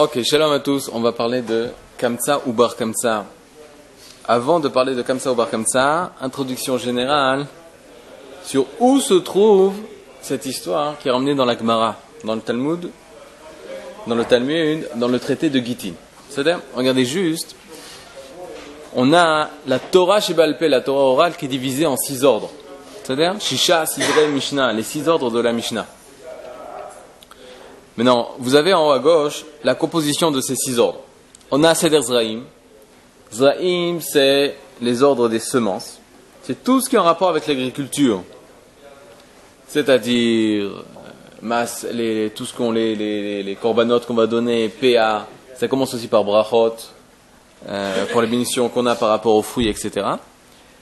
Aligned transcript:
Ok, 0.00 0.22
shalom 0.22 0.52
à 0.52 0.60
tous. 0.60 0.88
On 0.92 1.00
va 1.00 1.10
parler 1.10 1.42
de 1.42 1.70
Kamsa 1.96 2.42
ou 2.46 2.52
Bar 2.52 2.76
Kamsa. 2.76 3.24
Avant 4.28 4.60
de 4.60 4.68
parler 4.68 4.94
de 4.94 5.02
Kamsa 5.02 5.32
ou 5.32 5.34
Bar 5.34 5.50
Kamsa, 5.50 6.12
introduction 6.20 6.78
générale 6.78 7.48
sur 8.44 8.66
où 8.78 9.00
se 9.00 9.14
trouve 9.14 9.74
cette 10.20 10.46
histoire 10.46 10.96
qui 11.00 11.08
est 11.08 11.10
ramenée 11.10 11.34
dans 11.34 11.44
la 11.44 11.58
Gemara, 11.58 11.96
dans 12.22 12.36
le 12.36 12.40
Talmud, 12.40 12.90
dans 14.06 14.14
le 14.14 14.24
Talmud, 14.24 14.88
dans 14.94 15.08
le 15.08 15.18
traité 15.18 15.50
de 15.50 15.58
Gittin. 15.58 15.94
C'est-à-dire, 16.30 16.60
regardez 16.76 17.04
juste, 17.04 17.56
on 18.94 19.12
a 19.12 19.50
la 19.66 19.80
Torah 19.80 20.20
chez 20.20 20.32
Balpé, 20.32 20.68
la 20.68 20.80
Torah 20.80 21.06
orale, 21.06 21.36
qui 21.36 21.46
est 21.46 21.48
divisée 21.48 21.86
en 21.86 21.96
six 21.96 22.22
ordres. 22.22 22.50
C'est-à-dire, 23.02 23.34
Shisha, 23.40 23.84
Sidre, 23.84 24.28
Mishnah, 24.28 24.72
les 24.74 24.84
six 24.84 25.08
ordres 25.08 25.32
de 25.32 25.40
la 25.40 25.52
Mishnah. 25.52 25.86
Maintenant, 27.98 28.30
vous 28.38 28.54
avez 28.54 28.72
en 28.74 28.86
haut 28.86 28.92
à 28.92 29.00
gauche 29.00 29.44
la 29.64 29.74
composition 29.74 30.30
de 30.30 30.40
ces 30.40 30.54
six 30.54 30.78
ordres. 30.78 31.00
On 31.50 31.64
a 31.64 31.74
Seder 31.74 32.00
Zraim. 32.00 32.42
Zraim, 33.34 33.98
c'est 34.00 34.54
les 34.80 35.02
ordres 35.02 35.28
des 35.28 35.40
semences. 35.40 35.98
C'est 36.44 36.62
tout 36.62 36.80
ce 36.80 36.88
qui 36.88 36.94
est 36.94 37.00
en 37.00 37.02
rapport 37.02 37.28
avec 37.28 37.48
l'agriculture. 37.48 38.22
C'est-à-dire, 39.66 40.84
euh, 41.42 41.66
les, 41.92 42.30
tout 42.30 42.46
ce 42.46 42.54
qu'on 42.54 42.70
les, 42.70 42.94
les, 43.42 43.56
corbanotes 43.56 44.06
qu'on 44.06 44.14
va 44.14 44.28
donner, 44.28 44.68
PA, 44.68 45.26
ça 45.56 45.66
commence 45.66 45.92
aussi 45.92 46.06
par 46.06 46.22
brachot, 46.22 46.76
euh, 47.68 48.06
pour 48.12 48.22
les 48.22 48.28
bénédictions 48.28 48.68
qu'on 48.68 48.86
a 48.86 48.94
par 48.94 49.08
rapport 49.08 49.34
aux 49.34 49.42
fruits, 49.42 49.66
etc. 49.66 50.06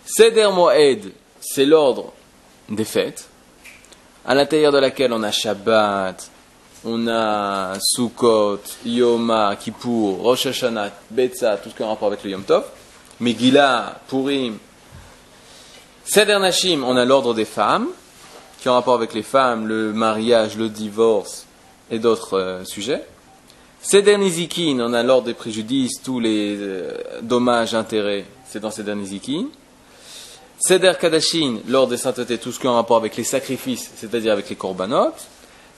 Seder 0.05 0.51
Moed, 0.53 1.13
c'est 1.41 1.65
l'ordre 1.65 2.13
des 2.69 2.85
fêtes, 2.85 3.27
à 4.27 4.35
l'intérieur 4.35 4.71
de 4.71 4.79
laquelle 4.79 5.15
on 5.15 5.23
a 5.23 5.33
Shabbat, 5.33 6.31
on 6.85 7.09
a 7.09 7.79
Sukkot, 7.81 8.61
Yoma, 8.85 9.57
Kippour, 9.57 10.19
Rosh 10.19 10.47
Hashanah, 10.47 10.91
Betza, 11.11 11.57
tout 11.57 11.71
ce 11.71 11.75
qui 11.75 11.83
a 11.83 11.87
un 11.87 11.91
rapport 11.91 12.09
avec 12.09 12.23
le 12.23 12.31
Yom 12.31 12.43
Tov. 12.43 12.65
Megillah, 13.21 14.01
Purim. 14.09 14.59
Seder 16.05 16.39
Nashim, 16.39 16.85
on 16.85 16.97
a 16.97 17.05
l'ordre 17.05 17.35
des 17.35 17.45
femmes, 17.45 17.89
qui 18.61 18.69
ont 18.69 18.75
rapport 18.75 18.95
avec 18.95 19.15
les 19.15 19.23
femmes, 19.23 19.67
le 19.67 19.93
mariage, 19.93 20.57
le 20.57 20.69
divorce 20.69 21.47
et 21.91 21.99
d'autres 21.99 22.39
euh, 22.39 22.65
sujets. 22.65 23.05
Seder 23.83 24.19
Nizikin, 24.19 24.81
on 24.81 24.93
a 24.93 25.03
l'ordre 25.03 25.27
des 25.27 25.35
préjudices, 25.35 26.03
tous 26.03 26.21
les 26.21 26.57
euh, 26.59 26.93
dommages, 27.23 27.75
intérêts, 27.75 28.25
c'est 28.47 28.61
dans 28.61 28.71
Seder 28.71 28.95
Nizikin. 28.95 29.47
Seder 30.59 30.93
Kadashin, 31.01 31.59
l'ordre 31.69 31.91
des 31.91 31.97
saintetés, 31.97 32.39
tout 32.39 32.51
ce 32.51 32.59
qui 32.59 32.67
a 32.67 32.71
un 32.71 32.75
rapport 32.75 32.97
avec 32.97 33.17
les 33.17 33.25
sacrifices, 33.25 33.91
c'est-à-dire 33.97 34.33
avec 34.33 34.49
les 34.49 34.57
korbanot. 34.57 35.13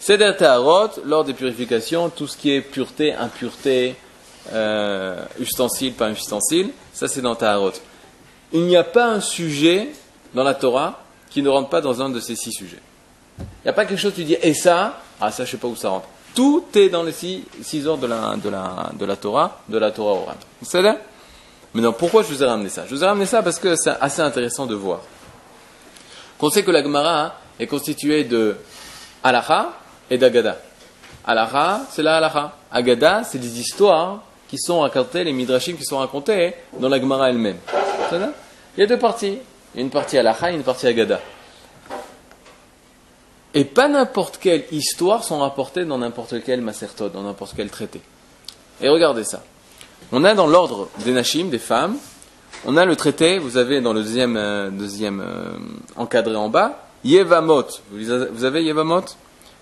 Seder 0.01 0.33
Taharot, 0.39 0.91
lors 1.05 1.25
des 1.25 1.35
purifications, 1.35 2.09
tout 2.09 2.27
ce 2.27 2.37
qui 2.37 2.53
est 2.53 2.61
pureté, 2.61 3.13
impureté, 3.15 3.97
euh, 4.53 5.25
ustensile, 5.41 5.93
pas 5.93 6.11
ustensile, 6.11 6.71
ça 6.93 7.09
c'est 7.09 7.21
dans 7.21 7.35
Taharot. 7.35 7.73
Il 8.53 8.63
n'y 8.63 8.77
a 8.77 8.85
pas 8.85 9.07
un 9.07 9.21
sujet 9.21 9.89
dans 10.35 10.45
la 10.45 10.55
Torah 10.55 11.03
qui 11.31 11.43
ne 11.43 11.49
rentre 11.49 11.69
pas 11.69 11.81
dans 11.81 12.01
un 12.01 12.09
de 12.09 12.21
ces 12.21 12.37
six 12.37 12.53
sujets. 12.53 12.81
Il 13.39 13.45
n'y 13.65 13.71
a 13.71 13.73
pas 13.73 13.85
quelque 13.85 14.01
chose 14.01 14.15
tu 14.15 14.25
dis, 14.25 14.37
et 14.41 14.55
ça, 14.55 15.01
ah 15.21 15.31
ça 15.31 15.45
je 15.45 15.51
sais 15.51 15.57
pas 15.57 15.69
où 15.69 15.77
ça 15.77 15.91
rentre. 15.91 16.09
Tout 16.35 16.65
est 16.75 16.89
dans 16.89 17.03
les 17.03 17.13
six, 17.13 17.45
six 17.63 17.87
ordres 17.87 18.03
de 18.03 18.07
la, 18.07 18.37
de, 18.37 18.49
la, 18.49 18.91
de 18.99 19.05
la 19.05 19.17
Torah, 19.17 19.61
de 19.69 19.79
la 19.79 19.91
Torah 19.91 20.13
orale. 20.13 20.37
Vous 20.63 20.69
savez? 20.69 20.93
Maintenant, 21.75 21.93
pourquoi 21.93 22.23
je 22.23 22.29
vous 22.29 22.43
ai 22.43 22.47
ramené 22.47 22.69
ça? 22.69 22.85
Je 22.87 22.95
vous 22.95 23.03
ai 23.03 23.07
ramené 23.07 23.27
ça 23.27 23.43
parce 23.43 23.59
que 23.59 23.75
c'est 23.77 23.91
assez 24.01 24.23
intéressant 24.23 24.65
de 24.67 24.75
voir. 24.75 25.01
Qu'on 26.39 26.49
sait 26.49 26.63
que 26.63 26.71
la 26.71 26.83
Gemara 26.83 27.35
est 27.59 27.67
constituée 27.67 28.25
de 28.25 28.57
halacha, 29.23 29.73
et 30.11 30.19
d'Agada. 30.19 30.59
Alaha, 31.27 31.83
c'est 31.91 32.03
la 32.03 32.17
Alaha. 32.17 32.57
Agada, 32.71 33.23
c'est 33.25 33.39
des 33.39 33.61
histoires 33.61 34.23
qui 34.49 34.59
sont 34.59 34.81
racontées, 34.81 35.25
les 35.25 35.33
midrashim 35.33 35.77
qui 35.77 35.85
sont 35.85 35.99
racontés 35.99 36.55
dans 36.79 36.89
la 36.89 36.99
Gemara 36.99 37.31
elle-même. 37.31 37.59
Il 38.13 38.81
y 38.81 38.83
a 38.83 38.87
deux 38.87 38.99
parties. 38.99 39.39
Il 39.75 39.79
y 39.79 39.81
a 39.81 39.83
une 39.83 39.91
partie 39.91 40.17
Alaha 40.17 40.53
et 40.53 40.55
une 40.55 40.63
partie 40.63 40.87
Agada. 40.87 41.21
Et 43.55 43.65
pas 43.65 43.89
n'importe 43.89 44.39
quelle 44.39 44.65
histoire 44.73 45.25
sont 45.25 45.41
rapportées 45.41 45.85
dans 45.85 45.99
n'importe 45.99 46.43
quel 46.45 46.61
macertode, 46.61 47.13
dans 47.13 47.23
n'importe 47.23 47.55
quel 47.57 47.71
traité. 47.71 48.01
Et 48.81 48.89
regardez 48.89 49.25
ça. 49.25 49.43
On 50.13 50.25
a 50.25 50.35
dans 50.35 50.47
l'ordre 50.47 50.89
des 51.05 51.13
Nashim, 51.13 51.47
des 51.47 51.59
femmes, 51.59 51.97
on 52.65 52.77
a 52.77 52.85
le 52.85 52.97
traité, 52.97 53.39
vous 53.39 53.57
avez 53.57 53.81
dans 53.81 53.93
le 53.93 54.03
deuxième, 54.03 54.37
euh, 54.37 54.71
deuxième 54.71 55.21
euh, 55.21 55.59
encadré 55.97 56.35
en 56.37 56.49
bas, 56.49 56.87
Yevamot. 57.05 57.67
Vous 57.91 58.45
avez 58.45 58.65
Yevamot? 58.65 59.05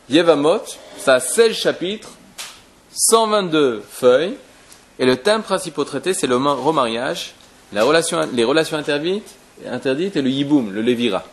Yevamot, 0.08 0.62
ça 0.98 1.14
a 1.14 1.20
16 1.20 1.52
chapitres, 1.52 2.10
122 2.92 3.82
feuilles, 3.88 4.36
et 4.98 5.04
le 5.04 5.16
thème 5.16 5.42
principal 5.42 5.84
traité, 5.84 6.14
c'est 6.14 6.26
le 6.26 6.36
remariage, 6.36 7.34
les 7.72 7.80
relations 7.80 8.18
interdites, 8.78 9.36
et 9.64 10.22
le 10.22 10.30
yiboum, 10.30 10.72
le 10.72 10.82
levira. 10.82 11.24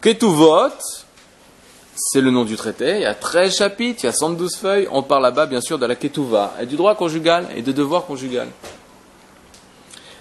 Ketuvot, 0.00 0.70
c'est 1.94 2.20
le 2.20 2.30
nom 2.30 2.44
du 2.44 2.56
traité, 2.56 2.96
il 2.96 3.02
y 3.02 3.04
a 3.04 3.14
13 3.14 3.56
chapitres, 3.56 4.00
il 4.02 4.06
y 4.06 4.08
a 4.08 4.12
112 4.12 4.56
feuilles, 4.56 4.88
on 4.90 5.02
parle 5.02 5.22
là-bas 5.24 5.46
bien 5.46 5.60
sûr 5.60 5.78
de 5.78 5.86
la 5.86 5.94
ketuva, 5.96 6.54
et 6.60 6.66
du 6.66 6.76
droit 6.76 6.94
conjugal 6.94 7.48
et 7.54 7.62
de 7.62 7.72
devoir 7.72 8.06
conjugal. 8.06 8.48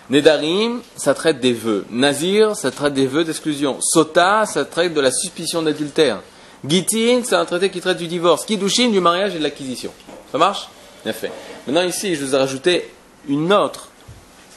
Nedarim, 0.09 0.81
ça 0.97 1.13
traite 1.13 1.39
des 1.39 1.53
vœux. 1.53 1.85
Nazir, 1.89 2.55
ça 2.57 2.69
traite 2.69 2.93
des 2.93 3.07
vœux 3.07 3.23
d'exclusion. 3.23 3.77
Sota, 3.79 4.45
ça 4.45 4.65
traite 4.65 4.93
de 4.93 4.99
la 4.99 5.09
suspicion 5.09 5.61
d'adultère. 5.61 6.21
Gitin, 6.67 7.21
c'est 7.23 7.35
un 7.35 7.45
traité 7.45 7.69
qui 7.69 7.81
traite 7.81 7.97
du 7.97 8.07
divorce. 8.07 8.45
Kidushin, 8.45 8.89
du 8.89 8.99
mariage 8.99 9.35
et 9.35 9.39
de 9.39 9.43
l'acquisition. 9.43 9.91
Ça 10.31 10.37
marche? 10.37 10.67
Bien 11.03 11.13
fait. 11.13 11.31
Maintenant, 11.65 11.83
ici, 11.83 12.15
je 12.15 12.23
vous 12.23 12.35
ai 12.35 12.37
rajouté 12.37 12.91
une 13.27 13.51
autre 13.51 13.89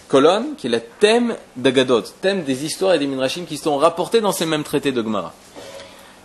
colonne 0.09 0.55
qui 0.57 0.67
est 0.67 0.71
le 0.71 0.83
thème 1.01 1.35
d'Agadot, 1.57 2.03
thème 2.21 2.45
des 2.45 2.65
histoires 2.65 2.95
et 2.95 2.99
des 2.99 3.07
midrashim 3.07 3.47
qui 3.47 3.57
sont 3.57 3.79
rapportés 3.79 4.21
dans 4.21 4.33
ces 4.33 4.47
mêmes 4.47 4.63
traités 4.63 4.93
de 4.93 5.03
Gemara. 5.03 5.33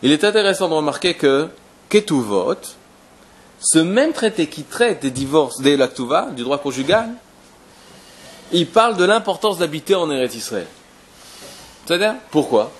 Il 0.01 0.11
est 0.11 0.23
intéressant 0.23 0.67
de 0.67 0.73
remarquer 0.73 1.13
que 1.13 1.47
Ketuvot, 1.89 2.55
ce 3.61 3.79
même 3.79 4.13
traité 4.13 4.47
qui 4.47 4.63
traite 4.63 5.01
des 5.01 5.11
divorces, 5.11 5.61
des 5.61 5.77
lactuva, 5.77 6.29
du 6.35 6.43
droit 6.43 6.57
conjugal, 6.57 7.09
il 8.51 8.67
parle 8.67 8.97
de 8.97 9.05
l'importance 9.05 9.57
d'habiter 9.57 9.95
en 9.95 10.09
Eretz 10.11 10.35
Israël. 10.35 10.67
C'est-à-dire? 11.85 12.15
Pourquoi? 12.31 12.71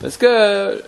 Parce 0.00 0.16
que 0.16 0.82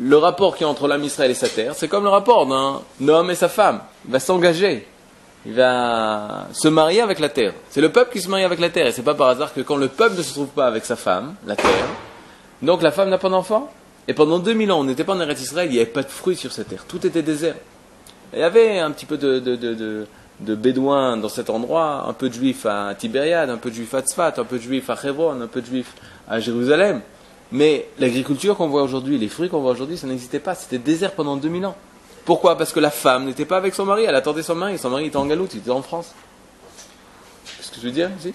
le 0.00 0.16
rapport 0.16 0.56
qui 0.56 0.64
est 0.64 0.66
entre 0.66 0.88
l'âme 0.88 1.04
Israël 1.04 1.30
et 1.30 1.34
sa 1.34 1.48
terre, 1.48 1.74
c'est 1.76 1.88
comme 1.88 2.04
le 2.04 2.10
rapport 2.10 2.46
d'un 2.46 3.08
homme 3.08 3.30
et 3.30 3.34
sa 3.34 3.48
femme. 3.48 3.80
Il 4.06 4.12
va 4.12 4.20
s'engager. 4.20 4.86
Il 5.44 5.54
va 5.54 6.46
se 6.52 6.68
marier 6.68 7.00
avec 7.00 7.18
la 7.18 7.28
terre. 7.28 7.52
C'est 7.68 7.80
le 7.80 7.90
peuple 7.90 8.12
qui 8.12 8.20
se 8.20 8.28
marie 8.28 8.44
avec 8.44 8.60
la 8.60 8.70
terre. 8.70 8.86
Et 8.86 8.92
c'est 8.92 9.02
pas 9.02 9.14
par 9.14 9.28
hasard 9.28 9.52
que 9.52 9.60
quand 9.60 9.76
le 9.76 9.88
peuple 9.88 10.16
ne 10.16 10.22
se 10.22 10.32
trouve 10.32 10.48
pas 10.48 10.66
avec 10.66 10.84
sa 10.84 10.96
femme, 10.96 11.34
la 11.46 11.56
terre, 11.56 11.88
donc 12.62 12.80
la 12.82 12.92
femme 12.92 13.10
n'a 13.10 13.18
pas 13.18 13.28
d'enfant. 13.28 13.70
Et 14.06 14.14
pendant 14.14 14.38
2000 14.38 14.72
ans, 14.72 14.80
on 14.80 14.84
n'était 14.84 15.04
pas 15.04 15.14
en 15.14 15.20
Eretz 15.20 15.40
Israël, 15.40 15.68
il 15.68 15.74
n'y 15.74 15.80
avait 15.80 15.90
pas 15.90 16.02
de 16.02 16.08
fruits 16.08 16.36
sur 16.36 16.52
cette 16.52 16.68
terre. 16.68 16.84
Tout 16.86 17.04
était 17.06 17.22
désert. 17.22 17.54
il 18.32 18.38
y 18.38 18.42
avait 18.42 18.78
un 18.78 18.90
petit 18.90 19.06
peu 19.06 19.16
de, 19.16 19.38
de, 19.38 20.54
bédouins 20.54 21.16
dans 21.16 21.28
cet 21.28 21.50
endroit, 21.50 22.04
un 22.08 22.12
peu 22.12 22.28
de 22.28 22.34
juifs 22.34 22.66
à 22.66 22.94
Tibériade, 22.96 23.50
un 23.50 23.58
peu 23.58 23.70
de 23.70 23.76
juifs 23.76 23.94
à 23.94 24.00
Tzfat, 24.00 24.34
un 24.38 24.44
peu 24.44 24.58
de 24.58 24.62
juifs 24.62 24.90
à 24.90 24.96
Hebron, 25.02 25.40
un 25.40 25.46
peu 25.46 25.60
de 25.60 25.66
juifs 25.66 25.94
à 26.28 26.40
Jérusalem. 26.40 27.00
Mais 27.52 27.86
l'agriculture 27.98 28.56
qu'on 28.56 28.68
voit 28.68 28.82
aujourd'hui, 28.82 29.18
les 29.18 29.28
fruits 29.28 29.50
qu'on 29.50 29.60
voit 29.60 29.72
aujourd'hui, 29.72 29.98
ça 29.98 30.06
n'existait 30.06 30.40
pas. 30.40 30.54
C'était 30.54 30.78
désert 30.78 31.12
pendant 31.12 31.36
2000 31.36 31.66
ans. 31.66 31.76
Pourquoi? 32.24 32.56
Parce 32.56 32.72
que 32.72 32.80
la 32.80 32.90
femme 32.90 33.26
n'était 33.26 33.44
pas 33.44 33.58
avec 33.58 33.74
son 33.74 33.84
mari, 33.84 34.04
elle 34.04 34.14
attendait 34.14 34.42
son 34.42 34.54
mari. 34.54 34.78
Son 34.78 34.90
mari 34.90 35.06
était 35.06 35.16
en 35.16 35.26
Galoute, 35.26 35.52
il 35.54 35.58
était 35.58 35.70
en 35.70 35.82
France. 35.82 36.12
Qu'est-ce 37.44 37.70
que 37.70 37.76
je 37.76 37.86
veux 37.86 37.92
dire 37.92 38.10
ici 38.18 38.32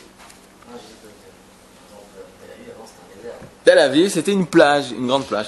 Tel 3.64 3.80
Aviv, 3.80 4.10
c'était 4.10 4.32
une 4.32 4.46
plage, 4.46 4.92
une 4.92 5.08
grande 5.08 5.26
plage. 5.26 5.48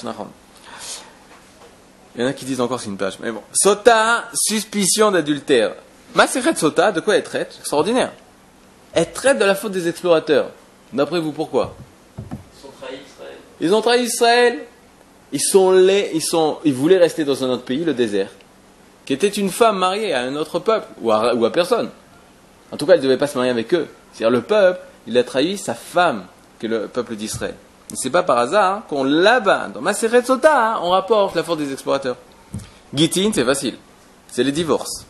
Il 2.15 2.21
y 2.21 2.23
en 2.25 2.27
a 2.27 2.33
qui 2.33 2.43
disent 2.43 2.59
encore 2.59 2.81
c'est 2.81 2.89
une 2.89 2.97
plage. 2.97 3.19
Mais 3.21 3.31
bon. 3.31 3.41
Sota, 3.53 4.25
suspicion 4.33 5.11
d'adultère. 5.11 5.75
Maserhet 6.15 6.55
Sota, 6.55 6.91
de 6.91 7.01
quoi 7.01 7.15
elle 7.15 7.23
traite? 7.23 7.55
Extraordinaire. 7.59 8.11
Elle 8.93 9.11
traite 9.13 9.37
de 9.37 9.45
la 9.45 9.53
faute 9.53 9.71
des 9.71 9.87
explorateurs. 9.87 10.49
D'après 10.91 11.19
vous, 11.19 11.31
pourquoi? 11.31 11.75
Ils 13.61 13.73
ont 13.73 13.81
trahi 13.81 14.03
Israël. 14.03 14.59
Ils 15.31 15.41
sont 15.41 15.71
laids, 15.71 16.09
ils, 16.15 16.23
sont, 16.23 16.57
ils 16.65 16.73
voulaient 16.73 16.97
rester 16.97 17.23
dans 17.23 17.43
un 17.43 17.49
autre 17.49 17.63
pays, 17.63 17.85
le 17.85 17.93
désert, 17.93 18.31
qui 19.05 19.13
était 19.13 19.27
une 19.27 19.51
femme 19.51 19.77
mariée 19.77 20.11
à 20.11 20.21
un 20.21 20.35
autre 20.35 20.57
peuple, 20.57 20.87
ou 21.01 21.11
à, 21.11 21.35
ou 21.35 21.45
à 21.45 21.51
personne. 21.51 21.89
En 22.71 22.77
tout 22.77 22.87
cas, 22.87 22.93
elle 22.93 22.99
ne 22.99 23.03
devait 23.03 23.17
pas 23.17 23.27
se 23.27 23.37
marier 23.37 23.51
avec 23.51 23.71
eux. 23.75 23.87
C'est-à-dire, 24.11 24.31
le 24.31 24.41
peuple, 24.41 24.79
il 25.05 25.15
a 25.19 25.23
trahi 25.23 25.57
sa 25.59 25.75
femme, 25.75 26.25
que 26.57 26.65
le 26.65 26.87
peuple 26.87 27.15
d'Israël. 27.15 27.53
Et 27.91 27.95
c'est 27.95 28.09
pas 28.09 28.23
par 28.23 28.39
hasard 28.39 28.87
qu'on 28.87 29.03
là-bas, 29.03 29.67
dans 29.71 29.81
Maseret 29.81 30.23
Sota, 30.23 30.73
hein, 30.73 30.79
on 30.81 30.89
rapporte 30.89 31.35
la 31.35 31.43
force 31.43 31.59
des 31.59 31.71
explorateurs. 31.71 32.17
Gitin, 32.91 33.29
c'est 33.31 33.45
facile. 33.45 33.75
C'est 34.29 34.43
les 34.43 34.51
divorces. 34.51 35.05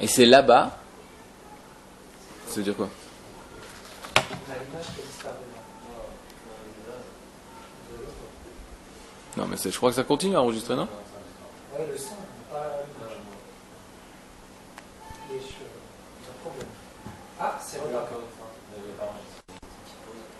Et 0.00 0.08
c'est 0.08 0.26
là-bas. 0.26 0.76
Ça 2.48 2.56
veut 2.56 2.62
dire 2.62 2.74
quoi? 2.74 2.88
Non, 9.38 9.46
mais 9.48 9.56
je 9.56 9.76
crois 9.76 9.90
que 9.90 9.94
ça 9.94 10.02
continue 10.02 10.34
à 10.34 10.42
enregistrer, 10.42 10.74
non? 10.74 10.88
Le 11.78 11.96
son, 11.96 12.06
pas. 12.50 12.84
Ah, 17.38 17.56
c'est 17.64 17.78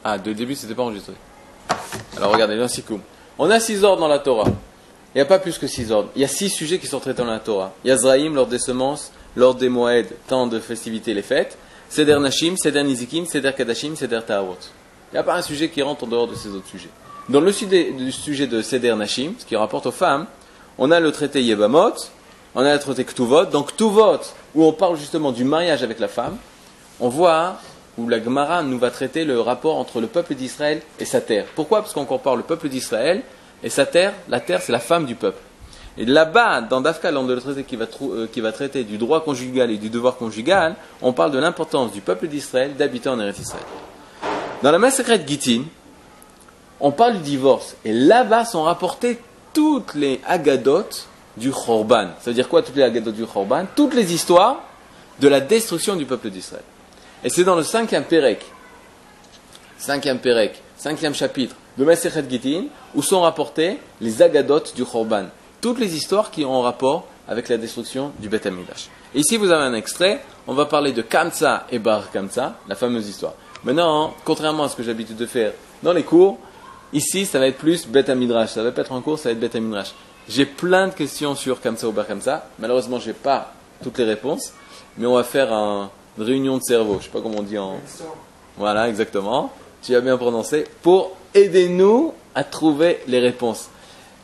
Ah, 0.02 0.18
de 0.18 0.32
début, 0.32 0.56
c'était 0.56 0.74
pas 0.74 0.82
enregistré. 0.82 1.12
Alors 2.16 2.32
regardez, 2.32 2.56
l'Ansikum. 2.56 3.00
On 3.38 3.48
a 3.52 3.60
six 3.60 3.84
ordres 3.84 4.00
dans 4.00 4.08
la 4.08 4.18
Torah. 4.18 4.46
Il 5.14 5.18
n'y 5.18 5.20
a 5.20 5.26
pas 5.26 5.38
plus 5.38 5.58
que 5.58 5.68
six 5.68 5.92
ordres. 5.92 6.10
Il 6.16 6.22
y 6.22 6.24
a 6.24 6.28
six 6.28 6.50
sujets 6.50 6.80
qui 6.80 6.88
sont 6.88 6.98
traités 6.98 7.22
dans 7.22 7.30
la 7.30 7.38
Torah. 7.38 7.70
Il 7.84 7.88
y 7.88 7.92
a 7.92 7.96
Zraïm, 7.96 8.34
l'ordre 8.34 8.50
des 8.50 8.58
semences, 8.58 9.12
l'ordre 9.36 9.60
des 9.60 9.68
Moed, 9.68 10.08
temps 10.26 10.48
de 10.48 10.58
festivités, 10.58 11.14
les 11.14 11.22
fêtes. 11.22 11.56
Seder 11.88 12.18
Nashim, 12.18 12.56
Seder 12.56 12.82
Nizikim, 12.82 13.26
Seder 13.26 13.52
Kadashim, 13.56 13.94
Seder 13.94 14.22
Taharot. 14.26 14.58
Il 15.12 15.14
n'y 15.14 15.18
a 15.18 15.22
pas 15.22 15.36
un 15.36 15.42
sujet 15.42 15.68
qui 15.68 15.82
rentre 15.82 16.02
en 16.02 16.08
dehors 16.08 16.26
de 16.26 16.34
ces 16.34 16.48
autres 16.48 16.66
sujets. 16.66 16.90
Dans 17.28 17.40
le 17.40 17.52
sujet 17.52 18.46
de 18.46 18.62
Seder 18.62 18.94
Nashim, 18.94 19.34
ce 19.38 19.44
qui 19.44 19.54
rapporte 19.54 19.84
aux 19.84 19.92
femmes, 19.92 20.26
on 20.78 20.90
a 20.90 20.98
le 20.98 21.12
traité 21.12 21.42
Yebamot, 21.42 21.92
on 22.54 22.64
a 22.64 22.72
le 22.72 22.80
traité 22.80 23.04
Ktuvot. 23.04 23.44
Donc 23.44 23.72
Ktuvot, 23.72 24.20
où 24.54 24.64
on 24.64 24.72
parle 24.72 24.96
justement 24.96 25.30
du 25.30 25.44
mariage 25.44 25.82
avec 25.82 25.98
la 25.98 26.08
femme, 26.08 26.38
on 27.00 27.10
voit 27.10 27.56
où 27.98 28.08
la 28.08 28.22
Gemara 28.22 28.62
nous 28.62 28.78
va 28.78 28.90
traiter 28.90 29.26
le 29.26 29.40
rapport 29.40 29.76
entre 29.76 30.00
le 30.00 30.06
peuple 30.06 30.34
d'Israël 30.36 30.80
et 30.98 31.04
sa 31.04 31.20
terre. 31.20 31.44
Pourquoi? 31.54 31.80
Parce 31.82 31.92
qu'on 31.92 32.06
compare 32.06 32.34
le 32.34 32.44
peuple 32.44 32.70
d'Israël 32.70 33.22
et 33.62 33.68
sa 33.68 33.84
terre. 33.84 34.14
La 34.28 34.40
terre, 34.40 34.62
c'est 34.62 34.72
la 34.72 34.78
femme 34.78 35.04
du 35.04 35.14
peuple. 35.14 35.40
Et 35.98 36.06
là-bas, 36.06 36.62
dans 36.62 36.80
Dafka, 36.80 37.12
dans 37.12 37.24
le 37.24 37.40
traité 37.40 37.64
qui 37.64 37.76
va, 37.76 37.86
euh, 38.02 38.52
traiter 38.52 38.84
du 38.84 38.96
droit 38.96 39.22
conjugal 39.22 39.70
et 39.70 39.76
du 39.76 39.90
devoir 39.90 40.16
conjugal, 40.16 40.76
on 41.02 41.12
parle 41.12 41.32
de 41.32 41.38
l'importance 41.38 41.92
du 41.92 42.00
peuple 42.00 42.28
d'Israël 42.28 42.74
d'habiter 42.74 43.10
en 43.10 43.20
Eretz 43.20 43.40
Israël. 43.40 43.64
Dans 44.62 44.70
la 44.70 44.78
massacre 44.78 45.16
de 45.16 45.28
Gittin, 45.28 45.64
on 46.80 46.90
parle 46.90 47.14
du 47.14 47.22
divorce. 47.22 47.76
Et 47.84 47.92
là-bas 47.92 48.44
sont 48.44 48.62
rapportées 48.62 49.18
toutes 49.52 49.94
les 49.94 50.20
agadotes 50.26 51.06
du 51.36 51.50
Khorban. 51.50 52.08
Ça 52.20 52.30
veut 52.30 52.34
dire 52.34 52.48
quoi 52.48 52.62
toutes 52.62 52.76
les 52.76 52.82
agadotes 52.82 53.14
du 53.14 53.26
Khorban? 53.26 53.66
Toutes 53.74 53.94
les 53.94 54.12
histoires 54.12 54.62
de 55.20 55.28
la 55.28 55.40
destruction 55.40 55.96
du 55.96 56.04
peuple 56.04 56.30
d'Israël. 56.30 56.64
Et 57.24 57.30
c'est 57.30 57.44
dans 57.44 57.56
le 57.56 57.62
cinquième 57.64 58.04
Pérec, 58.04 58.44
cinquième 59.78 60.18
Pérec, 60.18 60.62
cinquième 60.76 61.14
chapitre 61.14 61.56
de 61.76 61.84
Masechet 61.84 62.24
Gittin, 62.28 62.64
où 62.94 63.02
sont 63.02 63.20
rapportées 63.20 63.78
les 64.00 64.22
agadotes 64.22 64.74
du 64.74 64.84
Khorban. 64.84 65.26
Toutes 65.60 65.80
les 65.80 65.96
histoires 65.96 66.30
qui 66.30 66.44
ont 66.44 66.60
rapport 66.60 67.06
avec 67.28 67.48
la 67.48 67.56
destruction 67.56 68.12
du 68.18 68.28
Beth 68.28 68.46
Amidash. 68.46 68.88
Et 69.14 69.20
ici, 69.20 69.36
vous 69.36 69.50
avez 69.50 69.64
un 69.64 69.74
extrait. 69.74 70.22
On 70.46 70.54
va 70.54 70.66
parler 70.66 70.92
de 70.92 71.02
Kamsa 71.02 71.66
et 71.70 71.78
Bar 71.78 72.10
Kamsa, 72.10 72.54
la 72.68 72.74
fameuse 72.74 73.08
histoire. 73.08 73.34
Maintenant, 73.64 74.14
contrairement 74.24 74.64
à 74.64 74.68
ce 74.68 74.76
que 74.76 74.82
j'ai 74.82 74.88
l'habitude 74.88 75.16
de 75.16 75.26
faire 75.26 75.52
dans 75.82 75.92
les 75.92 76.04
cours, 76.04 76.38
ici, 76.92 77.26
ça 77.26 77.38
va 77.38 77.46
être 77.46 77.58
plus 77.58 77.86
Beth 77.86 78.08
Midrash. 78.10 78.50
Ça 78.50 78.62
va 78.62 78.72
pas 78.72 78.82
être 78.82 78.92
un 78.92 79.00
cours, 79.00 79.18
ça 79.18 79.28
va 79.28 79.32
être 79.32 79.40
Beth 79.40 79.54
Midrash. 79.54 79.94
J'ai 80.28 80.44
plein 80.44 80.88
de 80.88 80.94
questions 80.94 81.34
sur 81.34 81.60
Kamsa 81.60 81.88
ou 81.88 81.92
Bar 81.92 82.06
Kamsa. 82.06 82.46
Malheureusement, 82.58 82.98
je 82.98 83.08
n'ai 83.08 83.14
pas 83.14 83.52
toutes 83.82 83.98
les 83.98 84.04
réponses, 84.04 84.52
mais 84.96 85.06
on 85.06 85.14
va 85.14 85.24
faire 85.24 85.52
un, 85.52 85.90
une 86.18 86.24
réunion 86.24 86.58
de 86.58 86.62
cerveau. 86.62 86.94
Je 86.94 86.98
ne 86.98 87.02
sais 87.04 87.10
pas 87.10 87.20
comment 87.20 87.38
on 87.38 87.42
dit 87.42 87.58
en. 87.58 87.76
Voilà, 88.56 88.88
exactement. 88.88 89.52
Tu 89.82 89.94
as 89.94 90.00
bien 90.00 90.16
prononcé. 90.16 90.64
Pour 90.82 91.16
aider 91.34 91.68
nous 91.68 92.12
à 92.34 92.44
trouver 92.44 93.00
les 93.06 93.20
réponses. 93.20 93.68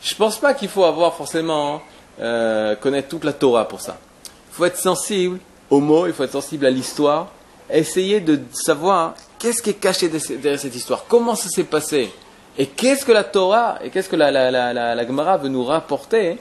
Je 0.01 0.13
ne 0.13 0.17
pense 0.17 0.37
pas 0.37 0.53
qu'il 0.53 0.69
faut 0.69 0.83
avoir 0.83 1.15
forcément 1.15 1.81
euh, 2.19 2.75
connaître 2.75 3.09
toute 3.09 3.23
la 3.23 3.33
Torah 3.33 3.67
pour 3.67 3.81
ça. 3.81 3.97
Il 4.25 4.55
faut 4.55 4.65
être 4.65 4.77
sensible 4.77 5.39
aux 5.69 5.79
mots, 5.79 6.07
il 6.07 6.13
faut 6.13 6.23
être 6.23 6.31
sensible 6.31 6.65
à 6.65 6.69
l'histoire, 6.69 7.31
essayer 7.69 8.19
de 8.19 8.39
savoir 8.53 9.15
qu'est-ce 9.39 9.61
qui 9.61 9.71
est 9.71 9.73
caché 9.73 10.07
derrière 10.09 10.59
cette 10.59 10.75
histoire, 10.75 11.05
comment 11.07 11.35
ça 11.35 11.49
s'est 11.49 11.63
passé, 11.63 12.11
et 12.57 12.67
qu'est-ce 12.67 13.05
que 13.05 13.11
la 13.11 13.23
Torah 13.23 13.79
et 13.83 13.89
qu'est-ce 13.89 14.09
que 14.09 14.15
la, 14.15 14.31
la, 14.31 14.51
la, 14.51 14.73
la, 14.73 15.07
Gemara 15.07 15.37
veut 15.37 15.49
nous 15.49 15.63
rapporter 15.63 16.37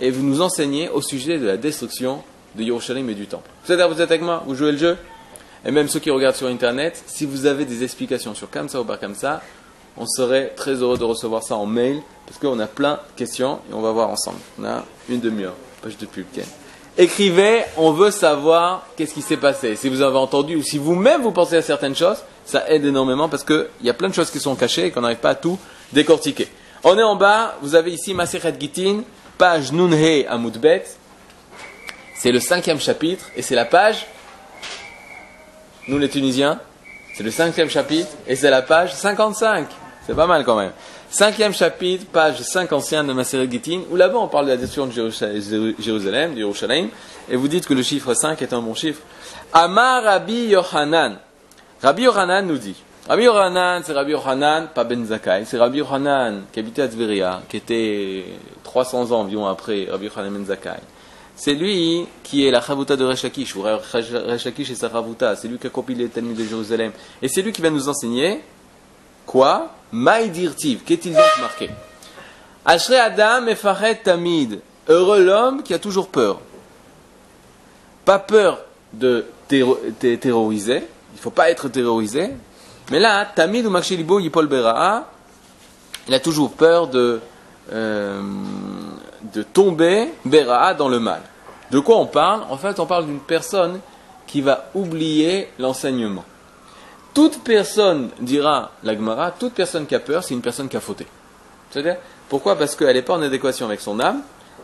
et 0.00 0.10
veut 0.10 0.22
nous 0.22 0.40
enseigner 0.40 0.88
au 0.88 1.00
sujet 1.00 1.38
de 1.38 1.46
la 1.46 1.56
destruction 1.56 2.22
de 2.54 2.62
Yerushalayim 2.62 3.08
et 3.08 3.14
du 3.14 3.26
temple? 3.26 3.48
C'est-à-dire, 3.64 3.88
vous 3.88 4.00
êtes 4.00 4.10
avec 4.10 4.22
moi, 4.22 4.42
vous 4.46 4.54
jouez 4.54 4.72
le 4.72 4.78
jeu? 4.78 4.96
Et 5.64 5.70
même 5.70 5.88
ceux 5.88 6.00
qui 6.00 6.10
regardent 6.10 6.36
sur 6.36 6.46
Internet, 6.46 7.02
si 7.06 7.26
vous 7.26 7.46
avez 7.46 7.64
des 7.64 7.82
explications 7.82 8.34
sur 8.34 8.50
Kamsa 8.50 8.80
ou 8.80 8.84
pas 8.84 8.96
Kamsa, 8.96 9.42
on 9.96 10.06
serait 10.06 10.52
très 10.56 10.74
heureux 10.74 10.98
de 10.98 11.04
recevoir 11.04 11.42
ça 11.42 11.56
en 11.56 11.66
mail, 11.66 12.00
parce 12.26 12.38
qu'on 12.38 12.58
a 12.60 12.66
plein 12.66 12.94
de 12.94 13.16
questions 13.16 13.58
et 13.70 13.74
on 13.74 13.80
va 13.80 13.90
voir 13.90 14.10
ensemble. 14.10 14.38
On 14.60 14.64
a 14.64 14.84
une 15.08 15.20
demi-heure, 15.20 15.54
page 15.82 15.98
de 15.98 16.06
pub. 16.06 16.26
Écrivez, 16.96 17.62
on 17.76 17.92
veut 17.92 18.10
savoir 18.10 18.86
qu'est-ce 18.96 19.14
qui 19.14 19.22
s'est 19.22 19.36
passé. 19.36 19.76
Si 19.76 19.88
vous 19.88 20.02
avez 20.02 20.16
entendu 20.16 20.56
ou 20.56 20.62
si 20.62 20.78
vous-même 20.78 21.22
vous 21.22 21.32
pensez 21.32 21.56
à 21.56 21.62
certaines 21.62 21.94
choses, 21.96 22.18
ça 22.48 22.64
aide 22.70 22.86
énormément 22.86 23.28
parce 23.28 23.44
qu'il 23.44 23.66
y 23.82 23.90
a 23.90 23.94
plein 23.94 24.08
de 24.08 24.14
choses 24.14 24.30
qui 24.30 24.40
sont 24.40 24.54
cachées 24.56 24.86
et 24.86 24.90
qu'on 24.90 25.02
n'arrive 25.02 25.18
pas 25.18 25.30
à 25.30 25.34
tout 25.34 25.58
décortiquer. 25.92 26.48
On 26.82 26.98
est 26.98 27.02
en 27.02 27.14
bas, 27.14 27.58
vous 27.60 27.74
avez 27.74 27.92
ici 27.92 28.14
Maseret 28.14 28.54
Gitin, 28.58 29.02
page 29.36 29.70
Nunhe 29.70 30.24
Amoudbet. 30.26 30.84
C'est 32.16 32.32
le 32.32 32.40
cinquième 32.40 32.80
chapitre 32.80 33.26
et 33.36 33.42
c'est 33.42 33.54
la 33.54 33.66
page, 33.66 34.06
nous 35.88 35.98
les 35.98 36.08
Tunisiens, 36.08 36.58
c'est 37.14 37.22
le 37.22 37.30
cinquième 37.30 37.68
chapitre 37.68 38.08
et 38.26 38.34
c'est 38.34 38.50
la 38.50 38.62
page 38.62 38.94
55. 38.94 39.66
C'est 40.06 40.14
pas 40.14 40.26
mal 40.26 40.42
quand 40.42 40.56
même. 40.56 40.72
Cinquième 41.10 41.52
chapitre, 41.52 42.06
page 42.06 42.40
5 42.40 42.72
ancienne 42.72 43.06
de 43.06 43.12
Maseret 43.12 43.50
Gitin, 43.50 43.82
où 43.90 43.96
là-bas 43.96 44.18
on 44.18 44.28
parle 44.28 44.46
de 44.46 44.52
la 44.52 44.56
destruction 44.56 44.86
de 44.86 45.10
Jérusalem, 45.78 46.32
de 46.32 46.38
Jérusalem, 46.38 46.88
et 47.30 47.36
vous 47.36 47.48
dites 47.48 47.66
que 47.66 47.74
le 47.74 47.82
chiffre 47.82 48.14
5 48.14 48.40
est 48.40 48.54
un 48.54 48.62
bon 48.62 48.74
chiffre. 48.74 49.02
Amar 49.52 50.02
Rabbi 50.02 50.46
Yohanan. 50.46 51.18
Rabbi 51.82 52.02
Yohanan 52.02 52.46
nous 52.46 52.58
dit. 52.58 52.76
Rabbi 53.08 53.22
Yohanan, 53.22 53.82
c'est 53.84 53.92
Rabbi 53.92 54.10
Yohanan, 54.12 54.68
pas 54.74 54.84
Ben 54.84 55.04
Zakai, 55.06 55.44
c'est 55.46 55.58
Rabbi 55.58 55.78
Yohanan 55.78 56.42
qui 56.52 56.60
habitait 56.60 56.82
à 56.82 56.88
Tveria, 56.88 57.40
qui 57.48 57.56
était 57.56 58.24
300 58.64 59.12
ans 59.12 59.20
environ 59.20 59.46
après 59.46 59.86
Rabbi 59.90 60.06
Yohanan 60.06 60.32
Ben 60.32 60.44
Zakai. 60.44 60.80
C'est 61.36 61.54
lui 61.54 62.06
qui 62.24 62.46
est 62.46 62.50
la 62.50 62.60
chavuta 62.60 62.96
de 62.96 63.04
Rechakish, 63.04 63.54
ou 63.54 63.62
Rechakish 63.62 64.70
et 64.70 64.74
sa 64.74 64.90
chavuta. 64.90 65.36
C'est 65.36 65.46
lui 65.46 65.56
qui 65.56 65.68
a 65.68 65.70
compilé 65.70 66.04
les 66.04 66.10
Talmud 66.10 66.36
de 66.36 66.44
Jérusalem. 66.44 66.90
Et 67.22 67.28
c'est 67.28 67.42
lui 67.42 67.52
qui 67.52 67.62
va 67.62 67.70
nous 67.70 67.88
enseigner 67.88 68.40
quoi? 69.24 69.72
Maïdirtiv. 69.92 70.80
Qu'est-il 70.84 71.14
donc 71.14 71.38
marqué? 71.40 71.70
Ashre 72.66 72.94
Adam 72.94 73.46
Efaret 73.46 74.00
Tamid. 74.02 74.58
Heureux 74.88 75.22
l'homme 75.22 75.62
qui 75.62 75.72
a 75.72 75.78
toujours 75.78 76.08
peur. 76.08 76.40
Pas 78.04 78.18
peur 78.18 78.58
de 78.92 79.24
terroriser. 80.20 80.82
Il 81.18 81.20
ne 81.20 81.24
faut 81.24 81.30
pas 81.30 81.50
être 81.50 81.68
terrorisé. 81.68 82.30
Mais 82.92 83.00
là, 83.00 83.26
Tamid 83.26 83.66
ou 83.66 83.70
Makshilibo 83.70 84.20
Yipol 84.20 84.46
Bera'a, 84.46 85.10
il 86.06 86.14
a 86.14 86.20
toujours 86.20 86.52
peur 86.52 86.86
de. 86.86 87.20
Euh, 87.72 88.22
tomber 89.52 90.08
Bera 90.24 90.74
dans 90.74 90.88
le 90.88 91.00
mal. 91.00 91.20
De 91.72 91.80
quoi 91.80 91.96
on 91.98 92.06
parle? 92.06 92.42
En 92.48 92.56
fait, 92.56 92.78
on 92.78 92.86
parle 92.86 93.06
d'une 93.06 93.20
personne 93.20 93.80
qui 94.26 94.40
va 94.40 94.70
oublier 94.74 95.50
l'enseignement. 95.58 96.24
Toute 97.14 97.42
personne, 97.42 98.10
dira 98.20 98.70
la 98.84 98.94
Gemara, 98.94 99.32
toute 99.32 99.54
personne 99.54 99.86
qui 99.86 99.94
a 99.94 99.98
peur, 99.98 100.22
c'est 100.22 100.34
une 100.34 100.40
personne 100.40 100.68
qui 100.68 100.76
a 100.76 100.80
fauté. 100.80 101.06
Pourquoi? 102.28 102.56
Parce 102.56 102.76
qu'elle 102.76 102.94
n'est 102.94 103.02
pas 103.02 103.14
en 103.14 103.22
adéquation 103.22 103.66
avec 103.66 103.80
son 103.80 103.98
âme, 104.00 104.22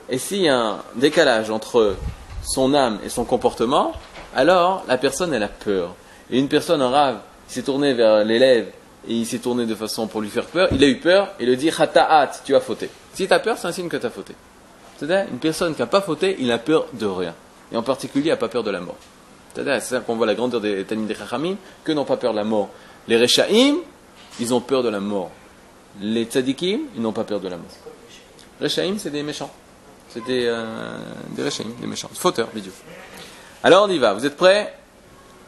et 0.08 0.18
s'il 0.18 0.42
y 0.42 0.48
a 0.48 0.56
un 0.56 0.76
décalage 0.94 1.50
entre 1.50 1.96
son 2.42 2.74
âme 2.74 2.98
et 3.04 3.08
son 3.08 3.24
comportement, 3.24 3.92
alors 4.34 4.84
la 4.86 4.98
personne, 4.98 5.34
elle 5.34 5.42
a 5.42 5.48
peur. 5.48 5.94
Et 6.34 6.38
une 6.40 6.48
personne 6.48 6.82
en 6.82 6.90
rave, 6.90 7.20
s'est 7.46 7.62
tournée 7.62 7.94
vers 7.94 8.24
l'élève, 8.24 8.66
et 9.06 9.14
il 9.14 9.24
s'est 9.24 9.38
tourné 9.38 9.66
de 9.66 9.74
façon 9.76 10.08
pour 10.08 10.20
lui 10.20 10.28
faire 10.28 10.46
peur, 10.46 10.66
il 10.72 10.82
a 10.82 10.88
eu 10.88 10.96
peur, 10.96 11.28
et 11.38 11.46
le 11.46 11.54
dit, 11.54 11.70
Hata'at, 11.70 12.40
tu 12.44 12.56
as 12.56 12.60
fauté. 12.60 12.90
Si 13.12 13.28
tu 13.28 13.32
as 13.32 13.38
peur, 13.38 13.56
c'est 13.56 13.68
un 13.68 13.72
signe 13.72 13.88
que 13.88 13.96
tu 13.96 14.04
as 14.04 14.10
fauté. 14.10 14.34
C'est-à-dire, 14.96 15.30
une 15.30 15.38
personne 15.38 15.76
qui 15.76 15.80
n'a 15.80 15.86
pas 15.86 16.00
fauté, 16.00 16.34
il 16.40 16.48
n'a 16.48 16.58
peur 16.58 16.86
de 16.92 17.06
rien. 17.06 17.36
Et 17.70 17.76
en 17.76 17.84
particulier, 17.84 18.26
il 18.26 18.30
n'a 18.30 18.36
pas 18.36 18.48
peur 18.48 18.64
de 18.64 18.72
la 18.72 18.80
mort. 18.80 18.96
C'est-à-dire, 19.54 19.74
c'est 19.74 19.94
ça 19.94 20.00
qu'on 20.00 20.16
voit 20.16 20.26
la 20.26 20.34
grandeur 20.34 20.60
des 20.60 20.82
Tanim 20.82 21.06
des 21.06 21.14
Chachamim, 21.14 21.54
que 21.84 21.92
n'ont 21.92 22.04
pas 22.04 22.16
peur 22.16 22.32
de 22.32 22.38
la 22.38 22.44
mort. 22.44 22.70
Les 23.06 23.16
Rechaim, 23.16 23.76
ils 24.40 24.52
ont 24.52 24.60
peur 24.60 24.82
de 24.82 24.88
la 24.88 24.98
mort. 24.98 25.30
Les 26.00 26.24
Tzadikim, 26.24 26.80
ils 26.96 27.00
n'ont 27.00 27.12
pas 27.12 27.22
peur 27.22 27.38
de 27.38 27.48
la 27.48 27.58
mort. 27.58 27.70
Rechaim, 28.60 28.96
c'est 28.98 29.10
des 29.10 29.22
méchants. 29.22 29.52
C'est 30.08 30.24
des, 30.24 30.46
euh, 30.46 30.98
des 31.30 31.44
Rechaim, 31.44 31.66
des 31.80 31.86
méchants. 31.86 32.10
Fauteurs, 32.12 32.48
vidéo. 32.52 32.72
Alors 33.62 33.84
on 33.88 33.88
y 33.88 33.98
va. 33.98 34.14
Vous 34.14 34.26
êtes 34.26 34.36
prêts? 34.36 34.74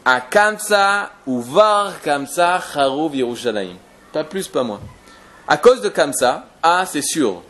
À 0.09 0.21
Kamsa 0.21 1.11
ou 1.27 1.41
Var 1.43 2.01
Kamsa 2.01 2.61
Charouv 2.73 3.17
Yerushalayim. 3.17 3.75
Pas 4.13 4.23
plus, 4.23 4.47
pas 4.47 4.63
moins. 4.63 4.81
À 5.49 5.57
cause 5.57 5.81
de 5.81 5.89
Kamsa, 5.89 6.47
ah, 6.63 6.85
c'est 6.87 7.03
sûr. 7.03 7.43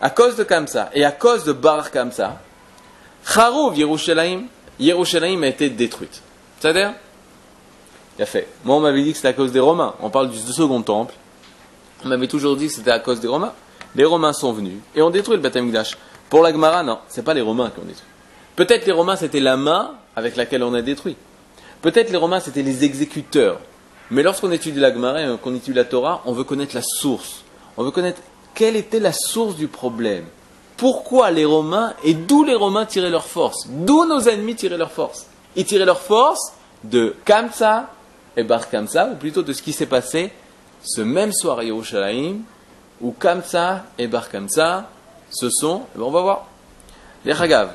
À 0.00 0.10
cause 0.10 0.36
de 0.36 0.44
Kamsa 0.44 0.90
et 0.94 1.04
à 1.04 1.10
cause 1.10 1.42
de 1.42 1.52
Bar 1.52 1.90
Kamsa, 1.90 2.40
Charouv 3.26 3.76
Yerushalayim, 3.76 4.44
Yerushalayim 4.78 5.42
a 5.42 5.48
été 5.48 5.68
détruite. 5.70 6.22
C'est-à-dire 6.60 6.92
Il 8.16 8.22
a 8.22 8.26
fait. 8.26 8.46
Moi, 8.62 8.76
on 8.76 8.80
m'avait 8.80 9.02
dit 9.02 9.10
que 9.10 9.16
c'était 9.16 9.28
à 9.28 9.32
cause 9.32 9.50
des 9.50 9.58
Romains. 9.58 9.94
On 10.00 10.08
parle 10.08 10.30
du 10.30 10.38
second 10.38 10.82
temple. 10.82 11.14
On 12.04 12.08
m'avait 12.08 12.28
toujours 12.28 12.56
dit 12.56 12.68
que 12.68 12.74
c'était 12.74 12.92
à 12.92 13.00
cause 13.00 13.18
des 13.18 13.26
Romains. 13.26 13.54
Les 13.96 14.04
Romains 14.04 14.32
sont 14.32 14.52
venus 14.52 14.78
et 14.94 15.02
ont 15.02 15.10
détruit 15.10 15.34
le 15.34 15.42
Beth 15.42 15.56
Amikdash. 15.56 15.96
Pour 16.30 16.44
la 16.44 16.52
Gemara, 16.52 16.84
non, 16.84 17.00
c'est 17.08 17.24
pas 17.24 17.34
les 17.34 17.40
Romains 17.40 17.70
qui 17.70 17.80
ont 17.80 17.84
détruit. 17.84 18.06
Peut-être 18.54 18.86
les 18.86 18.92
Romains, 18.92 19.16
c'était 19.16 19.40
la 19.40 19.56
main 19.56 19.96
avec 20.14 20.36
laquelle 20.36 20.62
on 20.62 20.74
a 20.74 20.80
détruit. 20.80 21.16
Peut-être 21.84 22.10
les 22.10 22.16
Romains, 22.16 22.40
c'était 22.40 22.62
les 22.62 22.82
exécuteurs. 22.82 23.60
Mais 24.10 24.22
lorsqu'on 24.22 24.50
étudie 24.50 24.80
la 24.80 24.90
Gemara 24.90 25.36
qu'on 25.36 25.54
étudie 25.54 25.76
la 25.76 25.84
Torah, 25.84 26.22
on 26.24 26.32
veut 26.32 26.44
connaître 26.44 26.74
la 26.74 26.80
source. 26.80 27.44
On 27.76 27.84
veut 27.84 27.90
connaître 27.90 28.22
quelle 28.54 28.74
était 28.74 29.00
la 29.00 29.12
source 29.12 29.54
du 29.54 29.68
problème. 29.68 30.24
Pourquoi 30.78 31.30
les 31.30 31.44
Romains 31.44 31.92
et 32.02 32.14
d'où 32.14 32.42
les 32.42 32.54
Romains 32.54 32.86
tiraient 32.86 33.10
leur 33.10 33.26
force? 33.26 33.68
D'où 33.68 34.06
nos 34.06 34.20
ennemis 34.20 34.54
tiraient 34.54 34.78
leur 34.78 34.92
force? 34.92 35.26
Ils 35.56 35.66
tiraient 35.66 35.84
leur 35.84 36.00
force 36.00 36.54
de 36.84 37.14
Kamsa 37.26 37.90
et 38.34 38.44
Bar 38.44 38.70
Kamsa, 38.70 39.10
ou 39.10 39.16
plutôt 39.16 39.42
de 39.42 39.52
ce 39.52 39.60
qui 39.60 39.74
s'est 39.74 39.84
passé 39.84 40.32
ce 40.82 41.02
même 41.02 41.34
soir 41.34 41.58
à 41.58 41.64
Yerushalayim, 41.64 42.38
où 43.02 43.12
Kamsa 43.12 43.84
et 43.98 44.06
Bar 44.06 44.30
Kamsa 44.30 44.88
se 45.28 45.50
sont, 45.50 45.82
ben, 45.94 46.04
on 46.04 46.10
va 46.10 46.22
voir. 46.22 46.46
Les 47.26 47.32
Hagav. 47.32 47.72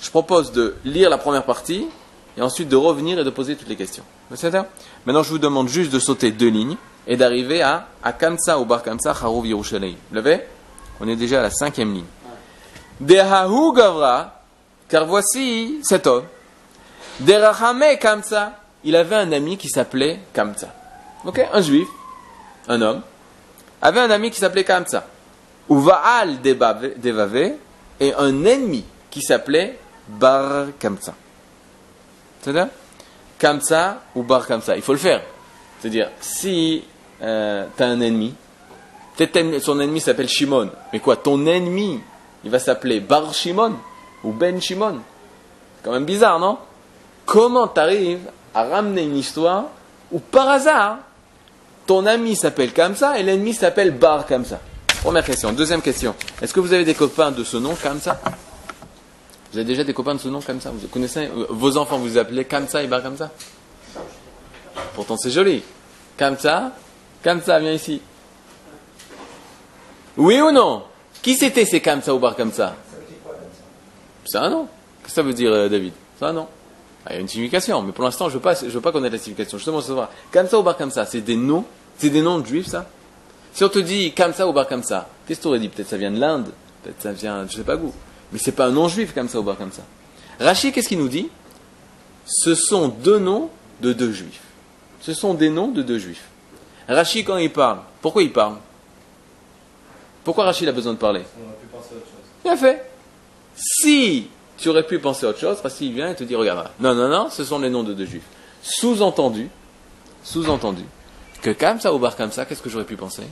Je 0.00 0.08
propose 0.08 0.50
de 0.50 0.76
lire 0.86 1.10
la 1.10 1.18
première 1.18 1.44
partie 1.44 1.88
et 2.36 2.42
ensuite 2.42 2.68
de 2.68 2.76
revenir 2.76 3.18
et 3.18 3.24
de 3.24 3.30
poser 3.30 3.56
toutes 3.56 3.68
les 3.68 3.76
questions. 3.76 4.04
Maintenant, 5.04 5.22
je 5.22 5.30
vous 5.30 5.38
demande 5.38 5.68
juste 5.68 5.92
de 5.92 5.98
sauter 5.98 6.30
deux 6.30 6.48
lignes 6.48 6.76
et 7.06 7.16
d'arriver 7.16 7.62
à, 7.62 7.88
à 8.02 8.12
Kamsa 8.12 8.58
ou 8.58 8.64
Bar 8.64 8.82
Kamsa, 8.82 9.10
Harouv 9.10 9.46
Yerushalayim. 9.46 9.96
Vous 10.08 10.14
l'avez? 10.14 10.40
On 11.00 11.08
est 11.08 11.16
déjà 11.16 11.40
à 11.40 11.42
la 11.42 11.50
cinquième 11.50 11.92
ligne. 11.92 12.06
Dehahu 13.00 13.74
Gavra, 13.74 14.40
car 14.88 15.06
voici 15.06 15.80
cet 15.82 16.06
homme. 16.06 16.24
Derahame 17.20 17.98
Kamsa, 18.00 18.52
il 18.84 18.96
avait 18.96 19.16
un 19.16 19.32
ami 19.32 19.58
qui 19.58 19.68
s'appelait 19.68 20.20
Kamsa. 20.32 20.68
Ok? 21.24 21.46
Un 21.52 21.60
juif, 21.60 21.88
un 22.68 22.80
homme, 22.80 23.02
avait 23.80 24.00
un 24.00 24.10
ami 24.10 24.30
qui 24.30 24.38
s'appelait 24.38 24.64
Kamsa. 24.64 25.06
Ou 25.68 25.80
Vaal 25.80 26.40
Devave, 26.40 27.52
et 28.00 28.14
un 28.14 28.44
ennemi 28.44 28.84
qui 29.10 29.20
s'appelait 29.22 29.78
Bar 30.08 30.66
Kamsa. 30.78 31.14
C'est-à-dire 32.42 32.68
Kamsa 33.38 34.02
ou 34.14 34.22
Bar 34.22 34.46
Kamsa. 34.46 34.76
Il 34.76 34.82
faut 34.82 34.92
le 34.92 34.98
faire. 34.98 35.22
C'est-à-dire, 35.80 36.10
si 36.20 36.84
euh, 37.22 37.66
tu 37.76 37.82
as 37.82 37.86
un 37.86 38.00
ennemi, 38.00 38.34
peut-être 39.16 39.60
son 39.60 39.80
ennemi 39.80 40.00
s'appelle 40.00 40.28
Shimon, 40.28 40.70
mais 40.92 41.00
quoi, 41.00 41.16
ton 41.16 41.46
ennemi, 41.46 42.00
il 42.44 42.50
va 42.50 42.58
s'appeler 42.58 43.00
Bar 43.00 43.32
Shimon 43.32 43.74
ou 44.24 44.32
Ben 44.32 44.60
Shimon. 44.60 45.00
C'est 45.76 45.84
quand 45.84 45.92
même 45.92 46.04
bizarre, 46.04 46.38
non? 46.38 46.58
Comment 47.24 47.68
tu 47.68 47.80
arrives 47.80 48.30
à 48.54 48.64
ramener 48.64 49.02
une 49.02 49.16
histoire 49.16 49.66
où 50.10 50.18
par 50.18 50.48
hasard, 50.48 50.98
ton 51.86 52.06
ami 52.06 52.36
s'appelle 52.36 52.72
Kamsa 52.72 53.18
et 53.18 53.22
l'ennemi 53.22 53.54
s'appelle 53.54 53.92
Bar 53.92 54.26
Kamsa 54.26 54.60
Première 55.02 55.24
question. 55.24 55.52
Deuxième 55.52 55.82
question. 55.82 56.14
Est-ce 56.40 56.54
que 56.54 56.60
vous 56.60 56.72
avez 56.72 56.84
des 56.84 56.94
copains 56.94 57.32
de 57.32 57.42
ce 57.42 57.56
nom 57.56 57.74
Kamsa 57.74 58.20
Vous 59.52 59.58
avez 59.58 59.66
déjà 59.66 59.84
des 59.84 59.92
copains 59.92 60.14
de 60.14 60.20
ce 60.20 60.28
nom 60.28 60.40
Kamsa 60.40 60.70
Vous 60.70 60.88
connaissez 60.88 61.26
euh, 61.26 61.46
vos 61.50 61.76
enfants 61.76 61.98
vous 61.98 62.16
appelez 62.16 62.46
Kamsa 62.46 62.82
et 62.82 62.86
Bar 62.86 63.02
Kamsa 63.02 63.30
Pourtant 64.94 65.16
c'est 65.18 65.30
joli. 65.30 65.62
Kamsa, 66.16 66.72
Kamsa, 67.22 67.60
viens 67.60 67.72
ici. 67.72 68.00
Oui 70.16 70.40
ou 70.40 70.50
non 70.52 70.84
Qui 71.20 71.34
c'était 71.34 71.66
ces 71.66 71.80
Kamsa 71.80 72.14
ou 72.14 72.18
Bar 72.18 72.34
Kamsa 72.34 72.74
C'est 74.24 74.38
un 74.38 74.48
nom. 74.48 74.68
Qu'est-ce 75.02 75.08
que 75.08 75.14
ça 75.14 75.22
veut 75.22 75.34
dire 75.34 75.52
euh, 75.52 75.68
David 75.68 75.92
C'est 76.18 76.24
un 76.24 76.32
nom. 76.32 76.48
Ah, 77.04 77.10
il 77.10 77.14
y 77.14 77.18
a 77.18 77.20
une 77.20 77.28
signification, 77.28 77.82
mais 77.82 77.92
pour 77.92 78.04
l'instant, 78.04 78.28
je 78.28 78.34
ne 78.34 78.38
veux, 78.38 78.42
pas, 78.42 78.54
veux 78.54 78.80
pas 78.80 78.92
connaître 78.92 79.14
la 79.16 79.20
signification. 79.20 79.58
Justement, 79.58 79.82
savoir. 79.82 80.08
Kamsa 80.30 80.58
ou 80.58 80.62
Bar 80.62 80.78
Kamsa, 80.78 81.04
c'est 81.04 81.20
des 81.20 81.36
noms, 81.36 81.66
c'est 81.98 82.10
des 82.10 82.22
noms 82.22 82.38
de 82.38 82.46
juifs, 82.46 82.68
ça 82.68 82.86
Si 83.52 83.64
on 83.64 83.68
te 83.68 83.80
dit 83.80 84.12
Kamsa 84.12 84.48
ou 84.48 84.54
Bar 84.54 84.66
Kamsa, 84.66 85.08
qu'est-ce 85.26 85.40
que 85.40 85.42
tu 85.42 85.48
aurais 85.48 85.58
dit? 85.58 85.68
Peut-être 85.68 85.88
ça 85.88 85.98
vient 85.98 86.10
de 86.10 86.18
l'Inde, 86.18 86.48
peut-être 86.82 87.02
ça 87.02 87.12
vient, 87.12 87.40
je 87.46 87.52
ne 87.52 87.56
sais 87.58 87.64
pas 87.64 87.76
où. 87.76 87.92
Mais 88.32 88.38
c'est 88.38 88.52
pas 88.52 88.66
un 88.66 88.70
nom 88.70 88.88
juif, 88.88 89.14
Kamsa 89.14 89.38
ou 89.38 89.42
Bar 89.42 89.58
Kamsa. 89.58 89.82
Rachid, 90.40 90.72
qu'est-ce 90.72 90.88
qu'il 90.88 90.98
nous 90.98 91.08
dit? 91.08 91.28
Ce 92.26 92.54
sont 92.54 92.88
deux 92.88 93.18
noms 93.18 93.50
de 93.80 93.92
deux 93.92 94.12
juifs. 94.12 94.40
Ce 95.00 95.12
sont 95.12 95.34
des 95.34 95.50
noms 95.50 95.68
de 95.68 95.82
deux 95.82 95.98
juifs. 95.98 96.24
Rachid, 96.88 97.26
quand 97.26 97.36
il 97.36 97.52
parle, 97.52 97.80
pourquoi 98.00 98.22
il 98.22 98.32
parle? 98.32 98.56
Pourquoi 100.24 100.44
Rachid 100.44 100.68
a 100.68 100.72
besoin 100.72 100.92
de 100.92 100.98
parler? 100.98 101.22
On 101.36 101.44
aurait 101.44 101.56
pu 101.56 101.66
penser 101.66 101.88
à 101.92 101.96
autre 101.96 102.06
chose. 102.06 102.42
Bien 102.44 102.56
fait. 102.56 102.90
Si 103.56 104.28
tu 104.56 104.68
aurais 104.68 104.86
pu 104.86 104.98
penser 104.98 105.26
à 105.26 105.30
autre 105.30 105.40
chose, 105.40 105.58
parce 105.62 105.74
qu'il 105.74 105.92
vient 105.92 106.10
et 106.10 106.14
te 106.14 106.24
dit, 106.24 106.34
regarde, 106.34 106.70
non, 106.80 106.94
non, 106.94 107.08
non, 107.08 107.30
ce 107.30 107.44
sont 107.44 107.58
les 107.58 107.70
noms 107.70 107.82
de 107.82 107.92
deux 107.92 108.06
juifs. 108.06 108.24
Sous-entendu, 108.62 109.50
sous-entendu, 110.22 110.84
que 111.42 111.50
Kamsa 111.50 111.92
ou 111.92 111.98
Bar 111.98 112.16
Kamsa, 112.16 112.44
qu'est-ce 112.44 112.62
que 112.62 112.70
j'aurais 112.70 112.84
pu 112.84 112.96
penser? 112.96 113.24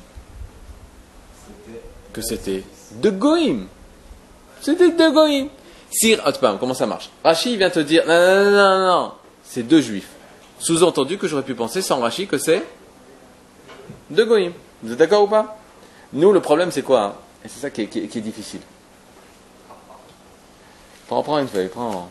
Que 2.12 2.20
c'était 2.20 2.64
de 2.96 3.10
Goïm. 3.10 3.66
C'était 4.60 4.90
de 4.90 5.10
Goïm. 5.10 5.48
Sir 5.90 6.20
Hotpam, 6.24 6.58
comment 6.58 6.74
ça 6.74 6.86
marche? 6.86 7.10
Rachid 7.24 7.58
vient 7.58 7.70
te 7.70 7.80
dire, 7.80 8.04
non, 8.06 8.14
non, 8.14 8.44
non, 8.44 8.50
non, 8.52 8.86
non, 8.86 9.12
c'est 9.42 9.62
deux 9.62 9.80
juifs. 9.80 10.08
Sous-entendu 10.58 11.18
que 11.18 11.26
j'aurais 11.26 11.42
pu 11.42 11.54
penser 11.54 11.82
sans 11.82 12.00
Rachid 12.00 12.28
que 12.28 12.38
c'est 12.38 12.62
de 14.10 14.24
Goïm. 14.24 14.52
Vous 14.82 14.92
êtes 14.92 14.98
d'accord 14.98 15.24
ou 15.24 15.26
pas? 15.26 15.58
Nous, 16.12 16.32
le 16.32 16.40
problème, 16.40 16.70
c'est 16.70 16.82
quoi 16.82 17.02
hein? 17.02 17.14
Et 17.44 17.48
c'est 17.48 17.60
ça 17.60 17.70
qui 17.70 17.82
est 17.82 18.20
difficile. 18.20 18.60
Prends, 21.08 21.38
une 21.38 21.48
feuille, 21.48 21.68
prends. 21.68 22.08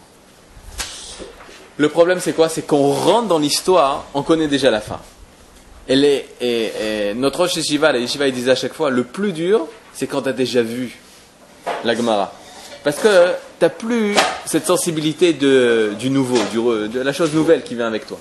Le 1.77 1.89
problème, 1.89 2.19
c'est 2.19 2.33
quoi? 2.33 2.49
C'est 2.49 2.63
qu'on 2.63 2.91
rentre 2.91 3.29
dans 3.29 3.39
l'histoire, 3.39 4.05
on 4.13 4.23
connaît 4.23 4.49
déjà 4.49 4.69
la 4.69 4.81
fin. 4.81 4.99
Et, 5.87 7.13
notre 7.15 7.39
Rosh 7.39 7.55
Yeshiva, 7.55 7.93
la 7.93 7.99
il 7.99 8.33
disait 8.33 8.51
à 8.51 8.55
chaque 8.55 8.73
fois, 8.73 8.89
le 8.89 9.05
plus 9.05 9.31
dur, 9.31 9.67
c'est 9.93 10.07
quand 10.07 10.23
tu 10.23 10.29
as 10.29 10.33
déjà 10.33 10.61
vu 10.61 10.99
la 11.85 11.95
Gemara. 11.95 12.33
Parce 12.83 12.97
que 12.97 13.27
tu 13.27 13.35
n'as 13.61 13.69
plus 13.69 14.15
cette 14.45 14.65
sensibilité 14.65 15.33
du 15.33 16.09
nouveau, 16.09 16.37
du, 16.51 16.89
de 16.89 17.01
la 17.01 17.13
chose 17.13 17.33
nouvelle 17.33 17.63
qui 17.63 17.75
vient 17.75 17.87
avec 17.87 18.07
toi. 18.07 18.19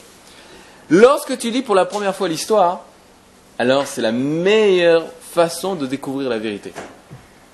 Lorsque 0.91 1.37
tu 1.39 1.51
lis 1.51 1.63
pour 1.63 1.75
la 1.75 1.85
première 1.85 2.15
fois 2.15 2.29
l'histoire, 2.29 2.85
alors 3.59 3.87
c'est 3.87 4.01
la 4.01 4.13
meilleure 4.13 5.05
façon 5.21 5.75
de 5.75 5.87
découvrir 5.87 6.31
la 6.31 6.39
vérité. 6.39 6.73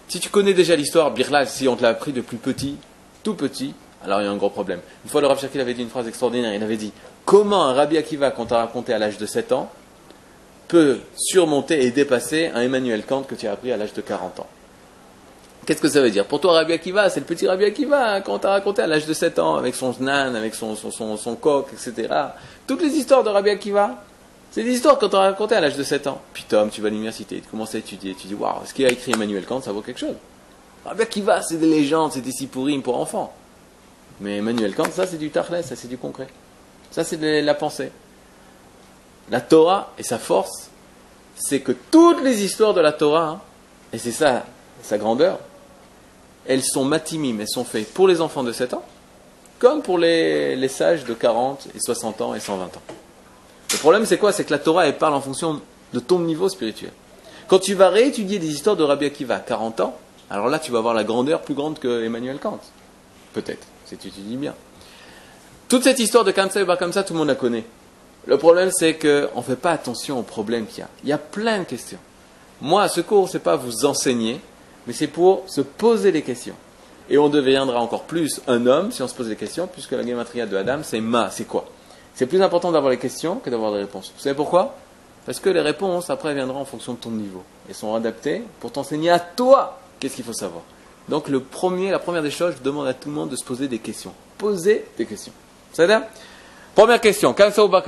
Si 0.09 0.21
tu 0.21 0.29
connais 0.29 0.55
déjà 0.55 0.77
l'histoire, 0.77 1.11
Birla, 1.11 1.47
si 1.47 1.67
on 1.67 1.77
te 1.77 1.83
l'a 1.83 1.89
appris 1.91 2.13
depuis 2.13 2.37
petit, 2.37 2.77
tout 3.23 3.35
petit, 3.35 3.75
alors 4.05 4.21
il 4.21 4.25
y 4.25 4.29
a 4.29 4.31
un 4.31 4.37
gros 4.37 4.51
problème. 4.51 4.81
Une 5.05 5.11
fois, 5.11 5.21
le 5.21 5.27
Rav 5.27 5.41
Shakil 5.41 5.61
avait 5.61 5.75
dit 5.75 5.83
une 5.83 5.89
phrase 5.89 6.07
extraordinaire. 6.07 6.55
Il 6.55 6.63
avait 6.63 6.77
dit 6.77 6.93
Comment 7.25 7.65
un 7.65 7.73
Rabbi 7.73 7.97
Akiva, 7.97 8.31
qu'on 8.31 8.45
t'a 8.45 8.59
raconté 8.59 8.93
à 8.93 8.99
l'âge 8.99 9.19
de 9.19 9.27
7 9.27 9.53
ans, 9.53 9.71
peut 10.69 11.01
surmonter 11.17 11.85
et 11.85 11.91
dépasser 11.91 12.51
un 12.55 12.61
Emmanuel 12.61 13.05
Kant 13.05 13.23
que 13.23 13.35
tu 13.35 13.47
as 13.47 13.53
appris 13.53 13.73
à 13.73 13.77
l'âge 13.77 13.95
de 13.95 14.01
40 14.01 14.41
ans? 14.41 14.47
Qu'est-ce 15.67 15.81
que 15.81 15.89
ça 15.89 16.01
veut 16.01 16.11
dire? 16.11 16.27
Pour 16.27 16.41
toi, 16.41 16.53
Rabbi 16.55 16.73
Akiva, 16.73 17.09
c'est 17.09 17.21
le 17.21 17.27
petit 17.27 17.47
Rabbi 17.47 17.65
Akiva 17.65 18.21
qu'on 18.21 18.39
t'a 18.39 18.51
raconté 18.51 18.83
à 18.83 18.87
l'âge 18.87 19.07
de 19.07 19.15
7 19.15 19.39
ans, 19.39 19.57
avec 19.57 19.75
son 19.75 19.93
znan, 19.93 20.35
avec 20.35 20.55
son, 20.55 20.75
son, 20.77 21.37
coq, 21.37 21.69
etc. 21.73 22.13
Toutes 22.67 22.83
les 22.83 22.91
histoires 22.91 23.25
de 23.25 23.31
Rabbi 23.31 23.51
Akiva, 23.51 24.03
c'est 24.51 24.63
des 24.63 24.73
histoires 24.73 24.99
qu'on 24.99 25.09
t'a 25.09 25.21
racontées 25.21 25.55
à 25.55 25.61
l'âge 25.61 25.77
de 25.77 25.83
7 25.83 26.07
ans. 26.07 26.21
Puis 26.33 26.45
Tom, 26.49 26.69
tu 26.71 26.83
vas 26.83 26.89
à 26.89 26.91
l'université, 26.91 27.41
tu 27.41 27.49
commences 27.49 27.75
à 27.75 27.79
étudier, 27.79 28.15
tu 28.15 28.27
dis 28.27 28.35
Waouh, 28.35 28.67
ce 28.67 28.75
qu'il 28.75 28.85
a 28.85 28.91
écrit 28.91 29.13
Emmanuel 29.13 29.47
Kant, 29.47 29.63
ça 29.63 29.73
vaut 29.73 29.81
quelque 29.81 30.01
chose. 30.01 30.17
Rabbi 30.85 31.03
Akiva, 31.03 31.41
c'est 31.41 31.57
des 31.57 31.69
légendes, 31.69 32.13
c'est 32.13 32.21
des 32.21 32.33
sipourim 32.33 32.83
pour 32.83 32.99
enfants. 32.99 33.33
Mais 34.21 34.39
Emmanuel 34.39 34.75
Kant, 34.75 34.91
ça 34.93 35.07
c'est 35.07 35.17
du 35.17 35.31
tarlet, 35.31 35.63
ça 35.63 35.77
c'est 35.77 35.89
du 35.89 35.97
concret. 35.97 36.29
Ça 36.91 37.05
c'est 37.05 37.17
de 37.17 37.41
la 37.41 37.55
pensée. 37.55 37.91
La 39.31 39.41
Torah 39.41 39.93
et 39.99 40.03
sa 40.03 40.19
force, 40.19 40.69
c'est 41.37 41.61
que 41.61 41.73
toutes 41.73 42.23
les 42.23 42.45
histoires 42.45 42.75
de 42.75 42.83
la 42.83 42.93
Torah, 42.93 43.29
hein, 43.29 43.41
et 43.93 43.99
c'est 43.99 44.13
ça 44.13 44.45
sa 44.83 44.99
grandeur, 44.99 45.39
elles 46.47 46.63
sont 46.63 46.85
matimim, 46.85 47.39
elles 47.41 47.49
sont 47.49 47.65
faites 47.65 47.93
pour 47.93 48.09
les 48.09 48.21
enfants 48.21 48.43
de 48.43 48.53
7 48.53 48.75
ans, 48.75 48.85
comme 49.59 49.83
pour 49.83 49.99
les, 49.99 50.57
les 50.57 50.69
sages 50.69 51.05
de 51.05 51.15
40 51.15 51.69
et 51.75 51.81
60 51.81 52.21
ans 52.21 52.35
et 52.35 52.41
120 52.41 52.65
ans. 52.65 52.83
Le 53.73 53.79
problème 53.79 54.07
c'est 54.07 54.19
quoi? 54.19 54.33
C'est 54.33 54.45
que 54.45 54.53
la 54.53 54.59
Torah, 54.59 54.87
elle 54.87 54.99
parle 54.99 55.15
en 55.15 55.21
fonction 55.21 55.61
de 55.93 56.01
ton 56.01 56.19
niveau 56.21 56.49
spirituel. 56.49 56.93
Quand 57.49 57.59
tu 57.59 57.75
vas 57.75 57.89
réétudier 57.89 58.39
des 58.39 58.49
histoires 58.49 58.77
de 58.77 58.83
Rabbi 58.83 59.07
Akiva 59.07 59.37
à 59.37 59.41
40 59.41 59.81
ans, 59.81 59.97
alors 60.31 60.49
là, 60.49 60.59
tu 60.59 60.73
vas 60.73 60.79
avoir 60.79 60.95
la 60.95 61.05
grandeur 61.05 61.43
plus 61.43 61.55
grande 61.55 61.79
que 61.79 62.03
Emmanuel 62.05 62.39
Kant. 62.39 62.61
Peut-être, 63.33 63.67
si 63.87 63.97
tu 63.97 64.11
te 64.11 64.21
dis 64.21 64.37
bien. 64.37 64.55
Toute 65.69 65.85
cette 65.85 65.99
histoire 65.99 66.25
de 66.25 66.31
Kamsa 66.31 66.61
et 66.61 66.65
Bar 66.65 66.79
ça, 66.93 67.03
tout 67.03 67.13
le 67.13 67.19
monde 67.19 67.29
la 67.29 67.35
connaît. 67.35 67.65
Le 68.27 68.39
problème, 68.39 68.71
c'est 68.73 68.95
qu'on 68.95 69.39
ne 69.39 69.45
fait 69.45 69.57
pas 69.57 69.73
attention 69.73 70.19
aux 70.19 70.23
problèmes 70.23 70.67
qu'il 70.67 70.79
y 70.79 70.83
a. 70.83 70.89
Il 71.03 71.09
y 71.11 71.13
a 71.13 71.19
plein 71.19 71.59
de 71.59 71.65
questions. 71.65 71.99
Moi, 72.61 72.89
ce 72.89 73.01
cours, 73.01 73.29
ce 73.29 73.37
n'est 73.37 73.43
pas 73.43 73.57
vous 73.57 73.85
enseigner, 73.85 74.41
mais 74.87 74.93
c'est 74.93 75.09
pour 75.09 75.45
se 75.47 75.61
poser 75.61 76.13
les 76.13 76.23
questions. 76.23 76.55
Et 77.11 77.19
on 77.19 77.29
deviendra 77.29 77.81
encore 77.81 78.05
plus 78.05 78.41
un 78.47 78.67
homme 78.67 78.91
si 78.91 79.03
on 79.03 79.09
se 79.09 79.15
pose 79.15 79.29
des 79.29 79.37
questions, 79.37 79.67
puisque 79.67 79.93
la 79.93 80.05
gématria 80.05 80.47
de 80.47 80.57
Adam, 80.57 80.79
c'est 80.83 81.01
ma, 81.01 81.31
c'est 81.31 81.45
quoi? 81.45 81.67
C'est 82.15 82.27
plus 82.27 82.41
important 82.41 82.73
d'avoir 82.73 82.91
les 82.91 82.99
questions 82.99 83.37
que 83.37 83.51
d'avoir 83.51 83.73
des 83.73 83.81
réponses. 83.81 84.13
Vous 84.17 84.23
savez 84.23 84.37
pourquoi? 84.37 84.77
Parce 85.27 85.41
que 85.41 85.51
les 85.51 85.61
réponses, 85.61 86.11
après, 86.11 86.35
viendront 86.35 86.61
en 86.61 86.65
fonction 86.65 86.93
de 86.93 86.99
ton 86.99 87.11
niveau. 87.11 87.43
Et 87.69 87.75
sont 87.75 87.95
adaptées 87.95 88.43
pour 88.61 88.73
t'enseigner 88.73 89.11
à 89.11 89.19
toi 89.19 89.81
Qu'est-ce 89.99 90.17
qu'il 90.17 90.25
faut 90.25 90.33
savoir 90.33 90.63
Donc, 91.09 91.29
le 91.29 91.41
premier, 91.41 91.91
la 91.91 91.99
première 91.99 92.23
des 92.23 92.31
choses, 92.31 92.55
je 92.59 92.63
demande 92.63 92.87
à 92.87 92.95
tout 92.95 93.09
le 93.09 93.15
monde 93.15 93.31
de 93.31 93.37
se 93.37 93.45
poser 93.45 93.69
des 93.69 93.79
questions. 93.79 94.13
Poser 94.37 94.85
des 94.99 95.07
questions. 95.07 95.33
Ça 95.73 95.87
va 95.87 96.03
Première 96.75 97.01
question, 97.01 97.33
comme 97.33 97.53
ça 97.53 97.65
ou 97.65 97.69
pas 97.69 97.83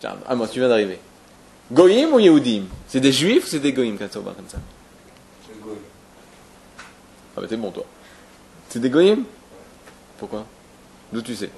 Tiens, 0.00 0.16
ah, 0.26 0.34
moi, 0.34 0.48
tu 0.48 0.58
viens 0.58 0.68
d'arriver. 0.68 0.98
Goïm 1.72 2.12
ou 2.12 2.18
Yehudim? 2.18 2.64
C'est 2.88 3.00
des 3.00 3.12
juifs 3.12 3.44
ou 3.44 3.48
c'est 3.48 3.60
des 3.60 3.72
goïm, 3.72 3.96
comme 3.96 4.08
ou. 4.08 4.58
Ah, 7.36 7.40
bah 7.40 7.46
t'es 7.48 7.56
bon, 7.56 7.70
toi. 7.70 7.84
C'est 8.68 8.80
des 8.80 8.90
goïm 8.90 9.24
Pourquoi? 10.18 10.44
D'où 11.12 11.22
tu 11.22 11.34
sais? 11.34 11.50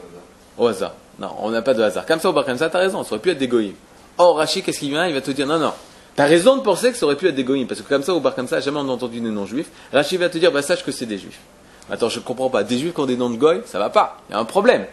Au 0.58 0.66
hasard. 0.66 0.94
Non, 1.18 1.30
on 1.38 1.50
n'a 1.50 1.62
pas 1.62 1.74
de 1.74 1.82
hasard. 1.82 2.06
Comme 2.06 2.20
ça 2.20 2.30
ou 2.30 2.32
comme 2.32 2.58
ça, 2.58 2.68
t'as 2.68 2.78
raison, 2.78 3.02
ça 3.04 3.12
aurait 3.12 3.20
pu 3.20 3.30
être 3.30 3.38
des 3.38 3.48
goïm. 3.48 3.74
Or, 4.18 4.36
Rachid, 4.36 4.64
qu'est-ce 4.64 4.78
qu'il 4.78 4.90
vient? 4.90 5.06
Il 5.06 5.14
va 5.14 5.20
te 5.20 5.30
dire 5.30 5.46
non, 5.46 5.58
non, 5.58 5.72
T'as 6.16 6.24
raison 6.24 6.56
de 6.56 6.62
penser 6.62 6.90
que 6.90 6.96
ça 6.96 7.04
aurait 7.04 7.16
pu 7.16 7.28
être 7.28 7.34
des 7.34 7.44
goïms, 7.44 7.66
parce 7.66 7.82
que 7.82 7.88
comme 7.88 8.02
ça, 8.02 8.14
ou 8.14 8.20
comme 8.20 8.48
ça, 8.48 8.60
jamais 8.60 8.78
on 8.78 8.88
a 8.88 8.92
entendu 8.92 9.20
des 9.20 9.28
non-juifs. 9.28 9.68
Rachid 9.92 10.18
va 10.18 10.30
te 10.30 10.38
dire, 10.38 10.50
bah 10.50 10.62
sache 10.62 10.82
que 10.82 10.90
c'est 10.90 11.04
des 11.04 11.18
juifs. 11.18 11.40
Attends, 11.90 12.08
je 12.08 12.18
ne 12.18 12.24
comprends 12.24 12.48
pas. 12.48 12.64
Des 12.64 12.78
juifs 12.78 12.94
qui 12.94 13.00
ont 13.00 13.06
des 13.06 13.18
noms 13.18 13.28
de 13.28 13.36
goy, 13.36 13.60
ça 13.66 13.78
va 13.78 13.90
pas. 13.90 14.18
Il 14.28 14.32
y 14.32 14.34
a 14.34 14.38
un 14.38 14.46
problème. 14.46 14.86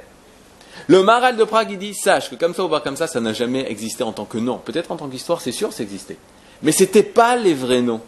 Le 0.88 1.02
Maral 1.02 1.38
de 1.38 1.44
Prague, 1.46 1.72
il 1.72 1.78
dit, 1.78 1.94
sache 1.94 2.30
que 2.30 2.36
comme 2.36 2.54
ça 2.54 2.64
ou 2.66 2.70
pas 2.70 2.82
comme 2.82 2.98
ça, 2.98 3.08
ça 3.08 3.22
n'a 3.22 3.32
jamais 3.32 3.70
existé 3.72 4.04
en 4.04 4.12
tant 4.12 4.26
que 4.26 4.38
nom. 4.38 4.58
Peut-être 4.58 4.92
en 4.92 4.98
tant 4.98 5.08
qu'histoire, 5.08 5.40
c'est 5.40 5.54
sûr, 5.54 5.72
ça 5.72 5.82
existait. 5.82 6.18
Mais 6.62 6.74
c'était 6.74 7.04
pas 7.04 7.38
les 7.38 7.54
vrais 7.54 7.82
noms. 7.82 8.02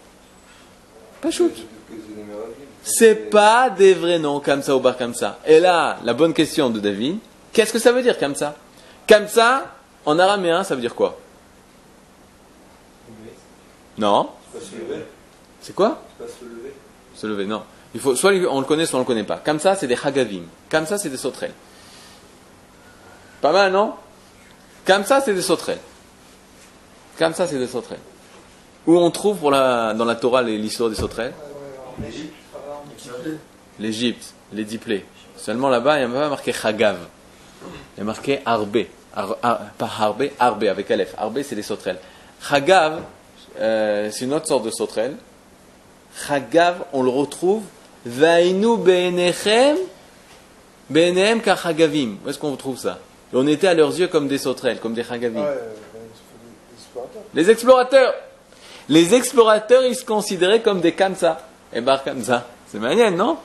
Pas 1.22 1.32
shoot. 1.32 1.54
C'est 2.88 3.32
pas 3.32 3.72
des 3.72 3.96
vrais 3.96 4.20
noms, 4.20 4.40
comme 4.40 4.62
ça 4.62 4.76
ou 4.76 4.80
pas 4.80 4.94
comme 4.94 5.16
ça. 5.16 5.40
Et 5.48 5.60
là, 5.60 5.98
la 6.04 6.14
bonne 6.14 6.36
question 6.36 6.70
de 6.70 6.80
David, 6.80 7.18
qu'est-ce 7.52 7.74
que 7.74 7.80
ça 7.80 7.92
veut 7.92 8.04
dire 8.04 8.20
comme 8.20 8.36
ça? 8.36 8.54
Comme 9.10 9.28
ça, 9.28 9.74
en 10.06 10.20
araméen, 10.20 10.64
ça 10.64 10.76
veut 10.76 10.82
dire 10.82 10.94
quoi? 10.94 11.18
Non 13.98 14.30
C'est 15.62 15.74
quoi? 15.74 16.04
Se 17.16 17.26
lever, 17.26 17.46
non. 17.46 17.64
Il 17.96 18.00
faut, 18.00 18.16
soit 18.16 18.34
on 18.52 18.60
le 18.60 18.66
connaît, 18.68 18.86
soit 18.86 19.00
on 19.00 19.02
le 19.02 19.08
connaît 19.08 19.24
pas. 19.24 19.38
Comme 19.38 19.60
ça, 19.60 19.76
c'est 19.76 19.88
des 19.88 19.98
hagavim. 20.04 20.44
Comme 20.70 20.86
ça, 20.86 21.00
c'est 21.00 21.10
des 21.10 21.18
sauterelles. 21.18 21.54
Pas 23.42 23.52
mal, 23.52 23.72
non? 23.72 23.94
Comme 24.86 25.06
ça, 25.06 25.22
c'est 25.22 25.34
des 25.34 25.42
sauterelles. 25.42 25.80
Comme 27.18 27.34
ça, 27.34 27.48
c'est 27.48 27.58
des 27.58 27.68
sauterelles. 27.68 27.98
Où 28.86 28.96
on 28.96 29.10
trouve 29.10 29.42
dans 29.42 30.06
la 30.06 30.16
Torah 30.16 30.44
l'histoire 30.44 30.92
des 30.92 30.96
sauterelles? 30.96 31.34
L'Égypte, 33.80 34.34
les 34.54 34.64
diplés. 34.64 35.06
Seulement 35.38 35.70
là-bas, 35.70 36.00
il 36.00 36.08
n'y 36.08 36.16
a 36.16 36.20
pas 36.20 36.30
marqué 36.30 36.54
Chagav. 36.54 36.98
Il 37.96 38.00
y 38.00 38.02
a 38.02 38.04
marqué 38.04 38.40
Arbe. 38.46 38.86
pas 39.14 39.90
Arbe, 40.00 40.30
Arbe 40.40 40.64
avec 40.64 40.90
Aleph. 40.92 41.14
Arbe, 41.18 41.42
c'est 41.44 41.56
des 41.56 41.62
sauterelles. 41.62 42.00
Chagav, 42.48 43.02
euh, 43.60 44.10
c'est 44.12 44.26
une 44.26 44.34
autre 44.34 44.48
sorte 44.48 44.66
de 44.66 44.72
sauterelle. 44.72 45.16
Chagav, 46.28 46.86
on 46.94 47.04
le 47.04 47.10
retrouve. 47.10 47.64
Vainu 48.06 48.78
be'enechem, 48.78 49.78
be'enehem 50.90 51.42
kachagavim. 51.42 52.18
Où 52.24 52.30
est-ce 52.30 52.38
qu'on 52.38 52.56
trouve 52.56 52.78
ça? 52.78 53.00
On 53.34 53.48
était 53.48 53.68
à 53.68 53.74
leurs 53.74 54.00
yeux 54.00 54.08
comme 54.08 54.28
des 54.28 54.38
sauterelles, 54.38 54.80
comme 54.80 54.94
des 54.94 55.04
chagavim. 55.04 55.44
les 57.34 57.50
explorateurs. 57.50 58.14
Les 58.88 59.16
explorateurs, 59.16 59.84
ils 59.84 59.96
se 59.96 60.06
considéraient 60.06 60.62
comme 60.62 60.80
des 60.80 60.94
kamsa. 60.94 61.40
Et 61.74 61.82
bar 61.82 62.04
kamsa. 62.04 62.46
C'est 62.76 62.82
manière, 62.82 63.10
non 63.10 63.38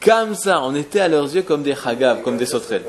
Kamsa, 0.00 0.62
on 0.62 0.74
était 0.74 1.00
à 1.00 1.08
leurs 1.08 1.34
yeux 1.34 1.42
comme 1.42 1.62
des 1.62 1.74
chagav, 1.74 2.22
comme 2.22 2.38
des 2.38 2.46
sauterelles. 2.46 2.84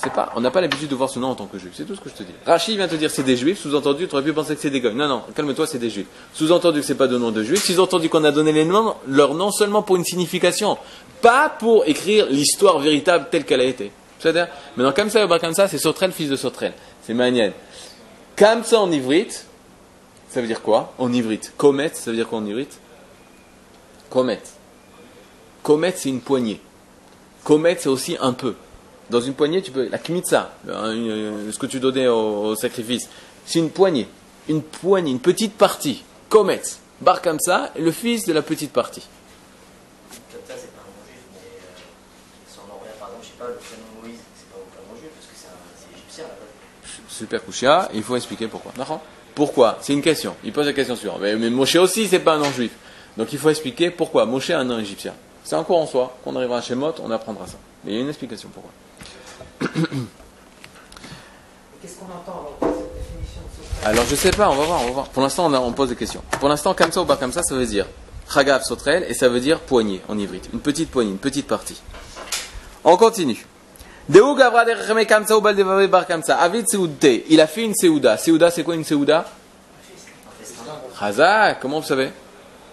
c'est 0.00 0.12
pas, 0.14 0.32
on 0.34 0.40
n'a 0.40 0.50
pas 0.50 0.62
l'habitude 0.62 0.88
de 0.88 0.94
voir 0.94 1.10
ce 1.10 1.18
nom 1.18 1.28
en 1.28 1.34
tant 1.34 1.44
que 1.44 1.58
juif, 1.58 1.72
c'est 1.76 1.84
tout 1.84 1.94
ce 1.94 2.00
que 2.00 2.08
je 2.08 2.14
te 2.14 2.22
dis. 2.22 2.32
Rachid 2.46 2.76
vient 2.76 2.88
te 2.88 2.94
dire 2.94 3.10
c'est 3.10 3.22
des 3.22 3.36
juifs, 3.36 3.60
sous-entendu, 3.60 4.08
tu 4.08 4.14
aurais 4.14 4.24
pu 4.24 4.32
penser 4.32 4.54
que 4.54 4.62
c'est 4.62 4.70
des 4.70 4.80
goy. 4.80 4.94
Non, 4.94 5.08
non, 5.08 5.22
calme-toi, 5.34 5.66
c'est 5.66 5.78
des 5.78 5.90
juifs. 5.90 6.06
Sous-entendu 6.32 6.80
que 6.80 6.86
c'est 6.86 6.94
pas 6.94 7.06
de 7.06 7.18
nom 7.18 7.32
de 7.32 7.42
juifs, 7.42 7.62
sous-entendu 7.62 8.08
qu'on 8.08 8.24
a 8.24 8.32
donné 8.32 8.52
les 8.52 8.64
noms, 8.64 8.94
leur 9.06 9.34
nom 9.34 9.50
seulement 9.50 9.82
pour 9.82 9.96
une 9.96 10.04
signification, 10.04 10.78
pas 11.20 11.50
pour 11.50 11.86
écrire 11.86 12.28
l'histoire 12.30 12.78
véritable 12.78 13.26
telle 13.30 13.44
qu'elle 13.44 13.60
a 13.60 13.64
été. 13.64 13.92
C'est-à-dire, 14.20 14.48
maintenant, 14.78 14.94
comme 14.94 15.10
ça, 15.10 15.26
comme 15.26 15.52
ça, 15.52 15.68
c'est 15.68 15.76
Sautrel, 15.76 16.12
fils 16.12 16.30
de 16.30 16.36
Sautrel. 16.36 16.72
C'est 17.02 17.12
Maniel. 17.12 17.52
Comme 18.38 18.64
ça 18.64 18.80
en 18.80 18.90
ivrite, 18.90 19.44
ça 20.30 20.40
veut 20.40 20.46
dire 20.46 20.62
quoi 20.62 20.92
En 20.98 21.12
ivrite? 21.12 21.52
Comet, 21.56 21.90
ça 21.94 22.10
veut 22.10 22.16
dire 22.16 22.28
quoi 22.28 22.38
en 22.38 22.46
ivrite? 22.46 22.78
Comet. 24.10 24.40
Comet, 25.62 25.94
c'est 25.96 26.08
une 26.08 26.20
poignée. 26.20 26.60
Comet, 27.44 27.76
c'est 27.78 27.88
aussi 27.88 28.16
un 28.20 28.32
peu. 28.32 28.54
Dans 29.10 29.20
une 29.20 29.34
poignée, 29.34 29.62
tu 29.62 29.70
peux. 29.70 29.88
La 29.88 29.98
kmitza, 29.98 30.52
ce 30.66 31.58
que 31.58 31.66
tu 31.66 31.80
donnais 31.80 32.08
au, 32.08 32.54
sacrifice, 32.56 33.08
c'est 33.44 33.58
une 33.58 33.70
poignée. 33.70 34.08
Une 34.48 34.62
poignée, 34.62 35.10
une 35.10 35.20
petite 35.20 35.54
partie. 35.54 36.04
Comet. 36.28 36.62
Bar 37.00 37.22
comme 37.22 37.38
ça, 37.40 37.72
le 37.78 37.92
fils 37.92 38.24
de 38.24 38.32
la 38.32 38.42
petite 38.42 38.72
partie. 38.72 39.06
Super 47.08 47.44
Kouchia, 47.44 47.88
il 47.94 48.02
faut 48.02 48.16
expliquer 48.16 48.46
pourquoi. 48.46 48.72
Pourquoi? 49.36 49.78
C'est 49.82 49.92
une 49.92 50.00
question. 50.00 50.34
Il 50.44 50.52
pose 50.52 50.64
la 50.64 50.72
question 50.72 50.96
suivante. 50.96 51.18
Mais, 51.20 51.36
mais 51.36 51.50
Moshe 51.50 51.76
aussi, 51.76 52.08
c'est 52.08 52.20
pas 52.20 52.36
un 52.36 52.38
nom 52.38 52.50
juif. 52.50 52.72
Donc 53.18 53.34
il 53.34 53.38
faut 53.38 53.50
expliquer 53.50 53.90
pourquoi 53.90 54.24
Moshe 54.24 54.48
est 54.48 54.54
un 54.54 54.64
nom 54.64 54.78
égyptien. 54.78 55.12
C'est 55.44 55.56
un 55.56 55.62
cours 55.62 55.76
en 55.78 55.86
soi. 55.86 56.16
Quand 56.24 56.32
on 56.32 56.36
arrivera 56.36 56.56
à 56.56 56.62
Shemot, 56.62 56.94
on 57.02 57.10
apprendra 57.10 57.46
ça. 57.46 57.58
Mais 57.84 57.92
il 57.92 57.96
y 57.96 57.98
a 57.98 58.00
une 58.00 58.08
explication 58.08 58.48
pourquoi. 58.48 58.72
Qu'est-ce 61.82 61.96
qu'on 61.98 62.06
entend 62.06 62.48
alors 62.62 62.74
cette 62.78 62.94
définition 62.94 63.42
de 63.82 63.86
Alors 63.86 64.06
je 64.06 64.14
sais 64.16 64.30
pas, 64.30 64.48
on 64.48 64.54
va 64.54 64.64
voir, 64.64 64.80
on 64.80 64.86
va 64.86 64.92
voir. 64.92 65.08
Pour 65.08 65.22
l'instant, 65.22 65.52
on, 65.52 65.54
on, 65.54 65.72
pose 65.72 65.90
des 65.90 65.96
questions. 65.96 66.22
Pour 66.40 66.48
l'instant, 66.48 66.72
comme 66.72 66.90
ça 66.90 67.02
ou 67.02 67.04
pas 67.04 67.16
comme 67.16 67.32
ça, 67.32 67.42
ça 67.42 67.54
veut 67.54 67.66
dire 67.66 67.86
Chagav 68.32 68.62
Sotrel 68.62 69.04
et 69.06 69.12
ça 69.12 69.28
veut 69.28 69.40
dire 69.40 69.60
poignée 69.60 70.00
en 70.08 70.18
ivrite. 70.18 70.48
Une 70.54 70.60
petite 70.60 70.90
poignée, 70.90 71.10
une 71.10 71.18
petite 71.18 71.46
partie. 71.46 71.82
On 72.84 72.96
continue. 72.96 73.44
Il 77.28 77.40
a 77.40 77.46
fait 77.46 77.64
une 77.64 77.74
Seouda. 77.74 78.16
Seouda, 78.16 78.50
c'est 78.50 78.62
quoi 78.62 78.74
une 78.74 78.84
Seouda 78.84 79.24
Chazak, 80.98 81.60
comment 81.60 81.80
vous 81.80 81.86
savez 81.86 82.10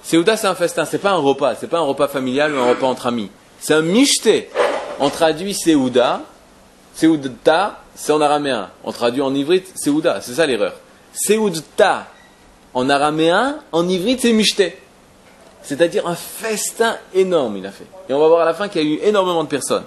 Seouda, 0.04 0.38
c'est 0.38 0.48
un 0.48 0.56
festin, 0.56 0.86
c'est 0.86 1.00
pas 1.00 1.12
un 1.12 1.17
repas, 1.17 1.56
c'est 1.56 1.67
pas 1.67 1.80
un 1.80 1.84
repas 1.84 2.08
familial 2.08 2.54
ou 2.54 2.60
un 2.60 2.69
repas 2.69 2.88
entre 2.88 3.08
amis. 3.08 3.32
C'est 3.60 3.74
un 3.74 3.82
michté. 3.82 4.50
On 5.00 5.10
traduit 5.10 5.54
Seouda, 5.54 6.22
Seoudta, 6.96 7.80
c'est 7.96 8.12
en 8.12 8.22
araméen. 8.22 8.69
On 8.84 8.91
traduit 8.91 9.22
en 9.22 9.34
ivrite 9.34 9.72
Seouda, 9.76 10.22
c'est 10.22 10.34
ça 10.34 10.46
l'erreur. 10.46 10.74
Seoudta, 11.13 12.08
en 12.74 12.89
araméen, 12.89 13.58
en 13.72 13.88
ivrite, 13.88 14.22
c'est 14.22 14.34
michté. 14.34 14.78
C'est-à-dire 15.63 16.08
un 16.08 16.15
festin 16.15 16.98
énorme, 17.13 17.58
il 17.58 17.65
a 17.65 17.72
fait. 17.72 17.88
Et 18.10 18.13
on 18.13 18.19
va 18.19 18.28
voir 18.28 18.41
à 18.41 18.46
la 18.46 18.54
fin 18.54 18.67
qu'il 18.67 18.84
y 18.84 18.86
a 18.86 18.96
eu 18.96 19.00
énormément 19.04 19.43
de 19.43 19.50
personnes. 19.50 19.86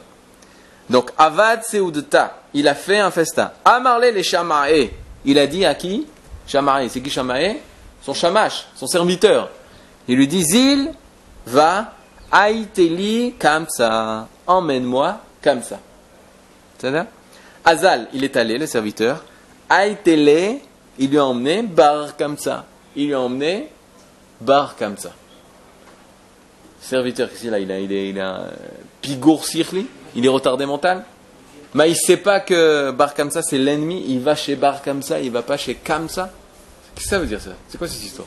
Donc, 0.88 1.10
Avad 1.18 1.64
Seoudta, 1.64 2.42
il 2.54 2.68
a 2.68 2.74
fait 2.74 2.98
un 2.98 3.10
festin. 3.10 3.50
Amarle 3.64 4.06
les 4.14 4.22
Shamae, 4.22 4.90
il 5.24 5.38
a 5.38 5.46
dit 5.46 5.64
à 5.64 5.74
qui? 5.74 6.06
Shamae, 6.46 6.88
c'est 6.88 7.00
qui 7.00 7.10
Shamae? 7.10 7.56
Son 8.02 8.14
Shamash, 8.14 8.66
son 8.76 8.86
serviteur. 8.86 9.50
Il 10.06 10.16
lui 10.16 10.28
dit 10.28 10.42
Zil 10.44 10.92
va 11.46 11.92
Aïteli 12.30 13.34
Kamsa, 13.38 14.28
emmène-moi 14.46 15.20
ça. 15.42 15.78
C'est-à-dire 16.78 17.06
Azal, 17.64 18.08
il 18.12 18.24
est 18.24 18.36
allé, 18.36 18.58
le 18.58 18.66
serviteur. 18.66 19.24
Aïtele, 19.68 20.60
il 20.98 21.10
lui 21.10 21.18
a 21.18 21.24
emmené 21.24 21.62
Bar 21.62 22.14
ça. 22.38 22.64
Il 22.94 23.06
lui 23.06 23.14
a 23.14 23.20
emmené 23.20 23.68
Bar 24.40 24.74
ça. 24.96 25.10
Serviteur, 26.80 27.28
quest 27.30 27.44
là 27.44 27.58
Il 27.58 27.72
a, 27.72 27.78
il 27.78 28.20
a 28.20 28.44
Pigour 29.00 29.44
Sirli? 29.44 29.86
Il 30.16 30.24
est 30.24 30.30
retardé 30.30 30.66
mental 30.66 31.04
Mais 31.74 31.88
il 31.88 31.92
ne 31.92 31.96
sait 31.96 32.16
pas 32.16 32.40
que 32.40 32.90
Bar 32.90 33.14
Kamsa 33.14 33.42
c'est 33.42 33.58
l'ennemi. 33.58 34.04
Il 34.08 34.20
va 34.20 34.34
chez 34.34 34.56
Bar 34.56 34.82
Kamsa, 34.82 35.20
il 35.20 35.30
va 35.30 35.42
pas 35.42 35.56
chez 35.56 35.74
Kamsa. 35.74 36.30
Qu'est-ce 36.94 37.04
que 37.04 37.10
ça 37.10 37.18
veut 37.18 37.26
dire 37.26 37.40
ça? 37.40 37.50
C'est 37.68 37.76
quoi 37.76 37.86
cette 37.86 38.02
histoire? 38.02 38.26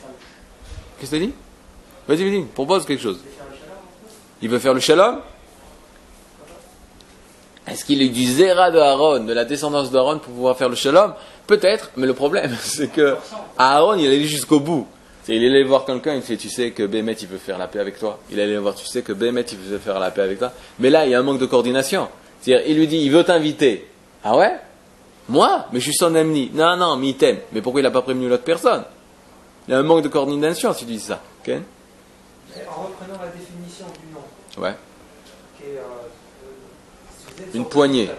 Qu'est-ce 0.98 1.10
que 1.10 1.16
tu 1.16 1.26
dit? 1.26 1.34
Vas-y, 2.06 2.30
vas-y, 2.30 2.44
propose 2.44 2.86
quelque 2.86 3.02
chose. 3.02 3.18
Il 4.40 4.48
veut 4.48 4.58
faire 4.58 4.74
le 4.74 4.80
shalom? 4.80 5.18
Est-ce 7.66 7.84
qu'il 7.84 8.00
est 8.02 8.08
du 8.08 8.24
zéra 8.24 8.70
de 8.70 8.78
Aaron, 8.78 9.24
de 9.24 9.32
la 9.32 9.44
descendance 9.44 9.90
d'Aaron 9.90 10.18
pour 10.18 10.32
pouvoir 10.32 10.56
faire 10.56 10.68
le 10.68 10.76
shalom? 10.76 11.14
Peut-être, 11.46 11.90
mais 11.96 12.06
le 12.06 12.14
problème, 12.14 12.56
c'est 12.62 12.88
que 12.88 13.16
Aaron, 13.58 13.94
il 13.94 14.06
allait 14.06 14.24
jusqu'au 14.24 14.60
bout. 14.60 14.86
Il 15.28 15.44
allait 15.44 15.62
voir 15.64 15.84
quelqu'un, 15.84 16.14
il 16.14 16.22
fait, 16.22 16.36
tu 16.36 16.48
sais 16.48 16.70
que 16.70 16.84
Bémet, 16.84 17.12
il 17.12 17.28
veut 17.28 17.38
faire 17.38 17.58
la 17.58 17.68
paix 17.68 17.78
avec 17.78 17.98
toi. 17.98 18.18
Il 18.30 18.40
allait 18.40 18.56
voir, 18.58 18.74
tu 18.74 18.86
sais 18.86 19.02
que 19.02 19.12
Bémet, 19.12 19.44
il 19.52 19.58
veut 19.58 19.78
faire 19.78 20.00
la 20.00 20.10
paix 20.10 20.22
avec 20.22 20.38
toi. 20.38 20.52
Mais 20.78 20.90
là, 20.90 21.06
il 21.06 21.12
y 21.12 21.14
a 21.14 21.18
un 21.18 21.22
manque 21.22 21.38
de 21.38 21.46
coordination. 21.46 22.08
C'est-à-dire, 22.40 22.66
il 22.68 22.76
lui 22.76 22.86
dit, 22.86 22.98
il 22.98 23.10
veut 23.10 23.24
t'inviter. 23.24 23.86
Ah 24.24 24.36
ouais? 24.36 24.56
Moi? 25.28 25.66
Mais 25.72 25.78
je 25.78 25.84
suis 25.84 25.94
son 25.94 26.14
ami. 26.14 26.50
Non, 26.52 26.76
non, 26.76 26.96
mais 26.96 27.08
il 27.08 27.16
t'aime. 27.16 27.38
Mais 27.52 27.62
pourquoi 27.62 27.80
il 27.80 27.84
n'a 27.84 27.90
pas 27.90 28.02
prévenu 28.02 28.28
l'autre 28.28 28.44
personne? 28.44 28.84
Il 29.68 29.72
y 29.72 29.74
a 29.74 29.78
un 29.78 29.82
manque 29.82 30.02
de 30.02 30.08
coordination 30.08 30.72
si 30.72 30.80
tu 30.80 30.92
dis 30.92 31.00
ça. 31.00 31.22
En 32.68 32.82
reprenant 32.82 33.20
la 33.20 33.28
définition 33.28 33.86
du 33.86 34.12
nom. 34.12 34.64
Ouais. 34.64 34.74
Euh, 35.64 35.78
une 37.54 37.66
poignée. 37.66 38.10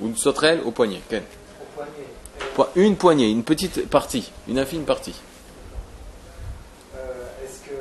Ou 0.00 0.08
une 0.08 0.16
sauterelle 0.16 0.60
au 0.64 0.70
poignet. 0.70 1.00
Une 2.74 2.96
poignée, 2.96 3.30
une 3.30 3.44
petite 3.44 3.88
partie, 3.88 4.30
une 4.48 4.58
infime 4.58 4.84
partie. 4.84 5.14
Euh, 6.96 7.44
est-ce 7.44 7.60
que 7.60 7.74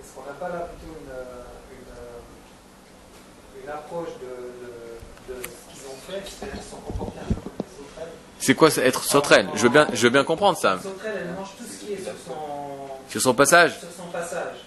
est-ce 0.00 0.14
qu'on 0.14 0.22
n'a 0.22 0.34
pas 0.38 0.48
là 0.48 0.68
plutôt 0.68 0.94
une, 0.94 1.10
une, 3.62 3.70
approche 3.70 4.14
de, 4.20 5.32
de, 5.34 5.42
ce 5.42 5.74
qu'ils 5.74 5.86
ont 5.88 5.96
fait, 6.06 6.22
c'est-à-dire 6.24 6.60
qu'ils 6.60 6.70
sont 6.70 6.76
comportés 6.76 7.18
un 7.18 7.34
peu 7.34 7.40
comme 7.40 7.52
des 7.58 7.76
sauterelles 7.76 8.14
C'est 8.48 8.54
quoi 8.54 8.70
être 8.78 9.04
sauterelle 9.04 9.46
je 9.54 9.64
veux, 9.64 9.68
bien, 9.68 9.86
je 9.92 10.02
veux 10.04 10.08
bien 10.08 10.24
comprendre 10.24 10.56
ça. 10.56 10.76
Une 10.76 10.80
sauterelle, 10.80 11.16
elle 11.20 11.34
mange 11.34 11.50
tout 11.58 11.64
ce 11.70 11.84
qui 11.84 11.92
est 11.92 12.02
sur 12.02 12.14
son, 12.26 13.10
sur 13.10 13.20
son 13.20 13.34
passage. 13.34 13.78
Sur 13.78 13.90
son 13.90 14.10
passage. 14.10 14.64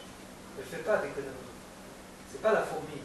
Elle 0.56 0.66
ne 0.66 0.70
fait 0.70 0.84
pas 0.84 0.98
d'économie. 0.98 1.34
C'est 2.32 2.42
pas 2.44 2.54
la 2.54 2.62
fourmi. 2.62 3.02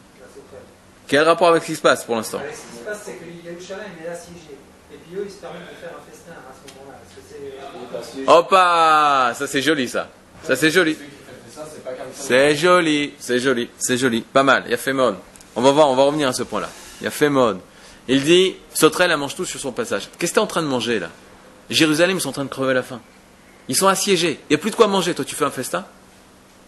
Quel 1.07 1.23
rapport 1.23 1.47
avec 1.47 1.63
ce 1.63 1.67
qui 1.69 1.75
se 1.75 1.81
passe 1.81 2.05
pour 2.05 2.15
l'instant? 2.15 2.39
Ce 2.43 2.51
qui 2.51 2.77
se 2.77 2.83
passe, 2.85 3.01
c'est 3.05 3.13
que 3.13 3.25
Yerushalayim 3.25 3.89
est 4.05 4.07
assiégé. 4.07 4.55
Et 4.93 4.97
puis 4.97 5.17
eux, 5.17 5.23
ils 5.25 5.31
se 5.31 5.37
permettent 5.37 5.61
de 5.61 5.77
faire 5.81 5.93
un 5.97 6.11
festin 6.11 6.33
à 6.33 6.53
ce 6.53 6.71
moment-là. 8.27 9.31
Hop 9.31 9.35
Ça, 9.35 9.47
c'est 9.47 9.63
joli, 9.63 9.89
ça. 9.89 10.09
Ça, 10.43 10.55
c'est 10.55 10.69
joli. 10.69 10.95
ça, 11.55 11.65
c'est 11.73 11.83
pas 11.83 11.93
comme 11.93 12.13
ça. 12.13 12.23
C'est 12.23 12.55
joli, 12.55 13.15
c'est 13.17 13.39
joli, 13.39 13.67
c'est 13.79 13.97
joli. 13.97 14.21
Pas 14.21 14.43
mal, 14.43 14.61
il 14.67 14.71
y 14.71 14.75
a 14.75 14.77
fait 14.77 14.93
mode. 14.93 15.15
On 15.55 15.61
va 15.63 15.71
voir, 15.71 15.89
on 15.89 15.95
va 15.95 16.03
revenir 16.03 16.27
à 16.27 16.33
ce 16.33 16.43
point-là. 16.43 16.69
Il 17.01 17.05
y 17.05 17.07
a 17.07 17.11
fait 17.11 17.29
mode. 17.29 17.61
Il 18.07 18.23
dit, 18.23 18.55
Sauterelle, 18.73 19.11
elle 19.11 19.17
mange 19.17 19.35
tout 19.35 19.45
sur 19.45 19.59
son 19.59 19.71
passage. 19.71 20.09
Qu'est-ce 20.17 20.31
que 20.31 20.35
t'es 20.35 20.41
en 20.41 20.47
train 20.47 20.61
de 20.61 20.67
manger 20.67 20.99
là? 20.99 21.09
Jérusalem, 21.69 22.17
ils 22.17 22.21
sont 22.21 22.29
en 22.29 22.33
train 22.33 22.45
de 22.45 22.49
crever 22.49 22.73
la 22.73 22.83
faim. 22.83 23.01
Ils 23.67 23.75
sont 23.75 23.87
assiégés. 23.87 24.39
Il 24.49 24.53
n'y 24.53 24.55
a 24.55 24.59
plus 24.59 24.71
de 24.71 24.75
quoi 24.75 24.87
manger. 24.87 25.13
Toi, 25.13 25.25
tu 25.25 25.35
fais 25.35 25.43
un 25.43 25.51
festin? 25.51 25.85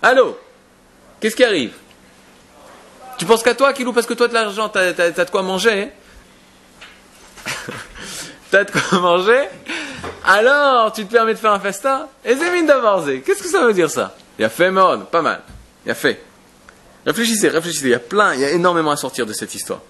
Allô? 0.01 0.37
Qu'est-ce 1.19 1.35
qui 1.35 1.43
arrive? 1.43 1.71
Tu 3.17 3.25
penses 3.25 3.43
qu'à 3.43 3.55
toi, 3.55 3.73
Kilou, 3.73 3.93
parce 3.93 4.05
que 4.05 4.13
toi, 4.13 4.27
de 4.27 4.33
l'argent, 4.33 4.69
t'as, 4.69 4.91
de 4.93 5.29
quoi 5.29 5.41
manger 5.41 5.83
hein? 5.83 5.89
T'as 8.51 8.63
de 8.63 8.71
quoi 8.71 8.99
manger? 8.99 9.47
Alors, 10.25 10.91
tu 10.91 11.05
te 11.05 11.11
permets 11.11 11.33
de 11.33 11.39
faire 11.39 11.51
un 11.51 11.59
festin? 11.59 12.07
Et 12.25 12.35
c'est 12.35 12.51
mine 12.51 12.65
d'avorzer. 12.65 13.21
Qu'est-ce 13.21 13.43
que 13.43 13.49
ça 13.49 13.65
veut 13.65 13.73
dire 13.73 13.89
ça? 13.89 14.15
Il 14.37 14.41
y 14.41 14.45
a 14.45 14.49
fait 14.49 14.71
mode, 14.71 15.07
pas 15.09 15.21
mal. 15.21 15.41
Il 15.85 15.89
y 15.89 15.91
a 15.91 15.95
fait. 15.95 16.21
Réfléchissez, 17.05 17.49
réfléchissez. 17.49 17.85
Il 17.85 17.91
y 17.91 17.95
a 17.95 17.99
plein, 17.99 18.33
il 18.33 18.41
y 18.41 18.45
a 18.45 18.51
énormément 18.51 18.91
à 18.91 18.97
sortir 18.97 19.25
de 19.25 19.33
cette 19.33 19.53
histoire. 19.53 19.81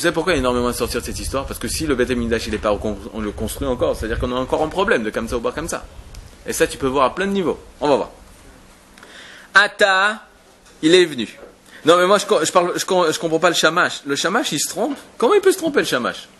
Vous 0.00 0.04
savez 0.04 0.14
pourquoi 0.14 0.32
il 0.32 0.36
y 0.36 0.38
a 0.38 0.40
énormément 0.40 0.68
à 0.68 0.72
sortir 0.72 1.02
de 1.02 1.04
cette 1.04 1.18
histoire? 1.18 1.44
Parce 1.44 1.60
que 1.60 1.68
si 1.68 1.86
le 1.86 1.94
Beth 1.94 2.10
Amikdash, 2.10 2.46
il 2.46 2.54
est 2.54 2.58
pas 2.58 2.72
on 2.72 3.20
le 3.20 3.32
construit 3.32 3.68
encore, 3.68 3.94
c'est-à-dire 3.94 4.18
qu'on 4.18 4.34
a 4.34 4.40
encore 4.40 4.62
un 4.62 4.68
problème 4.68 5.02
de 5.02 5.10
comme 5.10 5.28
ça 5.28 5.36
ou 5.36 5.42
pas 5.42 5.52
comme 5.52 5.68
ça. 5.68 5.84
Et 6.46 6.54
ça, 6.54 6.66
tu 6.66 6.78
peux 6.78 6.86
voir 6.86 7.04
à 7.04 7.14
plein 7.14 7.26
de 7.26 7.32
niveaux. 7.32 7.60
On 7.82 7.88
va 7.88 7.96
voir. 7.96 8.10
Ata, 9.52 10.22
il 10.80 10.94
est 10.94 11.04
venu. 11.04 11.38
Non, 11.84 11.98
mais 11.98 12.06
moi, 12.06 12.16
je, 12.16 12.24
je, 12.24 13.18
comprends 13.18 13.38
pas 13.38 13.50
le 13.50 13.54
shamash. 13.54 14.00
Le 14.06 14.16
shamash, 14.16 14.52
il 14.52 14.58
se 14.58 14.70
trompe? 14.70 14.96
Comment 15.18 15.34
il 15.34 15.42
peut 15.42 15.52
se 15.52 15.58
tromper, 15.58 15.80
le 15.80 15.84
shamash? 15.84 16.30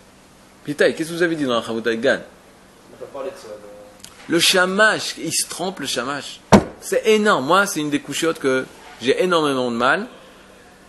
Putain, 0.64 0.92
qu'est-ce 0.92 1.10
que 1.10 1.14
vous 1.16 1.22
avez 1.22 1.36
dit 1.36 1.44
dans 1.44 1.56
la 1.56 1.62
Chavotay 1.62 1.98
Gan? 1.98 2.20
Le 4.26 4.38
shamash, 4.38 5.16
il 5.18 5.34
se 5.34 5.46
trompe, 5.46 5.80
le 5.80 5.86
shamash. 5.86 6.40
C'est 6.80 7.06
énorme. 7.08 7.44
Moi, 7.44 7.66
c'est 7.66 7.80
une 7.80 7.90
des 7.90 8.00
couchottes 8.00 8.38
que 8.38 8.64
j'ai 9.02 9.22
énormément 9.22 9.70
de 9.70 9.76
mal 9.76 10.06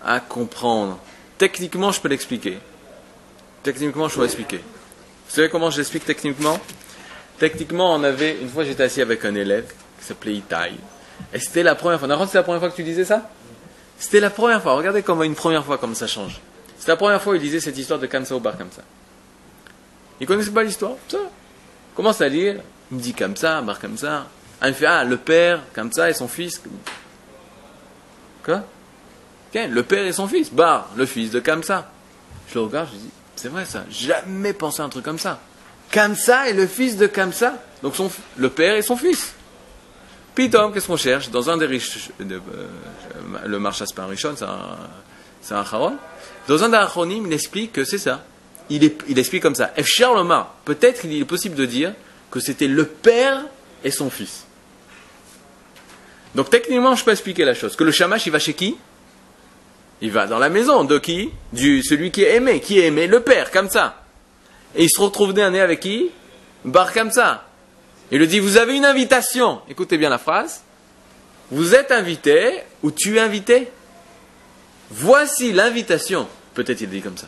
à 0.05 0.21
comprendre. 0.21 0.97
Techniquement, 1.41 1.91
je 1.91 1.99
peux 1.99 2.07
l'expliquer. 2.07 2.59
Techniquement, 3.63 4.07
je 4.07 4.13
peux 4.13 4.21
l'expliquer. 4.21 4.57
Vous 4.59 5.35
savez 5.35 5.49
comment 5.49 5.71
je 5.71 5.77
l'explique 5.77 6.05
techniquement? 6.05 6.59
Techniquement, 7.39 7.95
on 7.95 8.03
avait, 8.03 8.37
une 8.39 8.47
fois 8.47 8.63
j'étais 8.63 8.83
assis 8.83 9.01
avec 9.01 9.25
un 9.25 9.33
élève 9.33 9.65
qui 9.99 10.05
s'appelait 10.05 10.35
Itaï. 10.35 10.75
Et 11.33 11.39
c'était 11.39 11.63
la 11.63 11.73
première 11.73 11.97
fois. 11.97 12.07
D'accord, 12.07 12.27
c'est 12.29 12.37
la 12.37 12.43
première 12.43 12.59
fois 12.59 12.69
que 12.69 12.75
tu 12.75 12.83
disais 12.83 13.05
ça? 13.05 13.27
C'était 13.97 14.19
la 14.19 14.29
première 14.29 14.61
fois. 14.61 14.75
Regardez 14.75 15.01
comment 15.01 15.23
une 15.23 15.33
première 15.33 15.65
fois, 15.65 15.79
comme 15.79 15.95
ça 15.95 16.05
change. 16.05 16.39
C'était 16.77 16.91
la 16.91 16.97
première 16.97 17.19
fois 17.19 17.33
où 17.33 17.35
il 17.37 17.41
disait 17.41 17.59
cette 17.59 17.75
histoire 17.75 17.97
de 17.97 18.05
Kamsa 18.05 18.35
au 18.35 18.39
bar 18.39 18.55
comme 18.55 18.71
ça. 18.71 18.83
Il 20.19 20.27
connaissait 20.27 20.51
pas 20.51 20.61
l'histoire? 20.61 20.93
Ça. 21.07 21.17
Commence 21.95 22.21
à 22.21 22.29
lire. 22.29 22.57
Il 22.91 22.97
me 22.97 23.01
dit 23.01 23.15
comme 23.15 23.35
ça, 23.35 23.63
bar 23.63 23.79
comme 23.79 23.97
ça. 23.97 24.27
Ah, 24.61 24.67
il 24.67 24.73
me 24.73 24.75
fait, 24.75 24.85
ah, 24.85 25.03
le 25.03 25.17
père, 25.17 25.63
comme 25.73 25.91
ça, 25.91 26.07
et 26.07 26.13
son 26.13 26.27
fils. 26.27 26.61
Quoi? 28.45 28.63
Le 29.53 29.83
père 29.83 30.05
et 30.05 30.13
son 30.13 30.27
fils. 30.27 30.51
Bar, 30.51 30.89
le 30.95 31.05
fils 31.05 31.31
de 31.31 31.39
Kamsa. 31.39 31.89
Je 32.49 32.55
le 32.55 32.61
regarde, 32.65 32.89
je 32.93 32.97
dis, 32.97 33.09
c'est 33.35 33.47
vrai 33.49 33.65
ça. 33.65 33.83
Jamais 33.89 34.53
pensé 34.53 34.81
à 34.81 34.85
un 34.85 34.89
truc 34.89 35.03
comme 35.05 35.19
ça. 35.19 35.39
Kamsa 35.91 36.49
est 36.49 36.53
le 36.53 36.67
fils 36.67 36.97
de 36.97 37.07
Kamsa. 37.07 37.55
Donc 37.83 37.95
le 38.37 38.49
père 38.49 38.75
et 38.75 38.81
son 38.81 38.95
fils. 38.95 39.33
Pitom, 40.35 40.73
qu'est-ce 40.73 40.87
qu'on 40.87 40.97
cherche 40.97 41.29
Dans 41.29 41.49
un 41.49 41.57
des 41.57 41.65
riches. 41.65 42.09
de- 42.19 42.35
euh, 42.35 42.67
le 43.45 43.59
Marchas 43.59 43.87
pas 43.93 44.03
un 44.03 44.07
Rishon, 44.07 44.33
c'est 44.37 44.45
un, 44.45 45.55
un 45.57 45.59
Haron. 45.61 45.97
Dans 46.47 46.63
un 46.63 46.69
des 46.69 46.77
Acharonim, 46.77 47.25
il 47.27 47.33
explique 47.33 47.73
que 47.73 47.83
c'est 47.83 47.97
ça. 47.97 48.23
Il, 48.69 48.85
explique 49.17 49.43
comme 49.43 49.55
ça. 49.55 49.71
Efcher 49.75 50.05
Lomar, 50.05 50.55
peut-être 50.63 51.03
il 51.03 51.19
est 51.21 51.25
possible 51.25 51.55
de 51.55 51.65
dire 51.65 51.93
que 52.29 52.39
c'était 52.39 52.67
le 52.69 52.85
père 52.85 53.41
et 53.83 53.91
son 53.91 54.09
fils. 54.09 54.45
Donc 56.35 56.49
techniquement, 56.49 56.95
je 56.95 57.03
peux 57.03 57.11
expliquer 57.11 57.43
la 57.43 57.53
chose. 57.53 57.75
Que 57.75 57.83
le 57.83 57.91
shamash, 57.91 58.25
il 58.27 58.31
va 58.31 58.39
chez 58.39 58.53
qui? 58.53 58.77
Il 60.01 60.11
va 60.11 60.25
dans 60.27 60.39
la 60.39 60.49
maison 60.49 60.83
de 60.83 60.97
qui? 60.97 61.29
Celui 61.53 62.11
qui 62.11 62.23
est 62.23 62.35
aimé. 62.35 62.59
Qui 62.59 62.79
est 62.79 62.87
aimé 62.87 63.07
Le 63.07 63.21
père, 63.21 63.51
comme 63.51 63.69
ça. 63.69 64.03
Et 64.75 64.85
il 64.85 64.89
se 64.89 64.99
retrouve 64.99 65.33
nez 65.33 65.59
avec 65.59 65.79
qui? 65.79 66.09
Bar 66.65 66.93
comme 66.93 67.11
ça. 67.11 67.47
Il 68.11 68.19
lui 68.19 68.27
dit, 68.27 68.39
vous 68.39 68.57
avez 68.57 68.75
une 68.75 68.85
invitation. 68.85 69.61
Écoutez 69.69 69.97
bien 69.97 70.09
la 70.09 70.17
phrase. 70.17 70.63
Vous 71.51 71.75
êtes 71.75 71.91
invité 71.91 72.61
ou 72.81 72.91
tu 72.91 73.17
es 73.17 73.19
invité? 73.19 73.69
Voici 74.89 75.53
l'invitation. 75.53 76.27
Peut-être 76.53 76.81
il 76.81 76.89
dit 76.89 77.01
comme 77.01 77.17
ça. 77.17 77.27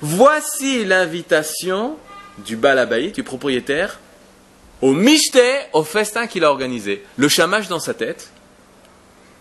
Voici 0.00 0.84
l'invitation 0.84 1.96
du 2.38 2.56
balabaï, 2.56 3.12
du 3.12 3.22
propriétaire, 3.22 3.98
au 4.82 4.92
michté, 4.92 5.42
au 5.72 5.84
festin 5.84 6.26
qu'il 6.26 6.44
a 6.44 6.50
organisé. 6.50 7.04
Le 7.16 7.28
chamash 7.28 7.68
dans 7.68 7.80
sa 7.80 7.94
tête, 7.94 8.30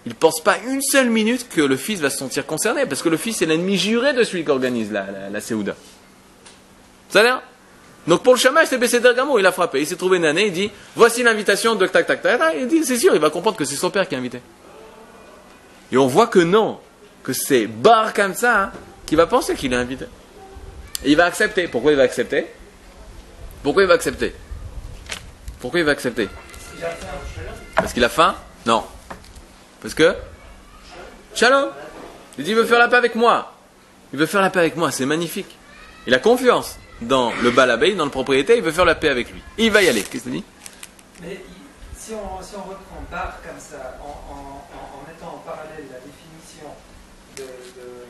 il 0.06 0.10
ne 0.10 0.14
pense 0.14 0.40
pas 0.40 0.58
une 0.68 0.82
seule 0.82 1.10
minute 1.10 1.50
que 1.50 1.62
le 1.62 1.78
fils 1.78 2.00
va 2.00 2.10
se 2.10 2.18
sentir 2.18 2.46
concerné, 2.46 2.86
parce 2.86 3.02
que 3.02 3.10
le 3.10 3.18
fils 3.18 3.42
est 3.42 3.48
l'ennemi 3.48 3.78
juré 3.78 4.14
de 4.14 4.24
celui 4.24 4.44
qui 4.44 4.52
organise 4.52 4.92
la, 4.92 5.08
la, 5.32 5.42
Séouda. 5.42 5.76
Ça 7.10 7.24
l'air 7.24 7.42
Donc 8.06 8.22
pour 8.22 8.34
le 8.34 8.40
chamash, 8.40 8.68
c'est 8.70 8.78
Besséder 8.78 9.14
Gamo, 9.16 9.40
il 9.40 9.46
a 9.46 9.52
frappé. 9.52 9.82
Il 9.82 9.88
s'est 9.88 9.96
trouvé 9.96 10.18
une 10.18 10.26
année, 10.26 10.48
il 10.48 10.54
dit 10.54 10.70
Voici 10.96 11.24
l'invitation 11.24 11.74
de 11.74 11.88
tac 11.88 12.06
tac 12.06 12.22
tac. 12.22 12.38
tac. 12.38 12.56
Il 12.60 12.68
dit 12.68 12.86
C'est 12.86 13.00
sûr, 13.00 13.16
il 13.16 13.22
va 13.22 13.32
comprendre 13.32 13.58
que 13.58 13.66
c'est 13.66 13.76
son 13.76 13.90
père 13.90 14.08
qui 14.08 14.14
a 14.14 14.20
invité. 14.20 14.42
Et 15.92 15.98
on 15.98 16.08
voit 16.08 16.28
que 16.28 16.40
non, 16.40 16.80
que 17.24 17.34
c'est 17.34 17.66
Bar 17.66 18.14
comme 18.14 18.36
ça 18.36 18.64
hein, 18.64 18.72
qui 19.08 19.16
va 19.16 19.26
penser 19.26 19.56
qu'il 19.56 19.74
est 19.74 19.78
invité. 19.78 20.06
Et 21.04 21.12
il 21.12 21.18
va 21.18 21.26
accepter. 21.26 21.68
Pourquoi 21.68 21.92
il 21.92 21.98
va 21.98 22.04
accepter? 22.04 22.46
Pourquoi 23.64 23.84
il 23.84 23.88
va 23.88 23.96
accepter? 23.96 24.36
Pourquoi 25.60 25.80
il 25.80 25.86
va 25.86 25.94
accepter? 25.94 26.30
Parce 27.76 27.92
qu'il 27.92 28.04
a 28.04 28.10
faim? 28.10 28.36
Non. 28.68 28.84
Parce 29.86 29.94
que 29.94 30.16
Shalom. 31.36 31.70
Il 32.40 32.44
dit 32.44 32.50
il 32.50 32.56
veut 32.56 32.66
faire 32.66 32.80
la 32.80 32.88
paix 32.88 32.96
avec 32.96 33.14
moi. 33.14 33.54
Il 34.12 34.18
veut 34.18 34.26
faire 34.26 34.42
la 34.42 34.50
paix 34.50 34.58
avec 34.58 34.76
moi, 34.78 34.90
c'est 34.90 35.06
magnifique. 35.06 35.60
Il 36.08 36.14
a 36.16 36.18
confiance 36.18 36.78
dans 37.02 37.32
le 37.44 37.52
balabé, 37.52 37.94
dans 37.94 38.06
le 38.06 38.10
propriétaire, 38.10 38.56
il 38.56 38.64
veut 38.64 38.72
faire 38.72 38.86
la 38.86 38.96
paix 38.96 39.10
avec 39.10 39.32
lui. 39.32 39.44
Il 39.60 39.70
va 39.72 39.84
y 39.84 39.88
aller. 39.88 40.02
Qu'est-ce 40.02 40.24
que 40.24 40.30
tu 40.30 40.38
dis? 40.38 40.44
Mais 41.22 41.40
si 41.96 42.14
on, 42.16 42.36
reprend 42.36 43.06
bar 43.12 43.38
comme 43.46 43.60
ça, 43.60 44.00
en, 44.02 45.06
mettant 45.08 45.36
en 45.36 45.44
parallèle 45.46 45.86
la 45.92 46.00
définition 46.02 46.74
de, 47.38 47.44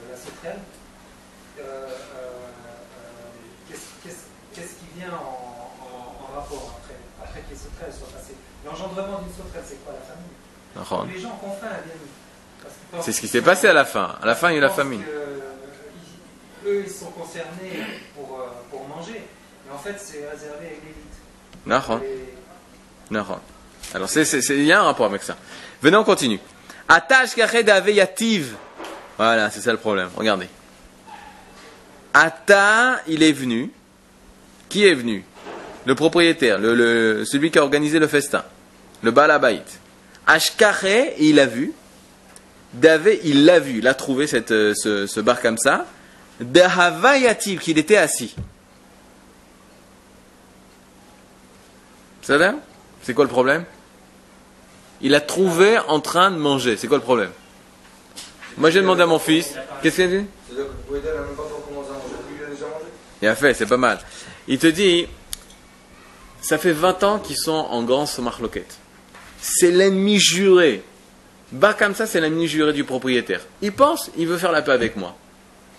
la 0.09 0.15
sauterelle, 0.15 0.61
euh, 1.59 1.61
euh, 1.61 1.89
euh, 3.69 3.75
qu'est-ce 4.55 4.75
qui 4.79 4.87
vient 4.97 5.11
en, 5.11 5.75
en- 5.83 6.23
en 6.23 6.39
rapport 6.39 6.79
après, 6.79 6.95
après 7.21 7.41
que 7.41 7.51
les 7.51 7.59
sauterelles 7.59 7.91
soient 7.93 8.15
passées? 8.17 8.35
L'engendrement 8.63 9.19
d'une 9.19 9.35
sauterelle, 9.35 9.65
c'est 9.67 9.83
quoi 9.83 9.91
la 9.91 10.07
famine 10.07 10.23
Nahon. 10.23 10.64
Les 10.75 11.19
gens 11.21 11.39
ont 11.43 11.49
faim 11.59 11.67
à 11.67 11.81
bien 11.81 11.93
parce 12.61 12.73
qu'ils 12.75 12.87
pensent 12.91 13.05
C'est 13.05 13.11
ce 13.13 13.21
qui 13.21 13.27
s'est 13.27 13.41
passé 13.41 13.67
à 13.67 13.73
la 13.73 13.85
fin. 13.85 14.15
À 14.21 14.25
la 14.25 14.35
fin, 14.35 14.49
il 14.49 14.53
y 14.53 14.55
a 14.55 14.57
eu 14.59 14.61
la 14.61 14.69
famine. 14.69 15.01
que, 15.03 15.09
euh, 15.09 16.69
eux, 16.71 16.83
ils 16.85 16.91
sont 16.91 17.11
concernés 17.11 17.79
pour, 18.15 18.39
euh, 18.39 18.45
pour 18.69 18.87
manger, 18.87 19.23
mais 19.67 19.73
en 19.73 19.77
fait, 19.77 19.95
c'est 19.97 20.27
réservé 20.29 20.65
à 20.67 20.69
l'élite. 20.69 20.95
Alors, 23.93 24.09
il 24.51 24.63
y 24.65 24.71
a 24.71 24.79
un 24.81 24.83
rapport 24.83 25.05
avec 25.05 25.23
ça. 25.23 25.37
Venez, 25.81 25.95
on 25.97 26.03
continue. 26.03 26.39
Attache 26.87 27.35
kached 27.35 27.69
aveyativ. 27.69 28.55
Voilà, 29.17 29.49
c'est 29.49 29.61
ça 29.61 29.71
le 29.71 29.77
problème. 29.77 30.09
Regardez. 30.15 30.47
Ata, 32.13 33.01
il 33.07 33.23
est 33.23 33.31
venu. 33.31 33.71
Qui 34.69 34.87
est 34.87 34.93
venu? 34.93 35.23
Le 35.85 35.95
propriétaire, 35.95 36.57
le, 36.59 36.73
le- 36.73 37.25
celui 37.25 37.51
qui 37.51 37.59
a 37.59 37.63
organisé 37.63 37.99
le 37.99 38.07
festin. 38.07 38.43
Le 39.03 39.11
balabait. 39.11 39.61
Ashkache, 40.27 41.13
il 41.19 41.39
a 41.39 41.45
vu. 41.45 41.73
Davé, 42.73 43.21
il 43.23 43.45
l'a 43.45 43.59
vu. 43.59 43.79
Il 43.79 43.87
a 43.87 43.93
trouvé 43.93 44.27
euh, 44.33 44.73
ce, 44.75 45.19
bar 45.19 45.41
comme 45.41 45.57
ça. 45.57 45.85
Dahavayativ, 46.39 47.59
qu'il 47.59 47.77
était 47.77 47.97
assis. 47.97 48.35
Ça 52.21 52.37
va? 52.37 52.55
C'est 53.03 53.13
quoi 53.13 53.23
le 53.23 53.29
problème? 53.29 53.65
Il 55.01 55.13
a 55.13 55.21
trouvé 55.21 55.77
en 55.87 55.99
train 55.99 56.31
de 56.31 56.37
manger. 56.37 56.75
C'est 56.75 56.87
quoi 56.87 56.97
le 56.97 57.03
problème? 57.03 57.31
Moi 58.57 58.71
j'ai 58.71 58.81
demandé 58.81 59.03
à 59.03 59.05
mon 59.05 59.19
fils. 59.19 59.53
Qu'est-ce 59.81 59.95
qu'il 59.95 60.05
a 60.05 60.07
dit? 60.07 60.25
Il 63.21 63.27
a 63.27 63.35
fait, 63.35 63.53
c'est 63.53 63.65
pas 63.65 63.77
mal. 63.77 63.99
Il 64.47 64.57
te 64.57 64.67
dit, 64.67 65.07
ça 66.41 66.57
fait 66.57 66.71
20 66.71 67.03
ans 67.03 67.19
qu'ils 67.19 67.37
sont 67.37 67.51
en 67.51 67.83
grand 67.83 68.05
marloquette. 68.19 68.77
C'est 69.47 69.69
l'ennemi 69.69 70.19
juré. 70.19 70.81
Bah 71.51 71.75
comme 71.77 71.93
ça, 71.93 72.07
c'est 72.07 72.19
l'ennemi 72.19 72.47
juré 72.47 72.73
du 72.73 72.83
propriétaire. 72.83 73.41
Il 73.61 73.73
pense, 73.73 74.09
il 74.17 74.27
veut 74.27 74.39
faire 74.39 74.51
la 74.51 74.63
paix 74.63 74.71
avec 74.71 74.95
moi. 74.97 75.15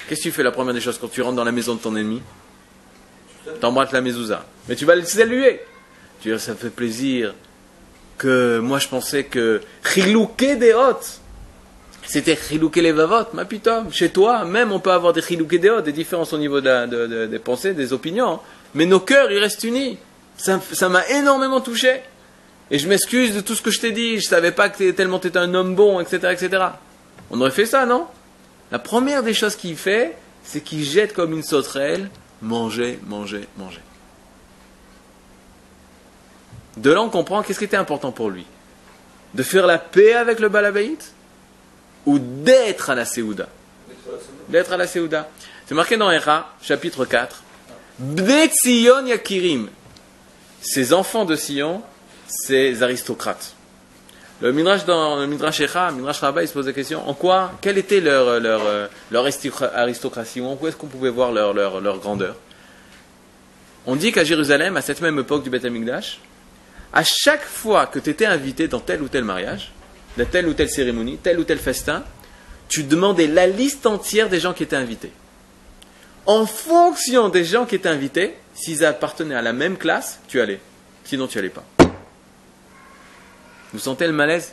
Qu'est-ce 0.08 0.20
que 0.20 0.28
tu 0.28 0.32
fais 0.32 0.44
la 0.44 0.52
première 0.52 0.72
des 0.72 0.80
choses 0.80 0.98
quand 0.98 1.08
tu 1.08 1.20
rentres 1.20 1.34
dans 1.34 1.42
la 1.42 1.50
maison 1.50 1.74
de 1.74 1.80
ton 1.80 1.96
ennemi 1.96 2.22
T'embrattes 3.60 3.90
la 3.90 4.00
mezouza. 4.02 4.46
Mais 4.68 4.76
tu 4.76 4.84
vas 4.84 4.94
le 4.94 5.02
saluer. 5.02 5.62
Tu 6.20 6.32
dis, 6.32 6.38
ça 6.38 6.54
fait 6.54 6.70
plaisir 6.70 7.34
que 8.18 8.60
moi 8.60 8.78
je 8.78 8.86
pensais 8.86 9.24
que 9.24 9.60
chilouké 9.82 10.54
des 10.54 10.72
hôtes. 10.72 11.20
C'était 12.06 12.36
chilouké 12.36 12.82
les 12.82 12.92
vavotes, 12.92 13.34
ma 13.34 13.46
putain. 13.46 13.86
Chez 13.90 14.10
toi, 14.10 14.44
même 14.44 14.70
on 14.70 14.78
peut 14.78 14.92
avoir 14.92 15.12
des 15.12 15.22
chilouké 15.22 15.58
des 15.58 15.70
hôtes, 15.70 15.84
des 15.84 15.92
différences 15.92 16.32
au 16.32 16.38
niveau 16.38 16.60
de 16.60 17.26
des 17.26 17.38
pensées, 17.40 17.74
des 17.74 17.92
opinions. 17.92 18.38
Mais 18.74 18.86
nos 18.86 19.00
cœurs, 19.00 19.32
ils 19.32 19.40
restent 19.40 19.64
unis. 19.64 19.98
Ça 20.36 20.88
m'a 20.88 21.04
énormément 21.08 21.60
touché. 21.60 22.00
Et 22.70 22.78
je 22.78 22.88
m'excuse 22.88 23.34
de 23.34 23.40
tout 23.40 23.54
ce 23.54 23.62
que 23.62 23.70
je 23.70 23.80
t'ai 23.80 23.92
dit. 23.92 24.18
Je 24.18 24.26
savais 24.26 24.52
pas 24.52 24.68
que 24.68 24.90
tellement 24.90 25.18
tu 25.18 25.28
étais 25.28 25.38
un 25.38 25.54
homme 25.54 25.74
bon, 25.74 26.00
etc., 26.00 26.32
etc. 26.32 26.64
On 27.30 27.40
aurait 27.40 27.50
fait 27.50 27.66
ça, 27.66 27.86
non? 27.86 28.06
La 28.72 28.78
première 28.78 29.22
des 29.22 29.34
choses 29.34 29.56
qu'il 29.56 29.76
fait, 29.76 30.16
c'est 30.42 30.60
qu'il 30.60 30.84
jette 30.84 31.12
comme 31.12 31.32
une 31.32 31.42
sauterelle 31.42 32.10
manger, 32.42 32.98
manger, 33.06 33.48
manger. 33.56 33.80
De 36.76 36.90
là, 36.90 37.00
on 37.00 37.08
comprend 37.08 37.42
qu'est-ce 37.42 37.58
qui 37.58 37.64
était 37.64 37.76
important 37.76 38.12
pour 38.12 38.30
lui? 38.30 38.44
De 39.34 39.42
faire 39.42 39.66
la 39.66 39.78
paix 39.78 40.14
avec 40.14 40.40
le 40.40 40.48
Balabaït? 40.48 41.12
Ou 42.04 42.18
d'être 42.18 42.90
à 42.90 42.94
la 42.94 43.04
Séouda? 43.04 43.48
D'être 44.48 44.72
à 44.72 44.76
la 44.76 44.86
Séouda. 44.86 45.28
C'est 45.66 45.74
marqué 45.74 45.96
dans 45.96 46.10
Hera, 46.10 46.54
chapitre 46.62 47.04
4. 47.04 47.42
Bnei 47.98 48.48
Tzion 48.48 49.06
Yakirim. 49.06 49.68
Ces 50.60 50.92
enfants 50.92 51.24
de 51.24 51.34
Sion, 51.34 51.82
ces 52.28 52.82
aristocrates. 52.82 53.52
Le 54.42 54.52
Midrash 54.52 54.84
dans 54.84 55.16
le 55.16 55.26
Midrash 55.26 55.60
Echa, 55.60 55.90
Midrash 55.92 56.20
Rabbah, 56.20 56.42
il 56.42 56.48
se 56.48 56.52
pose 56.52 56.66
la 56.66 56.72
question 56.74 57.08
en 57.08 57.14
quoi, 57.14 57.52
quelle 57.62 57.78
était 57.78 58.00
leur, 58.00 58.38
leur, 58.38 58.66
euh, 58.66 58.86
leur 59.10 59.24
aristo- 59.24 59.64
aristocratie? 59.74 60.40
Ou 60.40 60.46
en 60.46 60.56
quoi 60.56 60.68
est-ce 60.68 60.76
qu'on 60.76 60.88
pouvait 60.88 61.08
voir 61.10 61.32
leur, 61.32 61.54
leur, 61.54 61.80
leur 61.80 61.98
grandeur? 61.98 62.36
On 63.86 63.96
dit 63.96 64.12
qu'à 64.12 64.24
Jérusalem, 64.24 64.76
à 64.76 64.82
cette 64.82 65.00
même 65.00 65.18
époque 65.18 65.42
du 65.42 65.48
Beth 65.50 65.64
Amikdash, 65.64 66.20
à 66.92 67.02
chaque 67.04 67.44
fois 67.44 67.86
que 67.86 67.98
tu 67.98 68.10
étais 68.10 68.26
invité 68.26 68.68
dans 68.68 68.80
tel 68.80 69.00
ou 69.00 69.08
tel 69.08 69.24
mariage, 69.24 69.72
dans 70.18 70.26
telle 70.26 70.48
ou 70.48 70.54
telle 70.54 70.70
cérémonie, 70.70 71.18
tel 71.22 71.38
ou 71.38 71.44
tel 71.44 71.58
festin, 71.58 72.04
tu 72.68 72.82
demandais 72.82 73.28
la 73.28 73.46
liste 73.46 73.86
entière 73.86 74.28
des 74.28 74.40
gens 74.40 74.52
qui 74.52 74.64
étaient 74.64 74.76
invités. 74.76 75.12
En 76.26 76.44
fonction 76.46 77.28
des 77.28 77.44
gens 77.44 77.64
qui 77.64 77.76
étaient 77.76 77.88
invités, 77.88 78.34
s'ils 78.54 78.84
appartenaient 78.84 79.36
à 79.36 79.42
la 79.42 79.52
même 79.52 79.76
classe, 79.78 80.18
tu 80.26 80.40
allais. 80.40 80.60
Sinon, 81.04 81.28
tu 81.28 81.38
allais 81.38 81.48
pas. 81.50 81.64
Vous 83.76 83.82
sentez 83.82 84.06
le 84.06 84.14
malaise? 84.14 84.52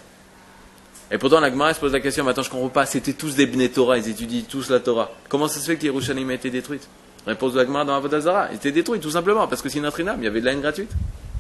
Et 1.10 1.18
pourtant, 1.18 1.40
la 1.40 1.50
Gemara 1.50 1.74
se 1.74 1.80
pose 1.80 1.94
la 1.94 2.02
question, 2.02 2.26
mais 2.26 2.32
attends, 2.32 2.44
je 2.44 2.50
comprends 2.50 2.68
pas, 2.68 2.86
c'était 2.86 3.14
tous 3.14 3.36
des 3.36 3.46
Bnei 3.46 3.70
Torah, 3.70 3.98
ils 3.98 4.10
étudient 4.10 4.42
tous 4.50 4.70
la 4.70 4.82
Torah. 4.82 5.12
Comment 5.30 5.48
ça 5.48 5.62
se 5.62 5.66
fait 5.66 5.78
que 5.78 5.86
Yerushalayim 5.86 6.30
a 6.30 6.34
été 6.34 6.50
détruite 6.50 6.86
Réponse 7.26 7.54
de 7.54 7.60
la 7.60 7.66
Gemara 7.66 7.86
dans 7.86 7.96
Avodazara, 7.96 8.50
il 8.52 8.58
était 8.58 8.74
détruit 8.74 9.00
tout 9.00 9.12
simplement, 9.12 9.48
parce 9.48 9.62
que 9.62 9.70
c'est 9.70 9.80
notre 9.80 10.02
inam, 10.02 10.18
il 10.20 10.26
y 10.26 10.28
avait 10.28 10.42
de 10.42 10.46
la 10.46 10.52
haine 10.52 10.60
gratuite. 10.60 10.92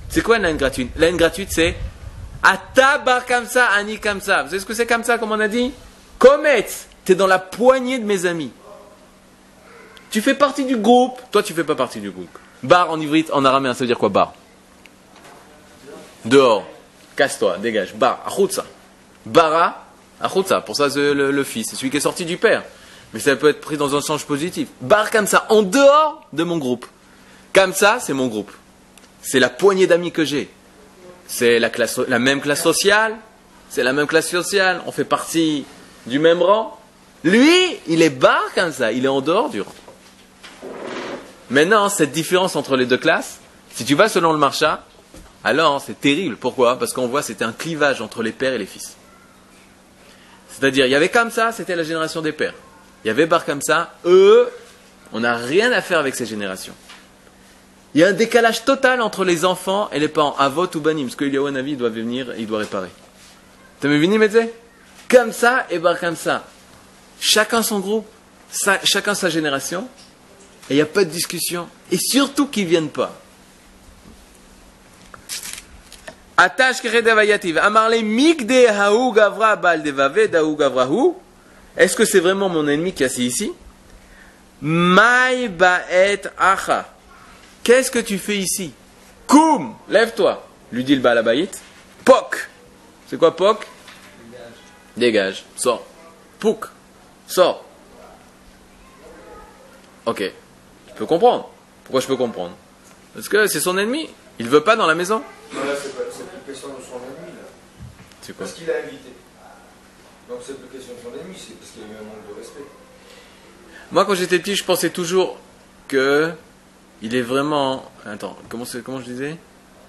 C'est 0.07 0.21
quoi 0.21 0.37
une 0.37 0.45
haine 0.45 0.55
gratuite? 0.55 0.91
La 0.95 1.07
haine 1.09 1.17
gratuite, 1.17 1.49
c'est 1.51 1.75
Atabar 2.41 3.23
ça, 3.47 3.65
Ani 3.71 3.99
ça. 4.21 4.43
Vous 4.43 4.49
savez 4.49 4.59
ce 4.59 4.65
que 4.65 4.73
c'est 4.73 4.87
ça, 5.03 5.17
comme 5.17 5.33
on 5.33 5.39
a 5.41 5.49
dit? 5.49 5.73
Comet, 6.19 6.67
t'es 7.03 7.15
dans 7.15 7.27
la 7.27 7.39
poignée 7.39 7.99
de 7.99 8.05
mes 8.05 8.25
amis. 8.25 8.51
Tu 10.09 10.21
fais 10.21 10.35
partie 10.35 10.63
du 10.63 10.77
groupe, 10.77 11.19
toi 11.31 11.43
tu 11.43 11.53
fais 11.53 11.65
pas 11.65 11.75
partie 11.75 11.99
du 11.99 12.11
groupe. 12.11 12.39
Bar 12.61 12.89
en 12.91 12.99
ivrite, 13.01 13.29
en 13.33 13.43
araméen, 13.43 13.73
ça 13.73 13.79
veut 13.79 13.87
dire 13.87 13.97
quoi 13.97 14.07
bar? 14.07 14.33
Dehors, 16.23 16.65
casse-toi, 17.15 17.57
dégage, 17.59 17.93
bar, 17.93 18.23
achutza. 18.25 18.65
Bara, 19.25 19.85
achutza, 20.21 20.61
pour 20.61 20.75
ça 20.75 20.89
c'est 20.89 21.13
le, 21.13 21.31
le 21.31 21.43
fils, 21.43 21.69
c'est 21.69 21.75
celui 21.75 21.89
qui 21.89 21.97
est 21.97 22.01
sorti 22.01 22.25
du 22.25 22.37
père. 22.37 22.63
Mais 23.13 23.19
ça 23.19 23.35
peut 23.35 23.49
être 23.49 23.61
pris 23.61 23.77
dans 23.77 23.95
un 23.95 24.01
sens 24.01 24.23
positif. 24.23 24.67
Bar 24.81 25.11
comme 25.11 25.27
ça, 25.27 25.45
en 25.49 25.61
dehors 25.61 26.27
de 26.33 26.43
mon 26.43 26.57
groupe. 26.57 26.85
Comme 27.53 27.73
ça, 27.73 27.99
c'est 28.01 28.13
mon 28.13 28.27
groupe. 28.27 28.51
C'est 29.21 29.39
la 29.39 29.49
poignée 29.49 29.85
d'amis 29.85 30.11
que 30.11 30.25
j'ai. 30.25 30.49
C'est 31.27 31.59
la, 31.59 31.69
classe, 31.69 31.99
la 31.99 32.19
même 32.19 32.41
classe 32.41 32.63
sociale. 32.63 33.15
C'est 33.69 33.83
la 33.83 33.93
même 33.93 34.07
classe 34.07 34.29
sociale. 34.29 34.81
On 34.87 34.91
fait 34.91 35.05
partie 35.05 35.65
du 36.07 36.17
même 36.17 36.41
rang. 36.41 36.79
Lui, 37.23 37.55
il 37.87 38.01
est 38.01 38.09
bar 38.09 38.41
comme 38.55 38.71
ça. 38.71 38.91
Il 38.91 39.05
est 39.05 39.09
en 39.09 39.21
dehors 39.21 39.49
du 39.49 39.61
rang. 39.61 39.73
Maintenant, 41.51 41.87
cette 41.89 42.11
différence 42.11 42.55
entre 42.55 42.75
les 42.75 42.87
deux 42.87 42.97
classes, 42.97 43.39
si 43.75 43.85
tu 43.85 43.93
vas 43.93 44.09
selon 44.09 44.33
le 44.33 44.39
marcha, 44.39 44.83
alors 45.43 45.81
c'est 45.81 45.99
terrible. 45.99 46.37
Pourquoi? 46.37 46.79
Parce 46.79 46.93
qu'on 46.93 47.07
voit 47.07 47.21
c'était 47.21 47.45
un 47.45 47.53
clivage 47.53 48.01
entre 48.01 48.23
les 48.23 48.31
pères 48.31 48.53
et 48.53 48.57
les 48.57 48.65
fils. 48.65 48.95
C'est-à-dire, 50.53 50.85
il 50.85 50.91
y 50.91 50.95
avait 50.95 51.09
comme 51.09 51.31
ça, 51.31 51.51
c'était 51.51 51.75
la 51.75 51.83
génération 51.83 52.21
des 52.21 52.31
pères. 52.31 52.53
Il 53.03 53.07
y 53.07 53.11
avait 53.11 53.25
bar 53.25 53.43
comme 53.43 53.61
ça, 53.61 53.95
eux, 54.05 54.49
on 55.11 55.21
n'a 55.21 55.35
rien 55.35 55.71
à 55.71 55.81
faire 55.81 55.99
avec 55.99 56.15
ces 56.15 56.25
générations. 56.25 56.75
Il 57.93 58.01
y 58.01 58.03
a 58.03 58.07
un 58.07 58.13
décalage 58.13 58.63
total 58.63 59.01
entre 59.01 59.25
les 59.25 59.45
enfants 59.45 59.89
et 59.91 59.99
les 59.99 60.07
parents. 60.07 60.35
Avot 60.37 60.67
ou 60.75 60.79
banim, 60.79 61.05
parce 61.05 61.15
que 61.15 61.25
il 61.25 61.31
doit 61.31 61.89
venir 61.89 62.33
il 62.37 62.47
doit 62.47 62.59
réparer. 62.59 62.89
T'as 63.79 63.87
vu 63.87 63.99
venir, 63.99 64.21
Comme 65.09 65.31
ça 65.31 65.65
et 65.69 65.79
bar 65.79 65.99
comme 65.99 66.15
ça. 66.15 66.45
Chacun 67.19 67.63
son 67.63 67.79
groupe, 67.79 68.07
chacun 68.83 69.15
sa 69.15 69.29
génération, 69.29 69.87
et 70.69 70.73
il 70.73 70.75
n'y 70.75 70.81
a 70.81 70.85
pas 70.85 71.03
de 71.03 71.09
discussion. 71.09 71.67
Et 71.91 71.97
surtout 71.97 72.47
qu'ils 72.47 72.65
ne 72.65 72.69
viennent 72.69 72.89
pas. 72.89 73.19
Amarle 76.37 78.01
migde 78.03 78.67
haou 78.69 79.11
gavra 79.11 79.55
bal 79.55 79.83
devave 79.83 80.27
daou 80.27 80.55
gavrahu. 80.55 81.13
Est-ce 81.77 81.95
que 81.95 82.05
c'est 82.05 82.19
vraiment 82.19 82.49
mon 82.49 82.67
ennemi 82.67 82.93
qui 82.93 83.03
est 83.03 83.07
assis 83.07 83.27
ici? 83.27 83.51
Mai 84.61 85.47
baet 85.49 86.21
acha. 86.37 86.87
Qu'est-ce 87.63 87.91
que 87.91 87.99
tu 87.99 88.17
fais 88.17 88.37
ici? 88.37 88.73
Koum, 89.27 89.75
lève-toi, 89.89 90.45
lui 90.71 90.83
dit 90.83 90.95
le 90.95 91.01
balabaït. 91.01 91.61
Pok. 92.05 92.49
C'est 93.07 93.17
quoi 93.17 93.35
pok 93.35 93.67
Dégage, 94.95 95.43
sors. 95.55 95.83
Pouk, 96.39 96.65
sors. 97.27 97.63
Ok, 100.05 100.21
je 100.21 100.93
peux 100.93 101.05
comprendre. 101.05 101.49
Pourquoi 101.83 102.01
je 102.01 102.07
peux 102.07 102.17
comprendre? 102.17 102.55
Parce 103.13 103.29
que 103.29 103.47
c'est 103.47 103.59
son 103.59 103.77
ennemi. 103.77 104.09
Il 104.39 104.49
veut 104.49 104.61
pas 104.61 104.75
dans 104.75 104.87
la 104.87 104.95
maison. 104.95 105.21
De 106.69 106.81
son 106.83 106.97
ennemi, 106.97 107.31
là. 107.37 107.47
C'est 108.21 108.35
quoi 108.35 108.45
Parce 108.45 108.57
qu'il 108.57 108.69
a 108.71 108.77
invité. 108.77 109.09
Donc 110.29 110.39
c'est 110.45 110.57
plus 110.57 110.67
question 110.77 110.93
de 110.93 110.99
son 111.01 111.19
ennemi, 111.19 111.35
c'est 111.37 111.57
parce 111.59 111.71
qu'il 111.71 111.81
y 111.81 111.85
a 111.85 111.87
eu 111.89 111.97
un 111.99 112.03
manque 112.05 112.27
de 112.33 112.39
respect. 112.39 112.63
Moi, 113.91 114.05
quand 114.05 114.15
j'étais 114.15 114.39
petit, 114.39 114.55
je 114.55 114.63
pensais 114.63 114.89
toujours 114.89 115.37
que 115.87 116.31
il 117.01 117.15
est 117.15 117.21
vraiment. 117.21 117.91
Attends, 118.05 118.37
comment, 118.49 118.65
c'est- 118.65 118.81
comment 118.81 118.99
je 118.99 119.05
disais? 119.05 119.37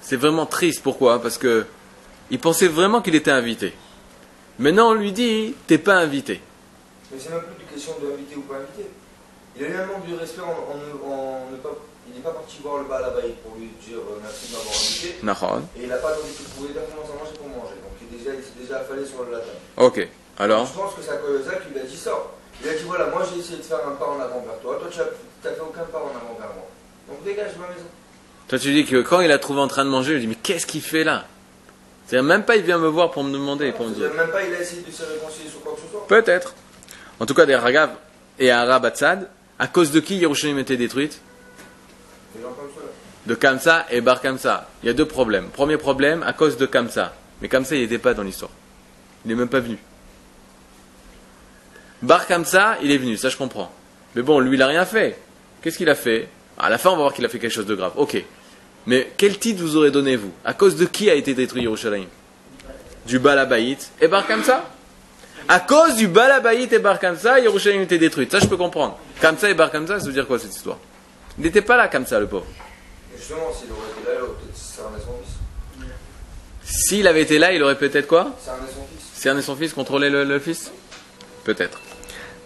C'est 0.01 0.17
vraiment 0.17 0.47
triste. 0.47 0.83
Pourquoi? 0.83 1.23
Parce 1.23 1.39
que 1.39 1.67
il 2.31 2.39
pensait 2.41 2.69
vraiment 2.69 3.01
qu'il 3.01 3.15
était 3.15 3.31
invité. 3.31 3.73
Maintenant, 4.59 4.91
on 4.91 4.95
lui 4.95 5.13
dit 5.13 5.55
t'es 5.67 5.79
pas 5.79 5.97
invité. 5.97 6.41
Mais 7.13 7.19
c'est 7.21 7.31
même 7.31 7.41
plus 7.43 7.63
une 7.63 7.69
question 7.73 7.93
d'inviter 8.03 8.37
ou 8.37 8.43
pas 8.43 8.57
inviter. 8.57 8.91
Il 9.57 9.65
a 9.65 9.69
eu 9.69 9.77
un 9.77 9.87
manque 9.87 10.09
de 10.11 10.17
respect 10.17 10.41
en, 10.43 10.47
en, 10.47 11.11
en 11.13 11.51
ne 11.53 11.57
pas. 11.59 11.71
Il 12.07 12.15
n'est 12.15 12.25
pas 12.25 12.31
parti 12.31 12.59
voir 12.63 12.83
le 12.83 12.89
la 12.89 13.11
baille 13.11 13.35
pour 13.43 13.57
lui 13.57 13.71
dire 13.81 13.99
euh, 13.99 14.21
merci 14.23 14.53
de 14.53 15.25
m'avoir 15.25 15.53
invité. 15.57 15.73
Et 15.79 15.83
il 15.83 15.89
n'a 15.89 15.97
pas 15.97 16.13
donné 16.13 16.31
tout 16.37 16.45
pour 16.55 16.67
lui 16.67 16.73
dire 16.73 16.83
comment 16.91 17.07
ça 17.07 17.15
manger 17.17 17.37
pour 17.37 17.49
manger. 17.49 17.77
Donc 17.81 17.97
il 18.01 18.07
est 18.09 18.19
déjà, 18.19 18.33
il 18.37 18.45
s'est 18.45 18.59
déjà 18.61 18.81
affalé 18.81 19.05
sur 19.07 19.25
la 19.25 19.39
table. 19.39 19.59
Ok. 19.77 20.09
Alors 20.39 20.67
Je 20.67 20.73
pense 20.73 20.95
que 20.95 21.03
c'est 21.03 21.13
à 21.13 21.17
cause 21.17 21.41
de 21.41 21.45
ça 21.45 21.57
qu'il 21.57 21.73
lui 21.73 21.81
a 21.81 21.85
dit 21.85 21.97
ça. 21.97 22.13
Il 22.63 22.69
a 22.69 22.75
dit 22.75 22.85
voilà, 22.85 23.07
moi 23.09 23.23
j'ai 23.25 23.41
essayé 23.41 23.59
de 23.59 23.63
faire 23.63 23.81
un 23.87 23.97
pas 23.97 24.07
en 24.07 24.21
avant 24.21 24.45
vers 24.45 24.59
toi. 24.61 24.79
Toi 24.81 24.89
tu 24.91 24.99
n'as 24.99 25.55
fait 25.55 25.61
aucun 25.61 25.85
pas 25.89 25.99
en 25.99 26.13
avant 26.13 26.37
vers 26.39 26.53
moi. 26.53 26.69
Donc 27.09 27.25
dégage 27.25 27.55
de 27.55 27.61
ma 27.61 27.69
maison. 27.69 27.89
Toi, 28.49 28.59
tu 28.59 28.73
dis 28.73 28.85
que 28.85 29.01
quand 29.01 29.21
il 29.21 29.33
a 29.33 29.39
trouvé 29.39 29.61
en 29.61 29.69
train 29.69 29.85
de 29.87 29.91
manger, 29.91 30.15
il 30.15 30.21
dit 30.21 30.27
mais 30.27 30.37
qu'est-ce 30.37 30.67
qu'il 30.67 30.83
fait 30.83 31.05
là? 31.05 31.25
C'est-à-dire 32.07 32.29
même 32.29 32.45
pas 32.45 32.57
il 32.57 32.63
vient 32.63 32.79
me 32.79 32.89
voir 32.89 33.11
pour 33.11 33.25
me 33.25 33.33
demander, 33.33 33.73
pour 33.73 33.87
me 33.87 33.95
dire. 33.95 34.13
Même 34.13 34.31
pas 34.31 34.43
il 34.43 34.55
a 34.55 34.61
essayé 34.61 34.83
de 34.83 34.91
se 34.91 35.03
réconcilier 35.03 35.49
sur 35.49 35.63
quoi 35.63 35.73
que 35.73 35.81
ce 35.81 35.91
soit. 35.91 36.07
Peut-être. 36.07 36.55
En 37.21 37.27
tout 37.27 37.35
cas, 37.35 37.47
des 37.47 37.57
Ragav 37.57 37.91
et 38.39 38.51
Arab 38.51 38.85
Atzad, 38.85 39.31
à 39.59 39.67
cause 39.67 39.93
de 39.93 40.01
qui 40.01 40.17
Yerushalayim 40.17 40.59
était 40.59 40.77
détruite? 40.77 41.21
De 43.27 43.35
Kamsa 43.35 43.87
et 43.91 44.01
Bar 44.01 44.21
Kamsa. 44.21 44.69
Il 44.83 44.87
y 44.87 44.91
a 44.91 44.93
deux 44.93 45.07
problèmes. 45.07 45.49
Premier 45.49 45.79
problème, 45.79 46.23
à 46.23 46.33
cause 46.33 46.57
de 46.57 46.67
Kamsa. 46.67 47.15
Mais 47.41 47.49
Kamsa, 47.49 47.75
il 47.75 47.83
n'était 47.83 47.99
pas 47.99 48.15
dans 48.15 48.23
l'histoire. 48.23 48.51
Il 49.25 49.29
n'est 49.29 49.35
même 49.35 49.49
pas 49.49 49.61
venu. 49.61 49.79
Bar 52.03 52.27
Kamsa, 52.27 52.77
il 52.83 52.91
est 52.91 52.99
venu, 52.99 53.17
ça 53.17 53.31
je 53.31 53.37
comprends. 53.37 53.73
Mais 54.15 54.23
bon, 54.23 54.41
lui, 54.41 54.57
il 54.57 54.59
n'a 54.59 54.67
rien 54.67 54.85
fait. 54.85 55.19
Qu'est-ce 55.63 55.79
qu'il 55.79 55.89
a 55.89 55.95
fait? 55.95 56.29
À 56.59 56.69
la 56.69 56.77
fin, 56.77 56.91
on 56.91 56.97
va 56.97 57.03
voir 57.03 57.15
qu'il 57.15 57.25
a 57.25 57.29
fait 57.29 57.39
quelque 57.39 57.53
chose 57.53 57.67
de 57.67 57.75
grave. 57.75 57.93
Ok. 57.97 58.23
Mais 58.87 59.11
quel 59.17 59.39
titre 59.39 59.63
vous 59.63 59.77
aurez 59.77 59.91
donné, 59.91 60.17
vous? 60.17 60.33
À 60.45 60.53
cause 60.53 60.77
de 60.77 60.85
qui 60.85 61.09
a 61.09 61.15
été 61.15 61.33
détruit 61.33 61.63
Yerushalayim? 61.63 62.09
Du 63.07 63.19
Balabaït 63.19 63.91
et 64.01 64.09
Bar 64.09 64.27
Kamsa? 64.27 64.69
À 65.49 65.61
cause 65.61 65.97
du 65.97 66.09
Balabaït 66.09 66.71
et 66.73 66.79
Bar 66.79 66.99
Kamsa, 66.99 67.41
Yerushalayim 67.41 67.83
était 67.83 67.99
détruite. 67.99 68.31
Ça, 68.31 68.39
je 68.39 68.47
peux 68.47 68.59
comprendre. 68.59 68.99
Kamsa 69.21 69.49
et 69.49 69.55
Bar 69.55 69.71
Kamsa, 69.71 69.99
ça 70.01 70.07
veut 70.07 70.13
dire 70.13 70.27
quoi 70.27 70.39
cette 70.39 70.55
histoire? 70.55 70.79
Il 71.39 71.45
n'était 71.45 71.63
pas 71.63 71.77
là, 71.77 71.89
Kamsa, 71.89 72.21
le 72.21 72.27
pauvre. 72.27 72.47
Et 73.15 73.19
justement, 73.19 73.53
s'il 73.53 73.71
aurait 73.73 73.91
été 73.91 74.07
là, 74.07 74.15
il 74.17 74.23
aurait 74.23 74.35
peut-être 74.37 74.57
cerné 74.57 74.99
son 75.05 75.15
fils. 75.23 76.87
S'il 76.89 77.07
avait 77.07 77.23
été 77.23 77.39
là, 77.39 77.53
il 77.53 77.63
aurait 77.63 77.79
peut-être 77.79 78.07
quoi 78.07 78.35
Cerné 78.43 78.67
son 78.69 78.87
fils. 78.87 79.21
Cerner 79.21 79.43
son 79.43 79.57
fils, 79.57 79.73
contrôler 79.73 80.11
le, 80.11 80.25
le 80.25 80.39
fils 80.39 80.71
Peut-être. 81.45 81.81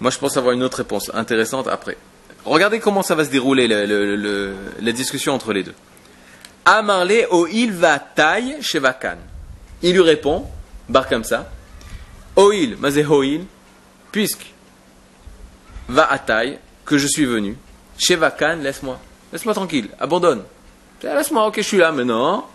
Moi, 0.01 0.11
je 0.11 0.19
pense 0.19 0.37
avoir 0.37 0.53
une 0.55 0.63
autre 0.63 0.79
réponse 0.79 1.11
intéressante 1.15 1.69
après. 1.69 1.97
Regardez 2.45 2.81
comment 2.81 3.03
ça 3.03 3.15
va 3.15 3.25
se 3.25 3.31
dérouler 3.31 3.67
le- 3.69 3.85
le- 4.17 4.55
la 4.81 4.93
discussion 4.93 5.35
entre 5.35 5.53
les 5.53 5.63
deux. 5.65 5.75
Amarle 6.65 7.27
o 7.31 7.47
il 7.47 7.73
va 7.73 7.99
taille 7.99 8.57
chez 8.61 8.79
Vakan. 8.79 9.17
Il 9.83 9.93
lui 9.95 10.01
répond, 10.03 10.47
bar 10.89 11.09
comme 11.09 11.25
ça. 11.25 11.51
Oil, 12.37 12.77
mazé 12.79 13.05
Oil, 13.07 13.45
puisque 14.13 14.47
va 15.89 16.11
à 16.11 16.19
taille, 16.19 16.59
que 16.85 16.99
je 16.99 17.07
suis 17.07 17.25
venu. 17.25 17.57
Chez 17.99 18.17
Vakan, 18.17 18.59
laisse-moi. 18.63 18.99
Laisse-moi 19.33 19.55
tranquille, 19.55 19.89
abandonne. 20.01 20.43
Laisse-moi, 21.03 21.47
ok, 21.47 21.57
je 21.57 21.63
suis 21.63 21.77
là 21.77 21.93
maintenant. 21.93 22.49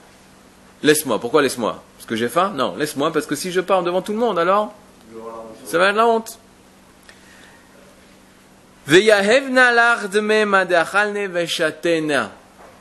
Laisse-moi. 0.82 1.20
Pourquoi 1.20 1.42
laisse-moi? 1.42 1.84
Parce 1.98 2.06
que 2.08 2.16
j'ai 2.16 2.30
faim? 2.30 2.52
Non, 2.56 2.76
laisse-moi 2.76 3.12
parce 3.14 3.26
que 3.26 3.36
si 3.36 3.52
je 3.52 3.62
parle 3.62 3.86
devant 3.86 4.02
tout 4.02 4.12
le 4.12 4.18
monde, 4.18 4.40
alors? 4.40 4.74
Ça 5.66 5.78
va 5.78 5.90
être 5.90 5.96
la 5.96 6.08
honte. 6.08 6.40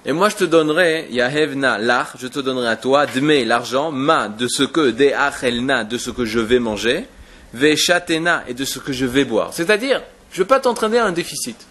Et 0.05 0.12
moi 0.12 0.29
je 0.29 0.37
te 0.37 0.44
donnerai, 0.44 1.07
Yahevna 1.11 1.79
je 2.18 2.27
te 2.27 2.40
donnerai 2.40 2.68
à 2.68 2.77
toi, 2.77 3.07
dme, 3.07 3.44
l'argent, 3.44 3.92
ma, 3.92 4.29
de 4.29 4.48
ce 4.48 4.64
que, 4.64 4.90
deachelna, 4.90 5.85
de 5.85 5.96
ce 5.98 6.11
que 6.11 6.25
je 6.25 6.40
vais 6.40 6.59
manger, 6.59 7.07
veshatena, 7.55 8.42
et 8.48 8.55
de 8.55 8.64
ce 8.64 8.81
que 8.81 8.92
je 8.92 9.07
vais 9.07 9.25
boire. 9.25 9.53
C'est-à-dire, 9.53 10.03
je 10.33 10.38
ne 10.38 10.42
veux 10.42 10.48
pas 10.48 10.59
t'entraîner 10.59 10.98
à 10.98 11.07
un 11.07 11.12
déficit. 11.12 11.68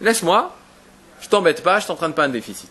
Laisse-moi, 0.00 0.54
je 1.20 1.28
t'embête 1.28 1.62
pas, 1.62 1.80
je 1.80 1.86
t'entraîne 1.86 2.12
pas 2.12 2.24
un 2.24 2.28
déficit. 2.28 2.70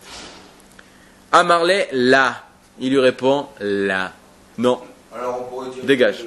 Amarle, 1.32 1.86
là. 1.92 2.42
Il 2.78 2.90
lui 2.90 3.00
répond, 3.00 3.46
là. 3.60 4.12
Non, 4.58 4.80
Alors 5.14 5.40
on 5.40 5.44
pourrait 5.44 5.70
dire 5.70 5.84
Dégage. 5.84 6.18
que 6.18 6.24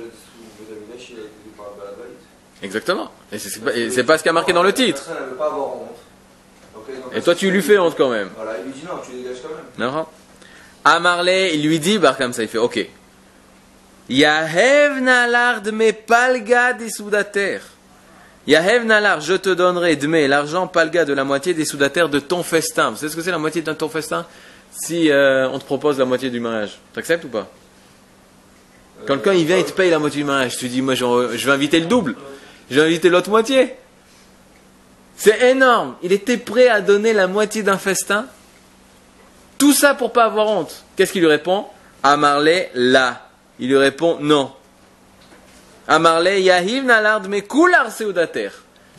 exactement. 2.65 3.11
Et 3.31 3.39
c'est 3.39 3.59
pas, 3.59 3.75
et 3.75 4.03
pas 4.03 4.17
ce 4.17 4.23
qui 4.23 4.29
a 4.29 4.33
marqué 4.33 4.53
dans 4.53 4.63
le 4.63 4.73
titre. 4.73 5.03
Et 7.13 7.21
toi 7.21 7.35
tu 7.35 7.51
lui 7.51 7.61
fais 7.61 7.77
honte 7.77 7.95
quand 7.97 8.09
même. 8.09 8.29
Voilà, 8.35 8.57
il 8.59 8.65
lui 8.65 8.73
dit 8.73 8.85
non, 8.85 8.99
tu 9.05 9.15
dégages 9.15 9.41
quand 9.41 9.49
même. 9.49 9.93
Non. 9.93 10.05
Amarle, 10.83 11.29
il 11.29 11.67
lui 11.67 11.79
dit, 11.79 11.97
bah, 11.97 12.15
comme 12.17 12.31
ça, 12.31 12.43
il 12.43 12.47
fait, 12.47 12.57
ok. 12.57 12.87
Yahev 14.09 15.01
nalar 15.01 15.61
dme 15.61 15.91
palga 15.91 16.73
des 16.73 16.89
soudater. 16.89 17.59
Yahev 18.47 18.85
nalar, 18.85 19.19
je 19.19 19.33
te 19.33 19.49
donnerai 19.49 19.97
dme, 19.97 20.25
l'argent 20.25 20.67
palga 20.67 21.03
de 21.03 21.13
la 21.13 21.25
moitié 21.25 21.53
des 21.53 21.65
soudater 21.65 22.07
de 22.07 22.19
ton 22.19 22.43
festin. 22.43 22.91
Vous 22.91 22.95
savez 22.95 23.11
ce 23.11 23.15
que 23.17 23.21
c'est 23.21 23.31
la 23.31 23.37
moitié 23.37 23.61
de 23.61 23.73
ton 23.73 23.89
festin? 23.89 24.25
Si 24.71 25.11
euh, 25.11 25.49
on 25.49 25.59
te 25.59 25.65
propose 25.65 25.99
la 25.99 26.05
moitié 26.05 26.29
du 26.29 26.39
mariage, 26.39 26.79
t'acceptes 26.93 27.25
ou 27.25 27.27
pas? 27.27 27.47
Quand 29.05 29.15
quelqu'un 29.15 29.33
il 29.33 29.45
vient, 29.45 29.57
il 29.57 29.65
te 29.65 29.73
paye 29.73 29.91
la 29.91 29.99
moitié 29.99 30.21
du 30.21 30.25
mariage. 30.27 30.57
Tu 30.57 30.69
dis, 30.69 30.81
moi 30.81 30.95
je 30.95 31.45
vais 31.45 31.51
inviter 31.51 31.79
le 31.79 31.87
double. 31.87 32.15
Je 32.71 32.79
vais 32.79 32.87
inviter 32.87 33.09
l'autre 33.09 33.29
moitié. 33.29 33.75
C'est 35.17 35.51
énorme. 35.51 35.95
Il 36.01 36.13
était 36.13 36.37
prêt 36.37 36.69
à 36.69 36.79
donner 36.79 37.11
la 37.11 37.27
moitié 37.27 37.63
d'un 37.63 37.77
festin? 37.77 38.27
Tout 39.57 39.73
ça 39.73 39.93
pour 39.93 40.13
pas 40.13 40.23
avoir 40.23 40.47
honte. 40.47 40.83
Qu'est-ce 40.95 41.11
qu'il 41.11 41.21
lui 41.21 41.29
répond? 41.29 41.65
Amarle, 42.01 42.67
là. 42.75 43.27
Il 43.59 43.69
lui 43.69 43.77
répond 43.77 44.17
non. 44.21 44.51
Amarle, 45.87 46.39
Yahiv 46.41 46.83
nalard 46.83 47.27
me 47.27 47.39
kular 47.41 47.91
seudater. 47.91 48.49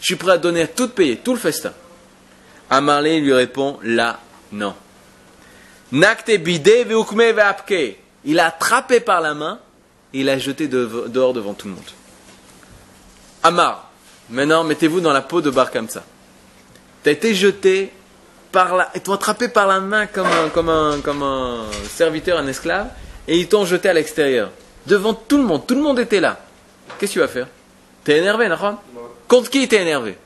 Je 0.01 0.05
suis 0.07 0.17
prêt 0.17 0.33
à 0.33 0.39
donner 0.39 0.67
tout 0.69 0.89
payer, 0.89 1.17
tout 1.17 1.33
le 1.35 1.39
festin. 1.39 1.73
Amarle 2.71 3.09
lui 3.21 3.33
répond 3.33 3.79
là, 3.83 4.19
non. 4.53 4.75
Nakte 5.93 6.39
bide 6.39 6.87
veukme 6.87 7.33
veapke. 7.33 7.97
Il 8.25 8.39
a 8.41 8.47
attrapé 8.47 9.01
par 9.01 9.21
la 9.21 9.35
main 9.35 9.59
et 10.13 10.21
il 10.21 10.27
l'a 10.27 10.39
jeté 10.39 10.69
de- 10.69 11.05
dehors 11.09 11.33
devant 11.33 11.55
tout 11.55 11.67
le 11.69 11.75
monde. 11.75 11.83
Amar, 13.43 13.91
maintenant 14.31 14.65
mettez-vous 14.65 15.01
dans 15.01 15.13
la 15.13 15.23
peau 15.23 15.41
de 15.41 15.51
Bar 15.51 15.71
comme 15.71 15.89
ça. 15.89 16.03
Tu 17.03 17.09
as 17.09 17.13
été 17.13 17.35
jeté 17.35 17.93
par 18.51 18.75
la, 18.77 18.91
attrapé 18.95 19.49
par 19.49 19.67
la 19.67 19.81
main 19.81 20.07
comme 20.07 20.27
un, 20.27 20.49
comme 20.49 20.69
un, 20.69 21.01
comme 21.01 21.23
un 21.23 21.65
serviteur, 21.89 22.39
un 22.39 22.47
esclave, 22.49 22.89
et 23.27 23.39
ils 23.39 23.49
t'ont 23.49 23.65
jeté 23.65 23.89
à 23.89 23.93
l'extérieur. 23.93 24.51
Devant 24.87 25.15
tout 25.15 25.37
le 25.37 25.45
monde, 25.45 25.67
tout 25.67 25.75
le 25.75 25.83
monde 25.83 25.99
était 26.01 26.21
là. 26.21 26.39
Qu'est-ce 26.99 27.13
que 27.13 27.15
tu 27.15 27.21
vas 27.21 27.29
faire? 27.29 27.47
T'es 28.05 28.19
énervé, 28.19 28.49
Nahon 28.49 28.77
Contre 29.27 29.51
qui 29.51 29.67
t'es 29.69 29.83
énervé? 29.83 30.17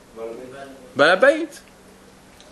Balabaït. 0.95 1.61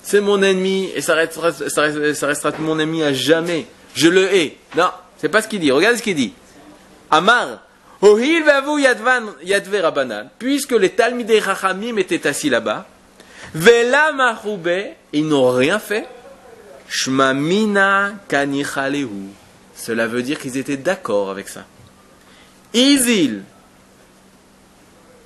C'est 0.04 0.22
mon 0.22 0.42
ennemi, 0.42 0.92
et 0.96 1.02
ça 1.02 1.14
restera, 1.16 2.52
mon 2.60 2.80
ennemi 2.80 3.04
à 3.04 3.14
jamais. 3.14 3.68
Je 3.94 4.08
le 4.08 4.34
hais. 4.34 4.58
Non, 4.76 4.90
c'est 5.18 5.30
pas 5.30 5.42
ce 5.42 5.48
qu'il 5.48 5.60
dit. 5.60 5.72
Regarde 5.72 5.98
ce 5.98 6.02
qu'il 6.02 6.16
dit. 6.16 6.34
Amar, 7.10 7.60
Ohil 8.02 8.44
vavu 8.44 8.82
yadve 8.82 9.76
rabanan, 9.76 10.30
puisque 10.40 10.72
les 10.72 10.90
Talmidei 10.90 11.40
Chachamim 11.40 11.98
étaient 11.98 12.26
assis 12.28 12.50
là-bas, 12.50 12.88
Vela 13.54 14.12
maroube, 14.14 14.70
ils 15.14 15.28
n'ont 15.28 15.50
rien 15.50 15.78
fait. 15.78 16.08
Shmamina 16.88 18.14
kanichaleu. 18.28 19.10
Cela 19.76 20.08
veut 20.08 20.24
dire 20.24 20.40
qu'ils 20.40 20.58
étaient 20.58 20.78
d'accord 20.78 21.30
avec 21.30 21.48
ça. 21.48 21.66
Izil. 22.74 23.44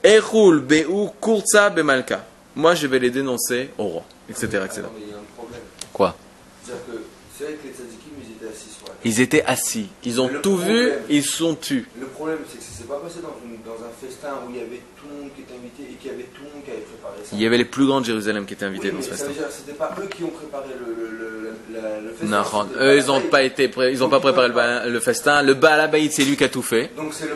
Echul 0.06 0.60
beu 0.60 1.10
kurza 1.20 1.70
bemalka. 1.72 2.24
Moi, 2.56 2.76
je 2.76 2.86
vais 2.86 3.00
les 3.00 3.10
dénoncer 3.10 3.72
au 3.78 3.86
roi, 3.86 4.04
etc. 4.30 4.46
etc. 4.64 4.84
Il 4.98 5.10
y 5.10 5.14
a 5.14 5.18
un 5.18 5.24
problème. 5.36 5.62
Quoi? 5.92 6.16
C'est-à-dire 6.64 6.86
que 6.86 7.02
c'est 7.36 7.44
vrai 7.46 7.54
que 7.54 7.68
les 7.68 7.74
tzadikim, 7.74 8.14
ils 8.22 8.32
étaient 8.32 8.48
assis 8.48 8.70
sur 8.70 8.86
la 8.86 8.94
table. 8.94 9.00
Ils 9.04 9.20
étaient 9.20 9.44
assis. 9.46 9.88
Ils 10.04 10.22
ont 10.22 10.30
tout 10.44 10.58
vu, 10.58 10.92
ils 11.10 11.26
sont 11.26 11.56
tus. 11.56 11.88
Le 12.00 12.06
problème, 12.06 12.38
c'est 12.48 12.60
que 12.60 12.64
ça 12.64 12.70
s'est 12.78 12.84
pas 12.84 13.00
passé 13.00 13.20
dans, 13.22 13.30
dans 13.30 13.84
un 13.84 13.90
festin 14.00 14.46
où 14.46 14.52
il 14.52 14.58
y 14.58 14.62
avait 14.62 14.82
tout 14.96 15.08
le 15.10 15.22
monde 15.22 15.32
qui 15.36 15.42
était 15.42 15.56
invité 15.56 15.84
et 15.92 15.96
qu'il 15.96 16.12
y 16.12 16.14
avait 16.14 16.30
tout 16.32 16.44
le 16.44 16.54
monde 16.54 16.64
qui 16.64 16.72
avait 16.72 16.82
préparé 16.82 17.15
ça. 17.15 17.15
Il 17.34 17.42
y 17.42 17.46
avait 17.46 17.58
les 17.58 17.66
plus 17.66 17.86
grands 17.86 18.02
de 18.02 18.06
Jérusalem 18.06 18.46
qui 18.46 18.54
étaient 18.54 18.66
invités 18.66 18.90
Oui, 18.90 18.96
dans 18.98 19.02
ce 19.04 19.10
festin. 19.10 19.32
c'était 19.50 19.78
pas 19.78 19.96
eux 20.02 20.08
qui 20.08 20.24
ont 20.24 20.30
préparé 20.30 20.66
le, 20.80 20.94
le, 20.94 21.12
le, 21.12 21.82
la- 21.82 22.00
le 22.02 22.10
festin. 22.10 22.26
Non, 22.28 22.68
eux, 22.80 22.98
ils 22.98 23.06
n'ont 23.08 23.22
pas 23.22 23.44
été, 23.44 23.68
pré- 23.68 23.92
ils 23.92 24.04
ont 24.04 24.10
pas 24.10 24.20
préparé 24.20 24.50
le, 24.90 25.00
festin. 25.00 25.42
Le 25.42 25.54
Balabaït, 25.54 26.12
c'est 26.12 26.24
lui 26.24 26.38
qui 26.38 26.44
a 26.44 26.50
tout 26.50 26.62
fait. 26.62 26.92
Donc 26.96 27.14
c'est 27.14 27.26
le. 27.26 27.36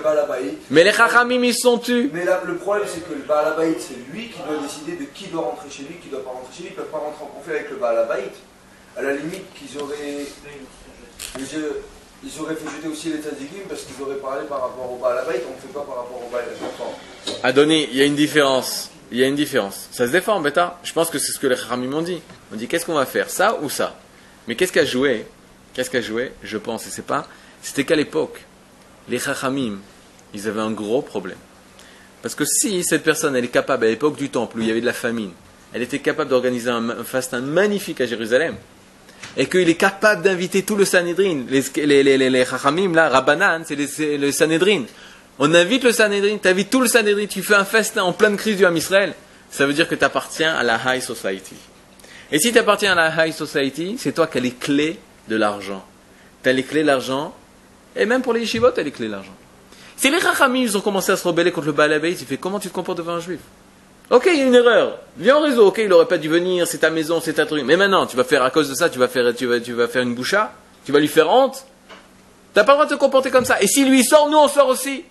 Mais 0.71 0.83
les 0.83 0.91
Chachamim, 0.93 1.43
ils 1.43 1.55
sont 1.55 1.77
tus. 1.77 2.09
Mais 2.13 2.25
là, 2.25 2.41
le 2.45 2.55
problème, 2.55 2.85
c'est 2.87 3.07
que 3.07 3.13
le 3.13 3.23
Balabaït, 3.27 3.77
c'est 3.79 3.97
lui 4.13 4.27
qui 4.29 4.39
doit 4.39 4.61
décider 4.61 4.93
de 4.93 5.05
qui 5.13 5.27
doit 5.27 5.41
rentrer 5.41 5.69
chez 5.69 5.83
lui, 5.83 5.95
qui 6.01 6.09
doit 6.09 6.23
pas 6.23 6.31
rentrer 6.31 6.53
chez 6.55 6.63
lui. 6.63 6.69
Ils 6.71 6.75
peuvent 6.75 6.85
pas 6.85 6.97
rentrer 6.99 7.23
en 7.23 7.27
conflit 7.37 7.53
avec 7.53 7.69
le 7.69 7.77
Balabaït. 7.77 8.31
À 8.97 9.01
la 9.01 9.13
limite, 9.13 9.45
qu'ils 9.55 9.81
auraient. 9.81 10.25
Ils 12.21 12.41
auraient 12.41 12.55
fait 12.55 12.69
jeter 12.75 12.87
aussi 12.91 13.09
les 13.09 13.19
tzadikim 13.19 13.61
parce 13.69 13.83
qu'ils 13.83 14.03
auraient 14.03 14.17
parlé 14.17 14.45
par 14.49 14.59
rapport 14.61 14.91
au 14.91 14.97
Balabaït, 14.97 15.41
on 15.49 15.55
ne 15.55 15.61
fait 15.61 15.73
pas 15.73 15.85
par 15.85 15.97
rapport 16.03 16.21
au 16.25 16.29
Balabaït. 16.29 16.57
Adoni, 17.43 17.87
il 17.91 17.97
y 17.97 18.01
a 18.01 18.05
une 18.05 18.15
différence. 18.15 18.88
Il 19.11 19.17
y 19.17 19.23
a 19.23 19.27
une 19.27 19.35
différence. 19.35 19.87
Ça 19.91 20.07
se 20.07 20.11
défend, 20.11 20.39
bêta. 20.39 20.79
Je 20.83 20.93
pense 20.93 21.09
que 21.09 21.17
c'est 21.17 21.31
ce 21.31 21.39
que 21.39 21.47
les 21.47 21.55
Chachamim 21.55 21.87
m'ont 21.87 22.01
dit. 22.01 22.21
On 22.53 22.55
dit 22.55 22.67
qu'est-ce 22.67 22.85
qu'on 22.85 22.93
va 22.93 23.05
faire, 23.05 23.29
ça 23.29 23.57
ou 23.61 23.69
ça? 23.69 23.95
Mais 24.47 24.55
qu'est-ce 24.55 24.71
qu'a 24.71 24.85
joué? 24.85 25.25
Qu'est-ce 25.73 25.89
qu'a 25.89 26.01
joué? 26.01 26.31
Je 26.43 26.57
pense, 26.57 26.85
et 26.85 26.89
c'est 26.89 27.05
pas. 27.05 27.27
C'était 27.61 27.83
qu'à 27.83 27.95
l'époque, 27.95 28.41
les 29.07 29.19
Chachamim, 29.19 29.79
ils 30.33 30.47
avaient 30.47 30.61
un 30.61 30.71
gros 30.71 31.01
problème. 31.01 31.37
Parce 32.21 32.35
que 32.35 32.45
si 32.45 32.83
cette 32.83 33.03
personne, 33.03 33.35
elle 33.35 33.45
est 33.45 33.49
capable, 33.49 33.85
à 33.85 33.89
l'époque 33.89 34.17
du 34.17 34.29
temple 34.29 34.57
où 34.57 34.61
il 34.61 34.67
y 34.67 34.71
avait 34.71 34.81
de 34.81 34.85
la 34.85 34.93
famine, 34.93 35.31
elle 35.73 35.81
était 35.81 35.99
capable 35.99 36.29
d'organiser 36.29 36.69
un, 36.69 37.03
fastin 37.03 37.41
magnifique 37.41 38.01
à 38.01 38.05
Jérusalem, 38.05 38.55
et 39.37 39.47
qu'il 39.47 39.69
est 39.69 39.75
capable 39.75 40.21
d'inviter 40.21 40.63
tout 40.63 40.75
le 40.75 40.85
Sanhedrin, 40.85 41.45
les, 41.49 42.03
les, 42.03 42.29
là, 42.29 43.09
Rabbanan, 43.09 43.63
c'est 43.65 44.17
le 44.17 44.31
Sanhedrin. 44.31 44.83
On 45.39 45.53
invite 45.53 45.83
le 45.85 45.91
Sanhedrin, 45.91 46.37
tu 46.37 46.47
invites 46.47 46.69
tout 46.69 46.81
le 46.81 46.87
Sanhedrin, 46.87 47.25
tu 47.25 47.41
fais 47.41 47.55
un 47.55 47.65
festin 47.65 48.03
en 48.03 48.11
pleine 48.11 48.35
crise 48.35 48.57
du 48.57 48.65
Ham 48.65 48.75
Israël, 48.75 49.13
ça 49.49 49.65
veut 49.65 49.73
dire 49.73 49.87
que 49.87 49.95
tu 49.95 50.03
appartiens 50.03 50.53
à 50.53 50.63
la 50.63 50.77
High 50.85 51.01
Society. 51.01 51.55
Et 52.31 52.39
si 52.39 52.51
tu 52.51 52.59
appartiens 52.59 52.91
à 52.91 52.95
la 52.95 53.25
High 53.25 53.33
Society, 53.33 53.95
c'est 53.97 54.11
toi 54.11 54.27
qui 54.27 54.37
as 54.37 54.41
les 54.41 54.51
clés 54.51 54.99
de 55.27 55.35
l'argent. 55.35 55.83
Tu 56.43 56.49
as 56.49 56.53
les 56.53 56.63
clés 56.63 56.81
de 56.81 56.87
l'argent, 56.87 57.33
et 57.95 58.05
même 58.05 58.21
pour 58.21 58.33
les 58.33 58.41
yeshivot, 58.41 58.71
tu 58.71 58.81
as 58.81 58.83
les 58.83 58.91
clés 58.91 59.07
de 59.07 59.13
l'argent. 59.13 59.35
Si 59.95 60.09
les 60.11 60.19
Chachamim, 60.19 60.61
ils 60.61 60.77
ont 60.77 60.81
commencé 60.81 61.11
à 61.11 61.17
se 61.17 61.27
rebeller 61.27 61.51
contre 61.51 61.67
le 61.67 61.73
Baal 61.73 61.93
Habayit, 61.93 62.17
il 62.19 62.27
fait 62.27 62.37
comment 62.37 62.59
tu 62.59 62.69
te 62.69 62.73
comportes 62.73 62.97
devant 62.97 63.13
un 63.13 63.19
juif? 63.19 63.39
Ok, 64.09 64.27
il 64.31 64.39
y 64.39 64.41
a 64.41 64.45
une 64.45 64.55
erreur. 64.55 64.97
Viens 65.17 65.37
au 65.37 65.41
réseau. 65.41 65.67
Ok, 65.67 65.81
il 65.83 65.93
aurait 65.93 66.07
pas 66.07 66.17
dû 66.17 66.29
venir. 66.29 66.65
C'est 66.65 66.79
ta 66.79 66.89
maison, 66.89 67.21
c'est 67.21 67.33
ta 67.33 67.45
truc. 67.45 67.63
Mais 67.63 67.77
maintenant, 67.77 68.07
tu 68.07 68.17
vas 68.17 68.23
faire 68.23 68.43
à 68.43 68.49
cause 68.49 68.67
de 68.67 68.73
ça, 68.73 68.89
tu 68.89 68.97
vas 68.97 69.07
faire, 69.07 69.35
tu 69.35 69.45
vas, 69.45 69.59
tu 69.59 69.73
vas 69.73 69.87
faire 69.87 70.01
une 70.01 70.15
boucha. 70.15 70.51
Tu 70.83 70.91
vas 70.91 70.99
lui 70.99 71.07
faire 71.07 71.29
honte. 71.29 71.63
T'as 72.53 72.63
pas 72.63 72.71
le 72.71 72.77
droit 72.77 72.85
de 72.87 72.95
te 72.95 72.99
comporter 72.99 73.29
comme 73.29 73.45
ça. 73.45 73.61
Et 73.61 73.67
si 73.67 73.85
lui 73.85 74.03
sort, 74.03 74.27
nous 74.29 74.37
on 74.37 74.47
sort 74.47 74.67
aussi. 74.67 75.03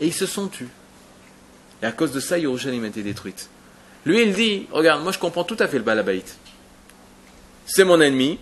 Et 0.00 0.06
ils 0.06 0.14
se 0.14 0.26
sont 0.26 0.48
tus. 0.48 0.68
Et 1.82 1.86
à 1.86 1.92
cause 1.92 2.12
de 2.12 2.20
ça, 2.20 2.38
Yerushalayim 2.38 2.84
a 2.84 2.88
été 2.88 3.02
détruite. 3.02 3.48
Lui, 4.04 4.22
il 4.22 4.32
dit, 4.32 4.66
regarde, 4.70 5.02
moi 5.02 5.12
je 5.12 5.18
comprends 5.18 5.44
tout 5.44 5.56
à 5.58 5.68
fait 5.68 5.78
le 5.78 5.84
Balabaït. 5.84 6.36
C'est 7.66 7.84
mon 7.84 8.00
ennemi. 8.00 8.38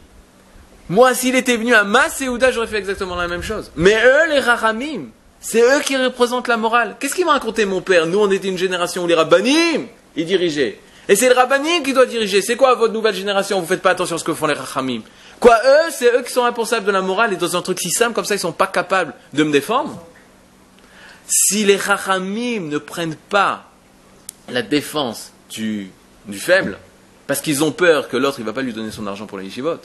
Moi, 0.88 1.14
s'il 1.14 1.34
était 1.34 1.57
venu 1.57 1.74
à 1.74 1.82
Maséouda, 1.82 2.52
j'aurais 2.52 2.68
fait 2.68 2.78
exactement 2.78 3.16
la 3.16 3.26
même 3.26 3.42
chose. 3.42 3.72
Mais 3.74 3.96
eux, 4.04 4.30
les 4.30 4.38
Rahamim, 4.38 5.07
c'est 5.40 5.61
eux 5.61 5.80
qui 5.80 5.96
représentent 5.96 6.46
la 6.46 6.57
morale. 6.57 6.96
Qu'est-ce 7.00 7.14
qu'il 7.14 7.26
m'a 7.26 7.32
raconté 7.32 7.64
mon 7.64 7.80
père 7.80 8.07
Nous, 8.07 8.18
on 8.18 8.30
était 8.30 8.48
une 8.48 8.59
génération 8.59 9.02
où 9.02 9.07
les 9.09 9.14
Rabbanim, 9.14 9.86
ils 10.14 10.26
dirigeaient. 10.26 10.78
Et 11.09 11.16
c'est 11.16 11.28
le 11.28 11.34
Rabbanim 11.34 11.82
qui 11.82 11.92
doit 11.92 12.07
diriger. 12.07 12.40
C'est 12.42 12.57
quoi 12.57 12.74
votre 12.74 12.92
nouvelle 12.92 13.14
génération 13.14 13.61
Vous 13.61 13.66
faites 13.66 13.82
pas 13.82 13.90
attention 13.90 14.16
à 14.16 14.18
ce 14.18 14.24
que 14.24 14.34
font 14.34 14.46
les 14.46 14.54
Rahamim. 14.54 15.02
Quoi, 15.40 15.57
eux, 15.64 15.90
c'est 15.90 16.14
eux 16.14 16.22
qui 16.22 16.32
sont 16.32 16.44
responsables 16.44 16.86
de 16.86 16.92
la 16.92 17.02
morale 17.02 17.32
et 17.32 17.36
dans 17.36 17.57
un 17.57 17.62
truc 17.62 17.80
si 17.80 17.90
simple 17.90 18.14
comme 18.14 18.24
ça, 18.24 18.36
ils 18.36 18.40
sont 18.40 18.52
pas 18.52 18.66
capables 18.68 19.12
de 19.32 19.42
me 19.42 19.52
défendre 19.52 20.00
Si 21.28 21.64
les 21.64 21.76
Rahamim 21.76 22.68
ne 22.68 22.78
prennent 22.78 23.16
pas 23.16 23.64
la 24.48 24.62
défense 24.62 25.32
du, 25.50 25.90
du 26.26 26.38
faible, 26.38 26.78
parce 27.26 27.40
qu'ils 27.40 27.64
ont 27.64 27.72
peur 27.72 28.08
que 28.08 28.16
l'autre, 28.16 28.38
il 28.38 28.44
va 28.44 28.52
pas 28.52 28.62
lui 28.62 28.72
donner 28.72 28.90
son 28.90 29.06
argent 29.06 29.26
pour 29.26 29.38
les 29.38 29.44
yeshivot, 29.46 29.80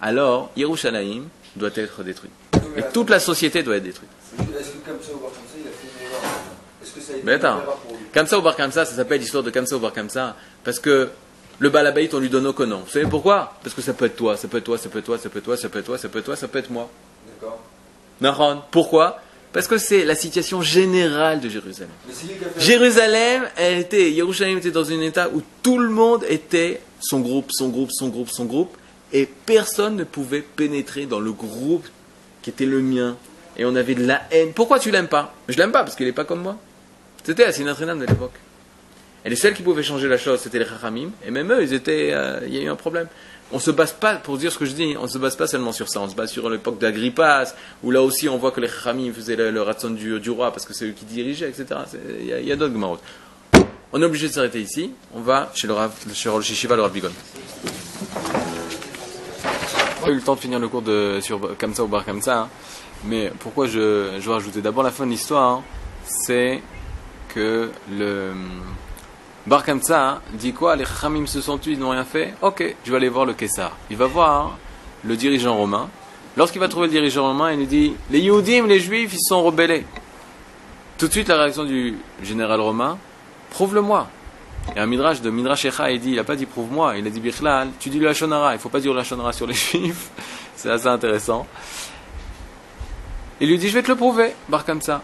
alors 0.00 0.50
Yerushalayim 0.56 1.24
doit 1.56 1.70
être 1.74 2.02
détruit. 2.02 2.30
Et 2.76 2.82
toute 2.92 3.08
la 3.10 3.20
société 3.20 3.62
doit 3.62 3.76
être 3.76 3.84
détruite. 3.84 4.10
Mais 7.24 7.34
attends, 7.34 7.62
Kamsa 8.12 8.38
ou 8.38 8.42
Bar 8.42 8.56
Kamsa, 8.56 8.84
ça 8.84 8.94
s'appelle 8.94 9.20
l'histoire 9.20 9.42
de 9.42 9.50
Kamsa 9.50 9.76
ou 9.76 9.80
Bar 9.80 9.92
Kamsa, 9.92 10.36
parce 10.62 10.78
que 10.78 11.10
Le 11.60 11.70
balabait, 11.70 12.12
on 12.12 12.18
lui 12.18 12.28
donne 12.28 12.46
aucun 12.46 12.66
nom. 12.66 12.80
Vous 12.80 12.90
savez 12.90 13.06
pourquoi? 13.06 13.54
Parce 13.62 13.74
que 13.74 13.80
ça 13.80 13.92
peut 13.92 14.06
être 14.06 14.16
toi, 14.16 14.36
ça 14.36 14.48
peut 14.48 14.58
être 14.58 14.64
toi, 14.64 14.76
ça 14.76 14.88
peut 14.88 14.98
être 14.98 15.04
toi, 15.04 15.16
ça 15.18 15.28
peut 15.28 15.38
être 15.38 15.44
toi, 15.44 15.56
ça 15.56 15.68
peut 15.68 15.78
être 15.78 15.84
toi, 15.86 15.98
ça 15.98 16.08
peut 16.08 16.18
être 16.18 16.24
toi, 16.24 16.36
ça 16.36 16.48
peut 16.48 16.58
être 16.58 16.70
moi. 16.70 16.90
D'accord. 18.20 18.66
Pourquoi? 18.70 19.20
Parce 19.54 19.68
que 19.68 19.78
c'est 19.78 20.04
la 20.04 20.16
situation 20.16 20.62
générale 20.62 21.40
de 21.40 21.48
Jérusalem. 21.48 21.88
Jérusalem, 22.58 23.44
elle 23.56 23.78
était, 23.78 24.12
Jérusalem 24.12 24.58
était 24.58 24.72
dans 24.72 24.90
un 24.90 25.00
état 25.00 25.28
où 25.32 25.42
tout 25.62 25.78
le 25.78 25.90
monde 25.90 26.24
était 26.28 26.80
son 26.98 27.20
groupe, 27.20 27.50
son 27.52 27.68
groupe, 27.68 27.90
son 27.92 28.08
groupe, 28.08 28.30
son 28.30 28.46
groupe, 28.46 28.76
et 29.12 29.28
personne 29.46 29.94
ne 29.94 30.02
pouvait 30.02 30.40
pénétrer 30.40 31.06
dans 31.06 31.20
le 31.20 31.30
groupe 31.30 31.86
qui 32.42 32.50
était 32.50 32.66
le 32.66 32.80
mien. 32.80 33.16
Et 33.56 33.64
on 33.64 33.76
avait 33.76 33.94
de 33.94 34.04
la 34.04 34.22
haine. 34.32 34.52
Pourquoi 34.52 34.80
tu 34.80 34.90
l'aimes 34.90 35.06
pas? 35.06 35.32
Je 35.48 35.56
l'aime 35.56 35.70
pas 35.70 35.84
parce 35.84 35.94
qu'il 35.94 36.06
n'est 36.06 36.12
pas 36.12 36.24
comme 36.24 36.42
moi. 36.42 36.58
C'était 37.22 37.44
la 37.44 37.52
Sinatrinam 37.52 38.00
de 38.00 38.06
l'époque. 38.06 38.34
Et 39.24 39.30
les 39.30 39.36
seuls 39.36 39.54
qui 39.54 39.62
pouvaient 39.62 39.84
changer 39.84 40.08
la 40.08 40.18
chose, 40.18 40.40
c'était 40.40 40.58
les 40.58 40.66
Chachamim. 40.66 41.10
Et 41.24 41.30
même 41.30 41.52
eux, 41.52 41.62
ils 41.62 41.72
étaient, 41.72 42.10
euh, 42.12 42.40
il 42.44 42.56
y 42.56 42.58
a 42.58 42.62
eu 42.62 42.68
un 42.68 42.74
problème. 42.74 43.06
On 43.52 43.58
se 43.58 43.70
base 43.70 43.92
pas, 43.92 44.16
pour 44.16 44.38
dire 44.38 44.50
ce 44.50 44.58
que 44.58 44.64
je 44.64 44.72
dis, 44.72 44.96
on 44.98 45.06
se 45.06 45.18
base 45.18 45.36
pas 45.36 45.46
seulement 45.46 45.72
sur 45.72 45.88
ça. 45.88 46.00
On 46.00 46.08
se 46.08 46.14
base 46.14 46.30
sur 46.30 46.48
l'époque 46.48 46.78
d'Agrippas, 46.78 47.54
où 47.82 47.90
là 47.90 48.02
aussi 48.02 48.28
on 48.28 48.38
voit 48.38 48.50
que 48.50 48.60
les 48.60 48.68
Chachamim 48.68 49.12
faisaient 49.12 49.36
le, 49.36 49.50
le 49.50 49.62
ratson 49.62 49.90
du, 49.90 50.30
roi 50.30 50.50
parce 50.50 50.64
que 50.64 50.72
c'est 50.72 50.86
eux 50.86 50.92
qui 50.92 51.04
dirigeaient, 51.04 51.50
etc. 51.50 51.80
Il 52.20 52.46
y 52.46 52.52
a, 52.52 52.56
d'autres 52.56 52.72
Gemarot. 52.72 52.98
On 53.92 54.02
est 54.02 54.04
obligé 54.04 54.28
de 54.28 54.32
s'arrêter 54.32 54.60
ici. 54.60 54.90
On 55.14 55.20
va 55.20 55.52
chez 55.54 55.66
le 55.66 55.74
Rav, 55.74 55.92
chez 56.12 56.30
le 56.34 56.40
Shishiva, 56.40 56.74
le 56.74 56.82
Rav 56.82 56.92
Bigon. 56.92 57.12
Pas 60.02 60.10
eu 60.10 60.14
le 60.14 60.22
temps 60.22 60.34
de 60.34 60.40
finir 60.40 60.58
le 60.58 60.68
cours 60.68 60.82
de, 60.82 61.18
sur 61.20 61.56
Kamsa 61.56 61.84
ou 61.84 61.86
Bar 61.86 62.04
Kamsa, 62.04 62.40
hein. 62.40 62.48
mais 63.04 63.32
pourquoi 63.38 63.66
je, 63.66 64.16
je 64.18 64.26
veux 64.26 64.32
rajouter 64.32 64.60
d'abord 64.60 64.82
la 64.82 64.90
fin 64.90 65.06
de 65.06 65.10
l'histoire, 65.10 65.50
hein, 65.50 65.62
c'est 66.06 66.60
que 67.28 67.70
le 67.90 68.32
Bar 69.46 69.62
Kamsa 69.62 70.22
dit 70.32 70.52
quoi? 70.52 70.74
Les 70.74 70.84
Chachamim 70.84 71.26
se 71.26 71.40
sont 71.40 71.58
tués, 71.58 71.72
ils 71.72 71.78
n'ont 71.78 71.90
rien 71.90 72.04
fait? 72.04 72.34
Ok, 72.40 72.76
je 72.84 72.90
vais 72.90 72.96
aller 72.96 73.10
voir 73.10 73.26
le 73.26 73.34
Kessar. 73.34 73.76
Il 73.90 73.96
va 73.96 74.06
voir 74.06 74.56
le 75.04 75.16
dirigeant 75.16 75.54
romain. 75.54 75.90
Lorsqu'il 76.36 76.60
va 76.60 76.68
trouver 76.68 76.86
le 76.86 76.92
dirigeant 76.92 77.24
romain, 77.28 77.52
il 77.52 77.58
lui 77.58 77.66
dit 77.66 77.94
Les 78.10 78.20
Yehudim, 78.20 78.66
les 78.66 78.80
Juifs, 78.80 79.12
ils 79.12 79.20
sont 79.20 79.42
rebellés. 79.42 79.84
Tout 80.96 81.08
de 81.08 81.12
suite, 81.12 81.28
la 81.28 81.36
réaction 81.36 81.64
du 81.64 81.98
général 82.22 82.60
romain 82.60 82.98
Prouve-le-moi. 83.50 84.08
Et 84.74 84.80
un 84.80 84.86
midrash 84.86 85.20
de 85.20 85.30
Midrash 85.30 85.66
Echa, 85.66 85.90
il 85.90 86.00
dit, 86.00 86.10
il 86.10 86.16
n'a 86.16 86.24
pas 86.24 86.36
dit 86.36 86.46
prouve-moi, 86.46 86.96
il 86.96 87.06
a 87.06 87.10
dit 87.10 87.20
Bichlal, 87.20 87.68
tu 87.78 87.90
dis 87.90 87.98
le 87.98 88.06
Lachonara, 88.06 88.52
il 88.52 88.56
ne 88.56 88.60
faut 88.60 88.70
pas 88.70 88.80
dire 88.80 88.92
le 88.92 88.98
Lachonara 88.98 89.32
sur 89.32 89.46
les 89.46 89.54
juifs, 89.54 90.10
c'est 90.56 90.70
assez 90.70 90.86
intéressant. 90.86 91.46
Il 93.40 93.48
lui 93.48 93.58
dit, 93.58 93.68
je 93.68 93.74
vais 93.74 93.82
te 93.82 93.88
le 93.88 93.96
prouver, 93.96 94.32
bar 94.48 94.64
ça. 94.80 95.02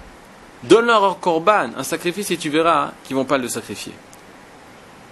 Donne-leur 0.62 1.05
un 1.05 1.14
korban, 1.14 1.70
un 1.76 1.82
sacrifice, 1.82 2.30
et 2.30 2.38
tu 2.38 2.49
verras 2.49 2.93
qu'ils 3.05 3.16
vont 3.16 3.24
pas 3.24 3.38
le 3.38 3.49
sacrifier. 3.49 3.93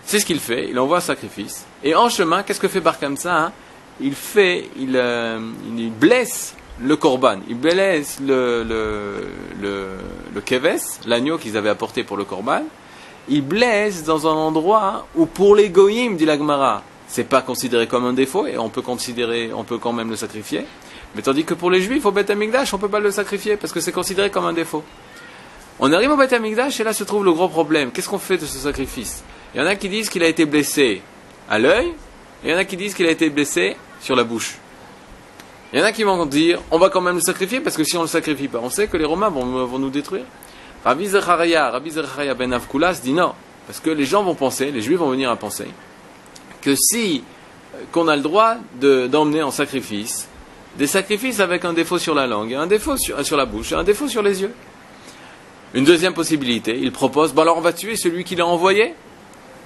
C'est 0.09 0.20
ce 0.20 0.24
qu'il 0.24 0.40
fait, 0.40 0.70
il 0.70 0.78
envoie 0.78 0.96
un 0.96 1.00
sacrifice. 1.00 1.66
Et 1.84 1.94
en 1.94 2.09
chemin, 2.09 2.42
qu'est-ce 2.42 2.61
que 2.61 2.68
fait 2.68 2.80
Bar 2.80 2.98
Kamsa 2.98 3.30
hein? 3.30 3.52
Il 4.00 4.14
fait, 4.14 4.70
il, 4.78 4.96
euh, 4.96 5.38
il 5.76 5.92
blesse 5.92 6.54
le 6.80 6.96
korban, 6.96 7.40
il 7.46 7.59
blesse 7.59 8.18
le, 8.18 8.64
le, 8.64 9.98
le, 10.32 10.40
keves, 10.40 10.80
l'agneau 11.04 11.36
qu'ils 11.36 11.59
avaient 11.59 11.68
apporté 11.68 12.04
pour 12.04 12.16
le 12.16 12.24
korban. 12.24 12.62
Il 13.28 13.42
blesse 13.42 14.02
dans 14.04 14.26
un 14.26 14.32
endroit 14.32 15.06
où 15.14 15.26
pour 15.26 15.54
les 15.54 15.68
goyim, 15.68 16.14
dit 16.14 16.24
l'Agmara, 16.24 16.82
c'est 17.06 17.28
pas 17.28 17.42
considéré 17.42 17.86
comme 17.86 18.06
un 18.06 18.14
défaut 18.14 18.46
et 18.46 18.56
on 18.56 18.70
peut 18.70 18.80
considérer, 18.80 19.50
on 19.54 19.64
peut 19.64 19.76
quand 19.76 19.92
même 19.92 20.09
le 20.09 20.16
sacrifier. 20.16 20.64
Mais 21.16 21.20
tandis 21.20 21.44
que 21.44 21.52
pour 21.52 21.70
les 21.70 21.82
juifs, 21.82 22.06
au 22.06 22.12
Beth 22.12 22.30
Amikdash, 22.30 22.72
on 22.72 22.78
peut 22.78 22.88
pas 22.88 23.00
le 23.00 23.11
sacrifier 23.11 23.59
parce 23.59 23.74
que 23.74 23.80
c'est 23.80 23.92
considéré 23.92 24.30
comme 24.30 24.46
un 24.46 24.54
défaut. 24.54 24.84
On 25.80 25.92
arrive 25.92 26.12
au 26.12 26.16
Beth 26.16 26.32
Amikdash 26.32 26.80
et 26.80 26.84
là 26.84 26.94
se 26.94 27.04
trouve 27.04 27.26
le 27.26 27.32
gros 27.34 27.48
problème. 27.48 27.90
Qu'est-ce 27.90 28.09
qu'on 28.09 28.18
fait 28.18 28.38
de 28.38 28.46
ce 28.46 28.56
sacrifice? 28.56 29.22
Il 29.59 29.62
y 29.62 29.64
en 29.64 29.66
a 29.66 29.74
qui 29.74 29.88
disent 29.88 30.09
qu'il 30.09 30.22
a 30.22 30.28
été 30.28 30.44
blessé 30.44 31.02
à 31.50 31.59
l'œil, 31.59 31.92
il 32.44 32.50
y 32.50 32.54
en 32.54 32.59
a 32.59 32.64
qui 32.64 32.76
disent 32.76 32.94
qu'il 32.94 33.06
a 33.06 33.11
été 33.11 33.28
blessé 33.28 33.76
sur 34.00 34.14
la 34.14 34.22
bouche. 34.22 34.54
Il 35.72 35.80
y 35.80 35.82
en 35.82 35.84
a 35.84 35.90
qui 35.90 36.04
vont 36.04 36.26
dire, 36.26 36.61
on 36.70 36.78
va 36.78 36.90
quand 36.90 37.00
même 37.00 37.16
le 37.16 37.20
sacrifier 37.20 37.59
parce 37.59 37.76
que 37.76 37.82
si 37.82 37.96
on 37.96 38.02
le 38.02 38.06
sacrifie 38.06 38.46
pas, 38.46 38.61
on 38.62 38.70
sait 38.70 38.86
que 38.86 38.96
les 38.96 39.04
Romains 39.04 39.30
vont, 39.30 39.44
nous 39.80 39.90
détruire. 39.90 40.22
Rabbi 40.84 41.09
Zechariah, 41.09 41.70
Rabbi 41.70 41.90
Zechariah 41.90 42.34
ben 42.34 42.52
Avkulas 42.52 43.00
dit 43.02 43.12
non, 43.12 43.32
parce 43.66 43.80
que 43.80 43.90
les 43.90 44.04
gens 44.04 44.22
vont 44.22 44.36
penser, 44.36 44.70
les 44.70 44.80
Juifs 44.80 44.98
vont 44.98 45.11
venir 45.11 45.28
à 45.28 45.34
penser, 45.34 45.66
que 46.62 46.76
si 46.76 47.24
euh, 47.74 47.78
qu'on 47.90 48.06
a 48.06 48.14
le 48.14 48.22
droit 48.22 48.59
de- 48.80 49.09
d'emmener 49.09 49.42
en 49.42 49.50
sacrifice 49.50 50.28
des 50.76 50.86
sacrifices 50.86 51.40
avec 51.40 51.64
un 51.64 51.72
défaut 51.72 51.98
sur 51.98 52.14
la 52.14 52.28
langue, 52.28 52.54
un 52.54 52.68
défaut 52.68 52.96
sur, 52.96 53.26
sur 53.26 53.36
la 53.36 53.44
bouche, 53.44 53.72
un 53.72 53.82
défaut 53.82 54.06
sur 54.06 54.22
les 54.22 54.40
yeux. 54.40 54.54
Une 55.74 55.82
deuxième 55.84 56.14
possibilité, 56.14 56.78
il 56.80 56.92
propose, 56.92 57.32
bon 57.32 57.42
alors 57.42 57.59
on 57.59 57.61
va 57.61 57.72
tuer 57.72 57.96
celui 57.96 58.22
qui 58.22 58.36
l'a 58.36 58.46
envoyé, 58.46 58.94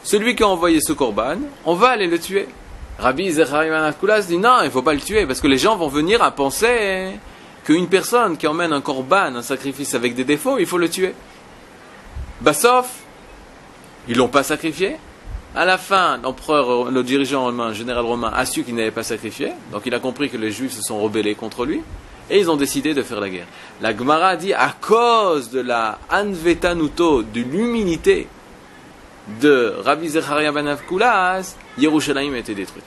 celui 0.03 0.35
qui 0.35 0.43
a 0.43 0.49
envoyé 0.49 0.81
ce 0.81 0.93
korban, 0.93 1.39
on 1.65 1.75
va 1.75 1.91
aller 1.91 2.07
le 2.07 2.19
tuer. 2.19 2.49
Rabbi 2.99 3.33
Zechariah 3.33 3.71
ben 3.71 3.83
Avkulas 3.85 4.23
dit 4.23 4.39
non, 4.39 4.59
il 4.61 4.67
ne 4.67 4.71
faut 4.71 4.83
pas 4.83 4.95
le 4.95 5.01
tuer, 5.01 5.27
parce 5.27 5.41
que 5.41 5.47
les 5.47 5.59
gens 5.59 5.77
vont 5.77 5.89
venir 5.89 6.23
à 6.23 6.31
penser 6.31 7.11
qu'une 7.65 7.89
personne 7.89 8.37
qui 8.37 8.47
emmène 8.47 8.73
un 8.73 8.81
korban, 8.81 9.35
un 9.37 9.43
sacrifice 9.43 9.95
avec 9.95 10.15
des 10.15 10.25
défauts, 10.25 10.59
il 10.59 10.67
faut 10.67 10.79
le 10.79 10.89
tuer. 10.89 11.15
Sauf, 12.53 12.91
ils 14.09 14.17
l'ont 14.17 14.29
pas 14.29 14.43
sacrifié. 14.43 14.97
À 15.55 15.65
la 15.65 15.79
fin, 15.79 16.19
l'empereur, 16.23 16.91
le 16.91 17.03
dirigeant 17.03 17.45
romain, 17.45 17.69
le 17.69 17.75
général 17.75 18.05
romain, 18.05 18.33
a 18.35 18.47
su 18.47 18.65
qu'il 18.65 18.75
n'avait 18.75 18.91
pas 18.91 19.03
sacrifié. 19.03 19.53
Donc 19.71 19.83
il 19.85 19.95
a 19.95 20.01
compris 20.01 20.31
que 20.31 20.37
les 20.37 20.51
juifs 20.51 20.73
se 20.73 20.83
sont 20.83 21.01
rebellés 21.01 21.35
contre 21.35 21.65
lui. 21.65 21.83
Et 22.31 22.39
ils 22.39 22.51
ont 22.51 22.57
décidé 22.57 22.95
de 22.95 23.03
faire 23.03 23.21
la 23.21 23.29
guerre. 23.29 23.47
La 23.81 23.97
Gemara 23.97 24.37
dit, 24.37 24.55
à 24.55 24.75
cause 24.81 25.51
de 25.51 25.61
la 25.61 25.99
anvetanuto, 26.11 27.23
de 27.23 27.41
l'humilité 27.41 28.27
de 29.41 29.75
Rabbi 29.85 30.09
Zechariah 30.09 30.53
ben 30.53 30.67
Avkulas, 30.67 31.55
Yerushalayim 31.79 32.35
a 32.35 32.39
été 32.39 32.55
détruite. 32.55 32.85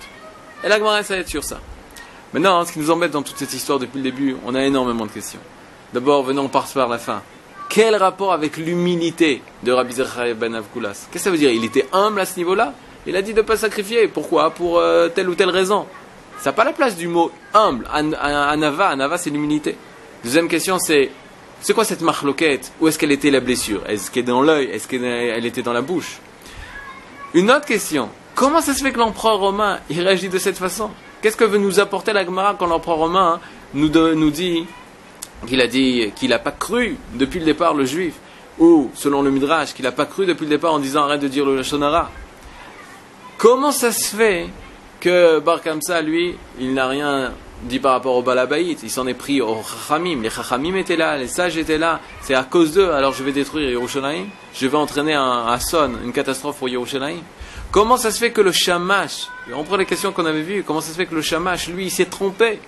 Et 0.63 0.67
la 0.69 0.77
Gemara 0.77 1.03
s'arrête 1.03 1.29
sur 1.29 1.43
ça. 1.43 1.59
Maintenant, 2.33 2.65
ce 2.65 2.73
qui 2.73 2.79
nous 2.79 2.91
embête 2.91 3.11
dans 3.11 3.21
toute 3.21 3.37
cette 3.37 3.53
histoire 3.53 3.79
depuis 3.79 3.97
le 3.99 4.03
début, 4.03 4.35
on 4.45 4.55
a 4.55 4.63
énormément 4.63 5.05
de 5.05 5.11
questions. 5.11 5.39
D'abord, 5.93 6.23
venons 6.23 6.47
par 6.49 6.65
par 6.67 6.89
la 6.89 6.97
fin. 6.97 7.21
Quel 7.69 7.95
rapport 7.95 8.33
avec 8.33 8.57
l'humilité 8.57 9.41
de 9.63 9.71
Rabbi 9.71 9.93
Zechariah 9.93 10.33
ben 10.33 10.53
Avkulas 10.55 11.07
Qu'est-ce 11.11 11.11
que 11.11 11.19
ça 11.19 11.31
veut 11.31 11.37
dire? 11.37 11.51
Il 11.51 11.63
était 11.63 11.87
humble 11.93 12.19
à 12.19 12.25
ce 12.25 12.37
niveau-là? 12.37 12.73
Il 13.07 13.15
a 13.15 13.21
dit 13.21 13.33
de 13.33 13.37
ne 13.41 13.45
pas 13.45 13.55
sacrifier. 13.57 14.07
Pourquoi? 14.07 14.51
Pour 14.51 14.79
euh, 14.79 15.07
telle 15.09 15.29
ou 15.29 15.35
telle 15.35 15.49
raison. 15.49 15.85
Ça 16.39 16.49
n'a 16.49 16.53
pas 16.53 16.63
la 16.65 16.73
place 16.73 16.97
du 16.97 17.07
mot 17.07 17.31
humble. 17.53 17.87
An- 17.93 18.11
an- 18.13 18.49
Anava, 18.49 18.89
Anava, 18.89 19.17
c'est 19.17 19.29
l'humilité. 19.29 19.77
Deuxième 20.23 20.47
question, 20.47 20.79
c'est 20.79 21.11
c'est 21.65 21.73
quoi 21.73 21.83
cette 21.83 22.01
marloquette? 22.01 22.71
Où 22.79 22.87
est-ce 22.87 22.99
qu'elle 22.99 23.11
était 23.11 23.31
la 23.31 23.39
blessure? 23.39 23.81
Est-ce 23.87 24.11
qu'elle 24.11 24.21
est 24.21 24.27
dans 24.27 24.43
l'œil? 24.43 24.67
Est-ce 24.67 24.87
qu'elle 24.87 25.43
était 25.47 25.63
dans 25.63 25.73
la 25.73 25.81
bouche? 25.81 26.19
Une 27.33 27.49
autre 27.49 27.65
question. 27.65 28.07
Comment 28.35 28.61
ça 28.61 28.75
se 28.75 28.83
fait 28.83 28.91
que 28.91 28.99
l'empereur 28.99 29.39
romain 29.39 29.79
il 29.89 29.99
réagit 29.99 30.29
de 30.29 30.37
cette 30.37 30.59
façon? 30.59 30.91
Qu'est-ce 31.23 31.35
que 31.35 31.43
veut 31.43 31.57
nous 31.57 31.79
apporter 31.79 32.13
la 32.13 32.23
Gemara 32.23 32.53
quand 32.53 32.67
l'empereur 32.67 32.97
romain 32.97 33.39
hein, 33.39 33.47
nous, 33.73 33.89
nous 33.89 34.29
dit 34.29 34.67
qu'il 35.47 35.59
a 35.59 35.65
dit 35.65 36.11
qu'il 36.15 36.29
n'a 36.29 36.37
pas 36.37 36.51
cru 36.51 36.97
depuis 37.15 37.39
le 37.39 37.45
départ 37.45 37.73
le 37.73 37.85
juif? 37.85 38.13
Ou 38.59 38.91
selon 38.93 39.23
le 39.23 39.31
Midrash 39.31 39.73
qu'il 39.73 39.85
n'a 39.85 39.91
pas 39.91 40.05
cru 40.05 40.27
depuis 40.27 40.43
le 40.43 40.51
départ 40.51 40.71
en 40.71 40.77
disant 40.77 41.05
arrête 41.05 41.21
de 41.21 41.27
dire 41.27 41.47
le 41.47 41.55
Lashonara 41.55 42.11
Comment 43.39 43.71
ça 43.71 43.91
se 43.91 44.15
fait 44.15 44.49
que 44.99 45.39
Bar 45.39 45.63
Kamsa, 45.63 46.03
lui, 46.03 46.35
il 46.59 46.75
n'a 46.75 46.87
rien 46.87 47.33
dit 47.63 47.79
par 47.79 47.93
rapport 47.93 48.15
au 48.15 48.21
Balabaït 48.21 48.79
Il 48.83 48.89
s'en 48.89 49.07
est 49.07 49.13
pris 49.13 49.41
aux 49.41 49.61
Chachamim. 49.63 50.21
Les 50.21 50.29
Chachamim 50.29 50.75
étaient 50.75 50.95
là, 50.95 51.17
les 51.17 51.27
sages 51.27 51.57
étaient 51.57 51.77
là. 51.77 51.99
C'est 52.21 52.35
à 52.35 52.43
cause 52.43 52.73
d'eux, 52.73 52.91
alors 52.91 53.13
je 53.13 53.23
vais 53.23 53.31
détruire 53.31 53.69
Yerushalayim 53.69 54.27
Je 54.53 54.67
vais 54.67 54.77
entraîner 54.77 55.13
un 55.13 55.47
asson, 55.47 55.91
une 56.03 56.11
catastrophe 56.11 56.57
pour 56.57 56.69
Yerushalayim 56.69 57.21
Comment 57.71 57.97
ça 57.97 58.11
se 58.11 58.19
fait 58.19 58.31
que 58.31 58.39
le 58.39 58.53
Shamash, 58.53 59.27
on 59.53 59.63
prend 59.63 59.75
les 59.75 59.85
questions 59.85 60.13
qu'on 60.13 60.25
avait 60.25 60.43
vues, 60.43 60.63
comment 60.65 60.79
ça 60.79 60.91
se 60.91 60.95
fait 60.95 61.07
que 61.07 61.15
le 61.15 61.21
Shamash, 61.21 61.67
lui, 61.67 61.87
il 61.87 61.91
s'est 61.91 62.05
trompé? 62.05 62.59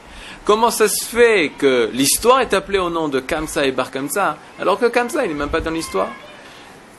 Comment 0.43 0.69
ça 0.69 0.89
se 0.89 1.05
fait 1.05 1.53
que 1.57 1.89
l'histoire 1.93 2.41
est 2.41 2.53
appelée 2.53 2.79
au 2.79 2.89
nom 2.89 3.07
de 3.07 3.21
Kamsa 3.21 3.65
et 3.65 3.71
Bar 3.71 3.89
Kamsa, 3.89 4.37
alors 4.59 4.77
que 4.77 4.87
Kamsa, 4.87 5.25
il 5.25 5.29
n'est 5.29 5.37
même 5.37 5.49
pas 5.49 5.61
dans 5.61 5.71
l'histoire? 5.71 6.09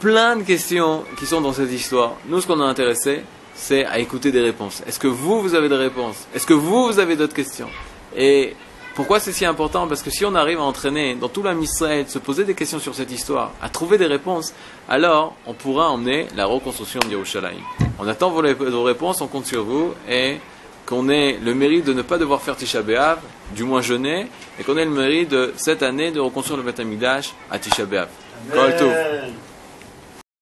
Plein 0.00 0.36
de 0.36 0.42
questions 0.42 1.04
qui 1.18 1.26
sont 1.26 1.42
dans 1.42 1.52
cette 1.52 1.70
histoire. 1.70 2.12
Nous, 2.28 2.40
ce 2.40 2.46
qu'on 2.46 2.60
a 2.60 2.64
intéressé, 2.64 3.24
c'est 3.58 3.84
à 3.84 3.98
écouter 3.98 4.30
des 4.30 4.40
réponses. 4.40 4.82
Est-ce 4.86 4.98
que 4.98 5.08
vous, 5.08 5.42
vous 5.42 5.54
avez 5.54 5.68
des 5.68 5.76
réponses? 5.76 6.26
Est-ce 6.34 6.46
que 6.46 6.54
vous, 6.54 6.86
vous 6.86 6.98
avez 6.98 7.16
d'autres 7.16 7.34
questions? 7.34 7.68
Et 8.16 8.54
pourquoi 8.94 9.20
c'est 9.20 9.32
si 9.32 9.44
important? 9.44 9.86
Parce 9.86 10.02
que 10.02 10.10
si 10.10 10.24
on 10.24 10.34
arrive 10.34 10.58
à 10.58 10.62
entraîner 10.62 11.14
dans 11.14 11.28
tout 11.28 11.42
l'âme 11.42 11.62
Israël, 11.62 12.06
se 12.08 12.18
poser 12.18 12.44
des 12.44 12.54
questions 12.54 12.78
sur 12.78 12.94
cette 12.94 13.12
histoire, 13.12 13.52
à 13.60 13.68
trouver 13.68 13.98
des 13.98 14.06
réponses, 14.06 14.54
alors 14.88 15.34
on 15.46 15.54
pourra 15.54 15.90
emmener 15.90 16.28
la 16.36 16.46
reconstruction 16.46 17.00
de 17.00 17.10
Yerushalayim. 17.10 17.60
On 17.98 18.06
attend 18.08 18.30
vos, 18.30 18.40
réponses, 18.82 19.20
on 19.20 19.26
compte 19.26 19.46
sur 19.46 19.64
vous, 19.64 19.92
et 20.08 20.38
qu'on 20.86 21.08
ait 21.08 21.38
le 21.44 21.54
mérite 21.54 21.84
de 21.84 21.92
ne 21.92 22.02
pas 22.02 22.16
devoir 22.16 22.40
faire 22.40 22.56
Tisha 22.56 22.82
B'Av, 22.82 23.18
du 23.54 23.64
moins 23.64 23.82
jeûner, 23.82 24.28
et 24.58 24.62
qu'on 24.62 24.76
ait 24.76 24.84
le 24.84 24.90
mérite 24.90 25.28
de 25.28 25.52
cette 25.56 25.82
année 25.82 26.10
de 26.10 26.20
reconstruire 26.20 26.56
le 26.56 26.62
Beth 26.62 26.80
Amikdash 26.80 27.34
à 27.50 27.58
Tisha 27.58 27.84
B'Av. 27.84 28.08